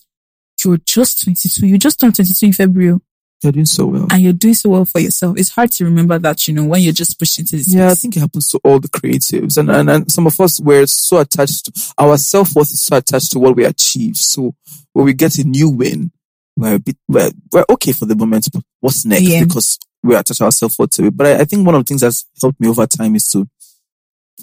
[0.63, 1.67] you're just 22.
[1.67, 2.99] You just turned 22 in February
[3.41, 4.07] You're doing so well.
[4.11, 5.37] and you're doing so well for yourself.
[5.37, 7.73] It's hard to remember that, you know, when you're just pushing to this.
[7.73, 10.59] Yeah, I think it happens to all the creatives, and and, and some of us
[10.59, 14.17] we're so attached to our self worth is so attached to what we achieve.
[14.17, 14.55] So
[14.93, 16.11] when we get a new win,
[16.57, 18.49] we're a bit we're, we're okay for the moment.
[18.51, 19.21] But what's next?
[19.23, 19.45] Yeah.
[19.45, 21.15] Because we attach our self worth to it.
[21.15, 23.47] But I, I think one of the things that's helped me over time is to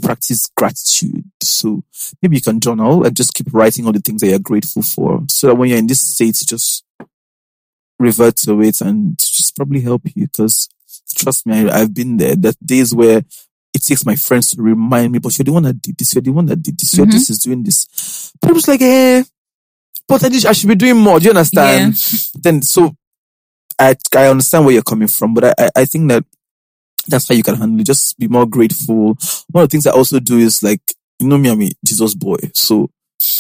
[0.02, 1.24] practice gratitude.
[1.42, 1.82] So
[2.22, 5.22] maybe you can journal and just keep writing all the things that you're grateful for,
[5.28, 6.82] so that when you're in this state, just
[7.98, 10.68] revert to it and just probably help you because
[11.16, 12.36] trust me, I, I've been there.
[12.36, 13.22] That days where
[13.74, 16.22] it takes my friends to remind me, but you're the one that did this, you're
[16.22, 17.12] the one that did this, you're Mhm.
[17.12, 18.32] this is doing this.
[18.40, 19.22] But I was like, eh,
[20.08, 21.18] but I, did, I should be doing more.
[21.18, 21.94] Do you understand?
[22.42, 22.94] Then, so
[23.78, 26.24] I, I understand where you're coming from, but I, I, think that
[27.08, 27.86] that's how you can handle it.
[27.86, 29.16] Just be more grateful.
[29.50, 30.80] One of the things I also do is like,
[31.18, 32.38] you know me, I'm a Jesus boy.
[32.54, 32.90] So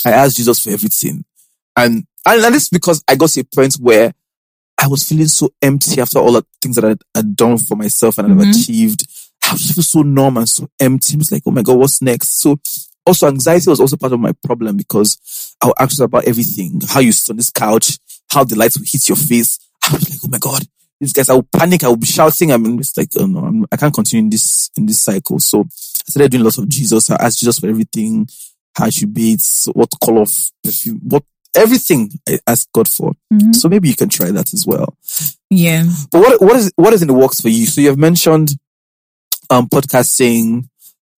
[0.04, 1.24] I ask Jesus for everything.
[1.76, 4.12] And, and, and this is because I got to a point where
[4.78, 8.18] I was feeling so empty after all the things that I had done for myself
[8.18, 8.50] and I've Mhm.
[8.60, 9.06] achieved.
[9.42, 11.14] I was just so numb and so empty.
[11.14, 12.40] I was like, oh my God, what's next?
[12.40, 12.58] So
[13.06, 16.80] also anxiety was also part of my problem because I would ask about everything.
[16.88, 17.98] How you sit on this couch,
[18.28, 19.58] how the lights will hit your face.
[19.82, 20.66] I was like, oh my God,
[21.00, 21.84] these guys, I will panic.
[21.84, 22.52] I will be shouting.
[22.52, 25.38] I mean, it's like, oh no, I'm, I can't continue in this, in this cycle.
[25.38, 27.08] So I started doing lots of Jesus.
[27.10, 28.28] I asked Jesus for everything,
[28.74, 29.40] how I should bathe,
[29.72, 31.22] what color of perfume, what,
[31.56, 33.12] everything I asked God for.
[33.32, 33.54] Mhm.
[33.54, 34.96] So maybe you can try that as well.
[35.50, 35.84] Yeah.
[36.10, 37.66] But what what is what is in the works for you?
[37.66, 38.50] So you have mentioned
[39.50, 40.68] um podcasting,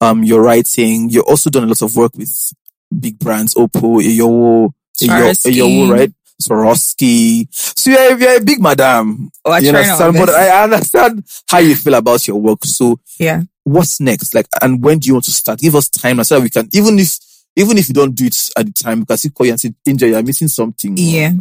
[0.01, 1.11] um your writing.
[1.11, 2.53] You're also done a lot of work with
[2.99, 4.73] big brands, Oppo, Eyowo.
[5.03, 6.13] Eyowo, right?
[6.43, 7.47] Swarovski.
[7.51, 9.31] So you're, you're a big madam.
[9.45, 10.15] Oh, I you understand?
[10.17, 10.31] But.
[10.31, 12.65] I understand how you feel about your work.
[12.65, 13.43] So Yeah.
[13.65, 14.35] what's next?
[14.35, 15.61] Like, and when do you want to start?
[15.61, 17.19] Give us time so that we can, even if,
[17.57, 19.73] even if you don't do it at the time, because you call you and say,
[19.87, 20.95] Angel, you're missing something.
[20.97, 21.33] Yeah.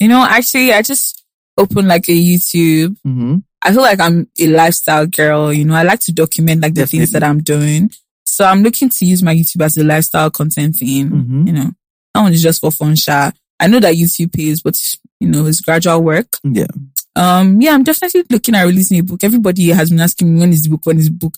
[0.00, 1.24] You know, actually, I just
[1.58, 2.96] opened like a YouTube.
[3.06, 3.38] Mm-hmm.
[3.62, 5.52] I feel like I'm a lifestyle girl.
[5.52, 7.90] You know, I like to document like the things that I'm doing.
[8.24, 11.08] So I'm looking to use my YouTube as a lifestyle content thing.
[11.10, 11.46] Mhm.
[11.46, 11.70] You know,
[12.14, 13.30] that one is just for fun, sha.
[13.58, 14.78] I know that YouTube pays, but
[15.20, 16.36] you know, it's gradual work.
[16.42, 16.66] Yeah.
[17.16, 19.22] Um, yeah, I'm definitely looking at releasing a book.
[19.22, 21.34] Everybody has been asking me when is the book, when is the book?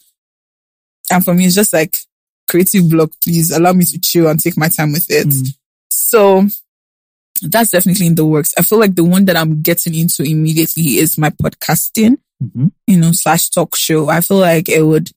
[1.11, 1.99] And for me, it's just like
[2.49, 5.27] creative block, please allow me to chill and take my time with it.
[5.29, 5.49] Mm.
[5.91, 6.47] So
[7.43, 8.55] that's definitely in the works.
[8.59, 12.73] I feel like the one that I'm getting into immediately is my podcasting, Mhm.
[12.87, 14.09] you know, slash talk show.
[14.09, 15.11] I feel like it would,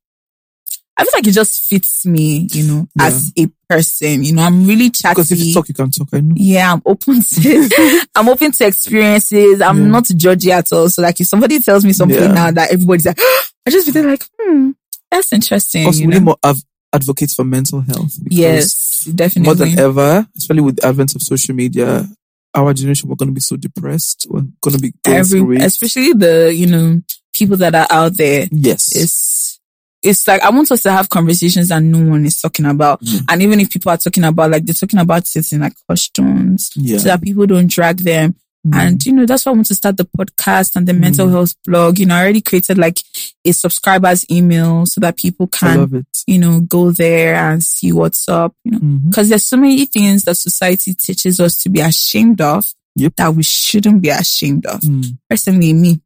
[0.97, 3.05] I feel like it just fits me, you know, Yeah.
[3.05, 4.23] as a person.
[4.25, 5.13] You know, I'm really chatty.
[5.13, 6.09] Because if you talk, you can talk.
[6.11, 6.35] I know.
[6.37, 7.69] Yeah, I'm open to
[8.15, 9.61] I'm open to experiences.
[9.61, 9.87] I'm Yeah.
[9.87, 10.89] not judgy at all.
[10.89, 12.33] So like if somebody tells me something Yeah.
[12.33, 13.19] now that everybody's like,
[13.65, 14.71] I just there like, hmm,
[15.09, 15.85] that's interesting.
[15.85, 16.25] Also, you we need know?
[16.25, 18.13] more av- advocates for mental health.
[18.23, 19.07] because Yes,
[19.43, 22.07] More than ever, especially with the advent of social media,
[22.53, 24.27] our generation, we're going to be so depressed.
[24.29, 27.01] We're going to be Every, especially the, you know,
[27.33, 28.47] people that are out there.
[28.51, 28.95] yes.
[28.95, 29.59] It's,
[30.01, 33.01] it's like, I want us to have conversations that no one is talking about.
[33.01, 33.25] Mm.
[33.29, 36.71] And even if people are talking about, like, they're talking about it in like questions
[36.75, 36.97] yeah.
[36.97, 38.35] so that people don't drag them.
[38.67, 38.75] Mm.
[38.75, 41.31] And, you know, that's why I want to start the podcast and the mental Mm.
[41.31, 41.97] health blog.
[41.97, 43.01] You know, I already created like
[43.45, 48.53] a subscribers email so that people can, you know, go there and see what's up,
[48.65, 52.65] you know, because there's so many things that society teaches us to be ashamed of
[52.95, 53.15] Yep.
[53.15, 54.81] that we shouldn't be ashamed of.
[54.81, 55.17] Mm.
[55.29, 56.01] Personally, me,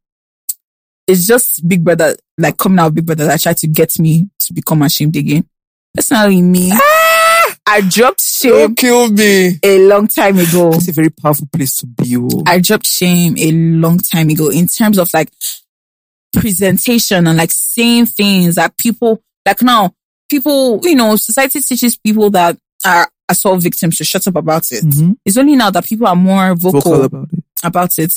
[1.07, 4.27] it's just Big Brother, like coming out of Big Brother that tried to get me
[4.39, 5.43] to become ashamed again.
[5.95, 6.71] Personally, me,
[7.65, 9.59] I dropped shame Don't kill me.
[9.63, 10.73] a long time ago.
[10.73, 12.17] It's a very powerful place to be.
[12.17, 12.43] oh.
[12.45, 15.29] I dropped shame a long time ago in terms of like
[16.33, 19.93] presentation and like saying things that people like now
[20.29, 24.83] people you know society teaches people that are assault victims to shut up about it.
[24.83, 25.15] Mhm.
[25.23, 27.43] It's only now that people are more vocal, Vocal about it.
[27.63, 28.13] about it.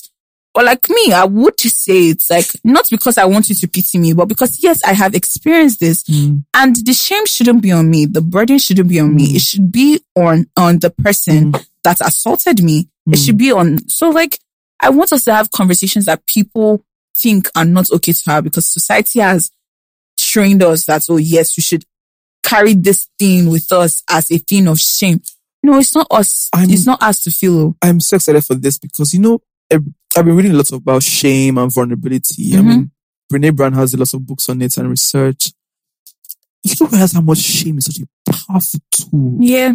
[0.56, 3.98] Or like me, I would say it's like not because I want you to pity
[3.98, 6.38] me, but because yes, I have experienced this, hmm.
[6.54, 8.06] and the shame shouldn't be on me.
[8.06, 9.28] The burden shouldn't be on me.
[9.28, 9.36] Hmm.
[9.36, 11.60] It should be on on the person hmm.
[11.84, 12.88] that assaulted me.
[13.06, 13.86] It should be on.
[13.88, 14.40] So like,
[14.80, 16.82] I want us to have conversations that people
[17.14, 19.50] think are not okay to have because society has
[20.18, 21.84] trained us that oh yes, we should
[22.42, 25.20] carry this thing with us as a thing of shame.
[25.62, 26.48] No, it's not us.
[26.54, 27.58] I'm- it's not us to feel.
[27.58, 27.76] Oh.
[27.82, 29.40] I'm so excited for this because you know
[30.16, 32.54] I've been reading a lot about shame and vulnerability.
[32.56, 32.66] I Mhm.
[32.66, 32.90] mean,
[33.30, 35.52] Brene Brown has a lot of books on it and research.
[36.64, 39.74] You don't realize how much shame is such a powerful tool Yeah.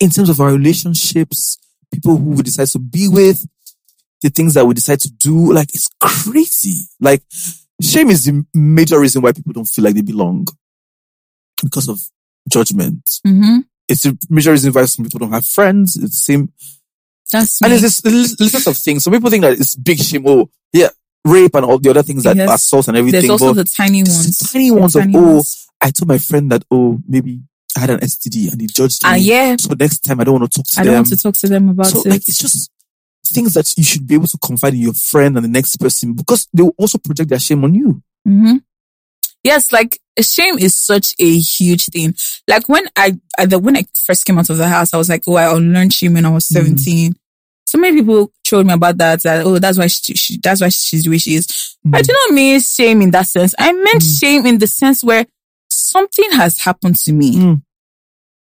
[0.00, 1.58] in terms of our relationships,
[1.92, 3.46] people who we decide to be with,
[4.22, 5.52] the things that we decide to do.
[5.52, 6.88] Like it's crazy.
[7.00, 7.22] Like
[7.80, 10.46] shame is the major reason why people don't feel like they belong
[11.62, 12.00] because of
[12.50, 13.02] judgment.
[13.26, 13.60] Mm-hmm.
[13.88, 15.96] It's the major reason why some people don't have friends.
[15.96, 16.52] It's the same
[17.30, 17.78] That's and me.
[17.78, 19.04] there's this list of things.
[19.04, 20.24] Some people think that it's big shame.
[20.26, 20.88] Oh, yeah,
[21.24, 22.50] rape and all the other things that Yes.
[22.52, 23.20] assault and everything.
[23.28, 24.38] There's also the tiny it's ones.
[24.38, 25.42] tiny The ones of tiny oh.
[25.80, 27.40] I told my friend that oh maybe
[27.76, 29.10] I had an STD and he judged me.
[29.10, 29.56] Ah, yeah.
[29.58, 30.92] So next time I don't want to talk to I them.
[30.92, 32.06] I don't want to talk to them about so it.
[32.06, 32.70] like it's just
[33.26, 36.14] things that you should be able to confide in your friend and the next person
[36.14, 38.02] because they will also project their shame on you.
[38.24, 38.56] hmm
[39.42, 42.14] Yes, like shame is such a huge thing.
[42.46, 45.08] Like when I, I the, when I first came out of the house, I was
[45.08, 47.14] like, oh, I unlearned shame when I was Mm.
[47.70, 47.72] 17.
[47.72, 49.22] So many people told me about that.
[49.22, 51.46] That oh, that's why she, she that's why she's the way she is.
[51.86, 51.96] Mm.
[51.96, 53.54] I do not mean shame in that sense.
[53.58, 55.26] I meant shame in the sense where
[55.68, 57.62] something has happened to me, Mm.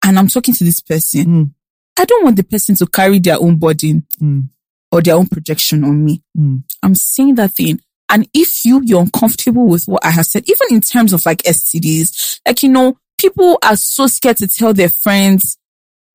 [0.05, 1.25] and I'm talking to this person.
[1.25, 1.51] Mm.
[1.99, 4.49] I don't want the person to carry their own burden Mm.
[4.91, 6.21] or their own projection on me.
[6.37, 6.63] Mm.
[6.81, 7.79] I'm saying that thing.
[8.09, 11.41] And if you, you're uncomfortable with what I have said, even in terms of like
[11.43, 15.57] STDs, like, you know, people are so scared to tell their friends,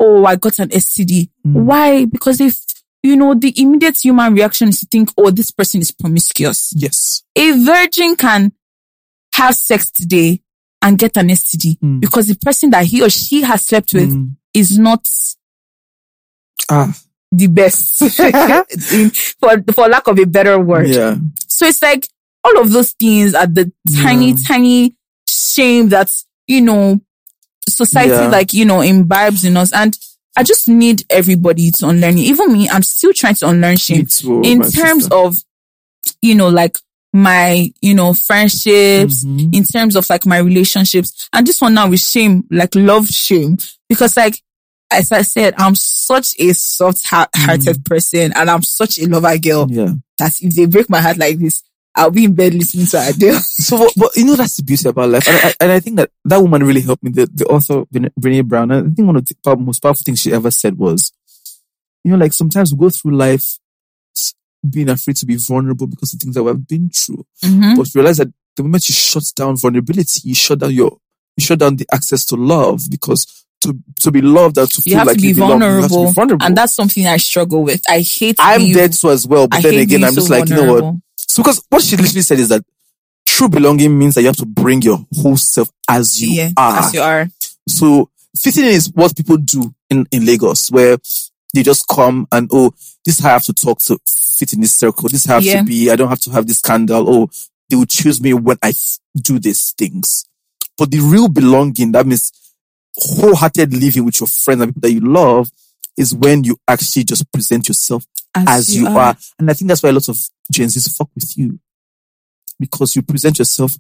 [0.01, 1.29] Oh, I got an STD.
[1.45, 1.65] Mm.
[1.65, 2.05] Why?
[2.05, 2.57] Because if,
[3.03, 6.73] you know, the immediate human reaction is to think, Oh, this person is promiscuous.
[6.75, 7.23] Yes.
[7.37, 8.53] A virgin can
[9.35, 10.41] have sex today
[10.83, 12.01] and get an STD Mm.
[12.01, 14.37] because the person that he or she has slept with Mm.
[14.55, 15.07] is not
[16.71, 16.93] Ah.
[17.33, 18.01] the best
[18.93, 19.11] in,
[19.41, 20.89] for, for lack of a better word.
[20.89, 21.17] Yeah.
[21.47, 22.09] So it's like
[22.45, 23.71] all of those things are the
[24.03, 24.37] tiny, Yeah.
[24.47, 24.97] tiny
[25.29, 26.11] shame that,
[26.47, 27.01] you know,
[27.69, 28.29] society Yeah.
[28.29, 29.73] like, you know, imbibes in us.
[29.73, 29.97] And
[30.39, 32.21] I just need everybody to unlearn it.
[32.21, 35.15] Even me, I'm still trying to unlearn shame too, in terms sister.
[35.17, 35.37] of,
[36.23, 36.79] you know, like
[37.13, 39.53] my, you know, friendships, Mhm.
[39.55, 41.29] in terms of like my relationships.
[41.33, 43.59] And this one now with shame, like love shame.
[43.89, 44.41] Because like,
[44.93, 49.67] as I said, I'm such a soft hearted person and I'm such a lover girl
[49.69, 49.93] Yeah.
[50.19, 51.63] that if they break my heart like this,
[51.99, 53.41] I'll be in bed listening to Adele.
[53.59, 55.29] So, but, but you know, that's the beauty about life.
[55.29, 58.47] And I, and I think that that woman really helped me, the, the author, Brene
[58.47, 58.71] Brown.
[58.71, 61.13] And I think one of the most powerful things she ever said was,
[62.05, 63.59] you know, like sometimes we go through life
[64.69, 67.27] being afraid to be vulnerable because of things that we've been through.
[67.45, 67.77] Mm-hmm.
[67.77, 70.97] But realize that the moment you shut down vulnerability, you shut down your,
[71.37, 74.97] you shut down the access to love because to, to be loved and to You
[74.97, 76.47] feel like to you belong, you have to vulnerable, be vulnerable.
[76.47, 77.83] and that's something I struggle with.
[77.89, 78.37] I hate.
[78.39, 79.49] I'm dead too as well.
[79.49, 80.95] But I then again, I'm just so like, you know what?
[81.29, 82.65] So because what she literally said is that
[83.27, 86.79] true belonging means that you have to bring your whole self as you Yeah, are.
[86.81, 87.29] as you are.
[87.69, 90.97] So fitting in is what people do in, in Lagos where
[91.55, 92.71] they just come and, oh,
[93.05, 95.09] this is how I have to talk to fit in this circle.
[95.09, 95.59] This is how I have Yeah.
[95.61, 95.91] to be.
[95.91, 97.09] I don't have to have this scandal.
[97.09, 97.31] Oh,
[97.69, 98.73] they will choose me when I
[99.21, 100.25] do these things.
[100.77, 102.33] But the real belonging, that means
[102.97, 105.51] wholehearted living with your friends and people that you love
[105.97, 109.17] is when you actually just present yourself as, you, are.
[109.39, 110.17] And I think that's why a lot of
[110.51, 111.59] Gen Zs fuck with you.
[112.61, 113.77] Because you present yourself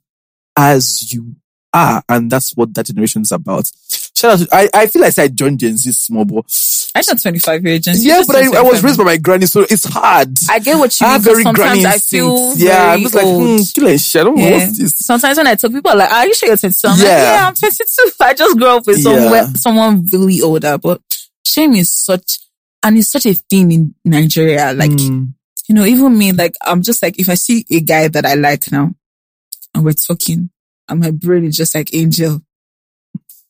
[0.57, 1.35] as you
[1.73, 2.03] are.
[2.09, 3.71] And that's what that generation is about.
[4.17, 6.45] Shout out to, I, I feel like I joined Gen Z small, but
[6.95, 7.81] I'm not 25 years.
[7.81, 10.37] Gen Z, yeah, but I, I was raised by my granny, so it's hard.
[10.51, 11.23] I get what you I mean.
[11.23, 12.57] very granny sometimes I feel.
[12.57, 14.21] Yeah, I'm just like, hmm, kill and shit.
[14.21, 14.59] I don't know Yeah.
[14.67, 14.95] what's this.
[14.99, 17.05] Sometimes when I talk, people are like, "Are you sure you're 22?" I'm Yeah.
[17.05, 19.47] like, "Yeah, I'm 22." I just grew up with someone, Yeah.
[19.55, 20.79] someone really older.
[20.79, 21.01] But
[21.47, 22.39] shame is such,
[22.83, 24.73] and it's such a theme in Nigeria.
[24.73, 25.35] Like, Mm.
[25.69, 28.35] You know, even me, like, I'm just like, if I see a guy that I
[28.35, 28.95] like now,
[29.75, 30.51] and we're talking,
[30.89, 32.41] and my brain is just like angel,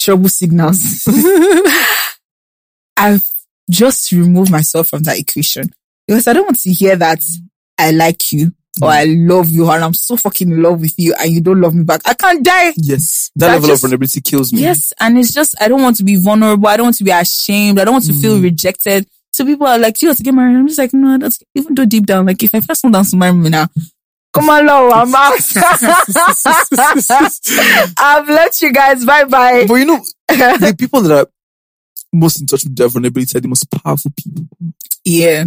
[0.01, 1.07] trouble signals.
[2.97, 3.24] I've
[3.70, 5.70] just removed myself from that equation
[6.07, 7.20] because I don't want to hear that
[7.78, 11.15] I like you or I love you and I'm so fucking in love with you
[11.20, 12.01] and you don't love me back.
[12.05, 12.73] I can't die.
[12.77, 13.31] Yes.
[13.36, 14.62] That That level just- of vulnerability kills me.
[14.62, 14.93] Yes.
[14.99, 16.66] And it's just, I don't want to be vulnerable.
[16.69, 17.78] I don't want to be ashamed.
[17.78, 18.43] I don't want to feel mm.
[18.43, 19.07] rejected.
[19.39, 20.56] So people are like, do you want to get married?
[20.56, 23.05] I'm just like, no, that's, even though deep down, like if I first someone down
[23.05, 23.69] to marry me now,
[24.35, 25.39] come on, low, I'm out.
[27.98, 29.65] I've let you guys, bye bye.
[29.69, 31.28] But you know, the people that are
[32.12, 34.44] most in touch with their vulnerability are the most powerful people.
[35.05, 35.44] Yeah.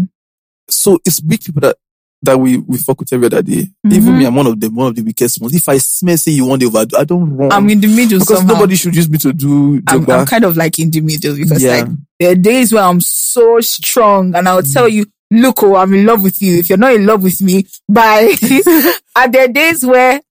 [0.69, 1.75] So it's weak people that
[2.23, 3.67] that we, we fuck with every other day.
[3.89, 4.27] Even me, mm-hmm.
[4.27, 5.55] I'm one of them, one of the weakest ones.
[5.55, 7.51] If I smell say you want to overdo, I don't run.
[7.51, 8.53] I'm in the middle because somehow.
[8.53, 10.09] nobody should use me to do I'm.
[10.09, 11.81] I'm kind of like in the middle because Yeah.
[11.81, 11.87] like
[12.19, 14.93] there are days where I'm so strong and I'll tell mm.
[14.93, 16.59] you, look, oh, I'm in love with you.
[16.59, 18.35] If you're not in love with me, bye.
[19.15, 20.21] and there are days where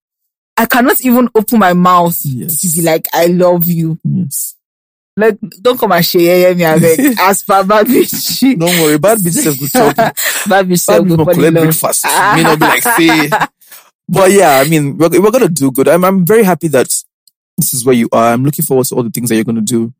[0.56, 2.60] I cannot even open my mouth Yes.
[2.60, 3.98] to be like, I love you.
[4.04, 4.54] yes.
[5.20, 8.40] Like, don't come and share me avec as per bad bitch.
[8.58, 9.96] Don't worry, bad bitch self good talk.
[9.96, 11.64] bad bitch Bad bitch good collect love.
[11.64, 12.04] breakfast.
[12.04, 13.28] May not be like say.
[14.08, 15.86] But yeah, I mean, we're, we're gonna do good.
[15.88, 16.88] I'm I'm very happy that
[17.56, 18.32] this is where you are.
[18.32, 19.92] I'm looking forward to all the things that you're gonna do.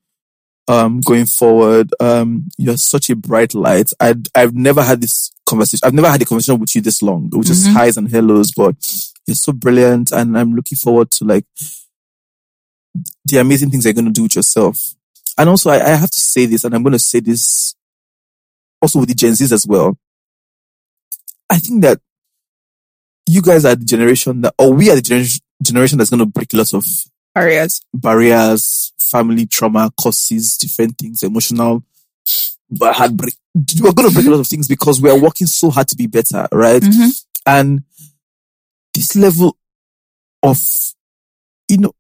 [0.69, 3.93] Um, going forward, um, you're such a bright light.
[4.01, 5.81] I I've never had this conversation.
[5.85, 8.53] I've never had a conversation with you this long, which is highs and hellos.
[8.53, 8.77] But
[9.27, 11.45] you're so brilliant, and I'm looking forward to like
[13.25, 14.95] the amazing things you're gonna do with yourself.
[15.41, 17.75] And also, I, I have to say this, and I'm gonna say this
[18.83, 19.97] also with the Gen Zs as well.
[21.49, 21.99] I think that
[23.27, 26.27] you guys are the generation that, or we are the gener- generation that's going to
[26.27, 26.85] break lots of
[27.35, 27.81] Barriers.
[27.95, 31.83] barriers, family trauma, causes, different things, emotional
[32.71, 33.35] but heartbreak.
[33.81, 35.97] We're going to break a lot of things because we are working so hard to
[35.97, 36.83] be better, right?
[36.83, 37.25] Mhm.
[37.47, 37.83] And
[38.95, 39.57] this level
[40.43, 40.61] of,
[41.69, 41.93] you know,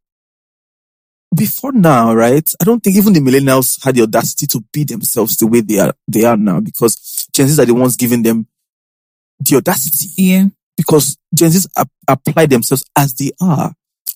[1.34, 2.48] before now, right?
[2.60, 5.78] I don't think even the millennials had the audacity to be themselves the way they
[5.78, 8.46] are, they are now because Gen Zs are the ones giving them
[9.38, 10.46] the audacity Yeah.
[10.76, 13.72] because Gen Zs ap- apply themselves as they are.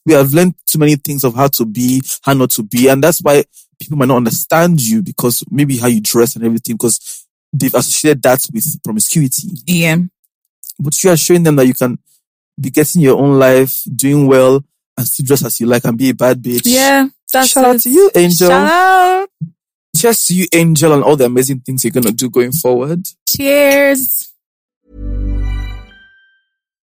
[0.06, 3.02] We have learned too many things of how to be, how not to be, and
[3.02, 3.44] that's why
[3.80, 8.22] people might not understand you because maybe how you dress and everything because they've associated
[8.22, 9.48] that with promiscuity.
[9.66, 9.96] Yeah.
[10.78, 11.98] But you are showing them that you can
[12.60, 14.62] be getting your own life, doing well,
[14.96, 16.62] and still dress as you like and be a bad bitch.
[16.64, 17.08] Yeah.
[17.32, 17.82] That's Shout out it.
[17.82, 18.48] to you, Angel.
[18.48, 19.28] Shout out.
[19.96, 23.06] Cheers to you, Angel, and all the amazing things you're gonna do going forward.
[23.28, 24.32] Cheers.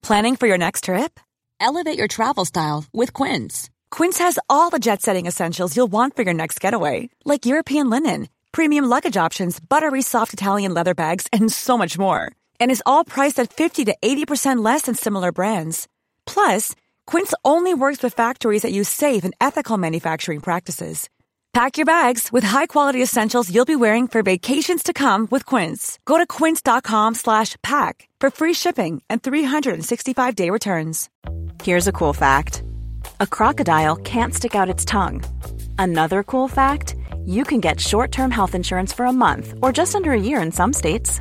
[0.02, 1.18] Planning for your next trip?
[1.60, 3.70] Elevate your travel style with Quince.
[3.90, 7.88] Quince has all the jet setting essentials you'll want for your next getaway, like European
[7.90, 12.30] linen, premium luggage options, buttery soft Italian leather bags, and so much more.
[12.60, 15.88] And is all priced at 50 to 80% less than similar brands.
[16.26, 16.74] Plus,
[17.06, 21.08] Quince only works with factories that use safe and ethical manufacturing practices.
[21.54, 26.00] Pack your bags with high-quality essentials you'll be wearing for vacations to come with Quince.
[26.04, 31.08] Go to quince.com slash pack for free shipping and 365-day returns.
[31.62, 32.64] Here's a cool fact.
[33.20, 35.22] A crocodile can't stick out its tongue.
[35.78, 40.10] Another cool fact, you can get short-term health insurance for a month or just under
[40.10, 41.20] a year in some states.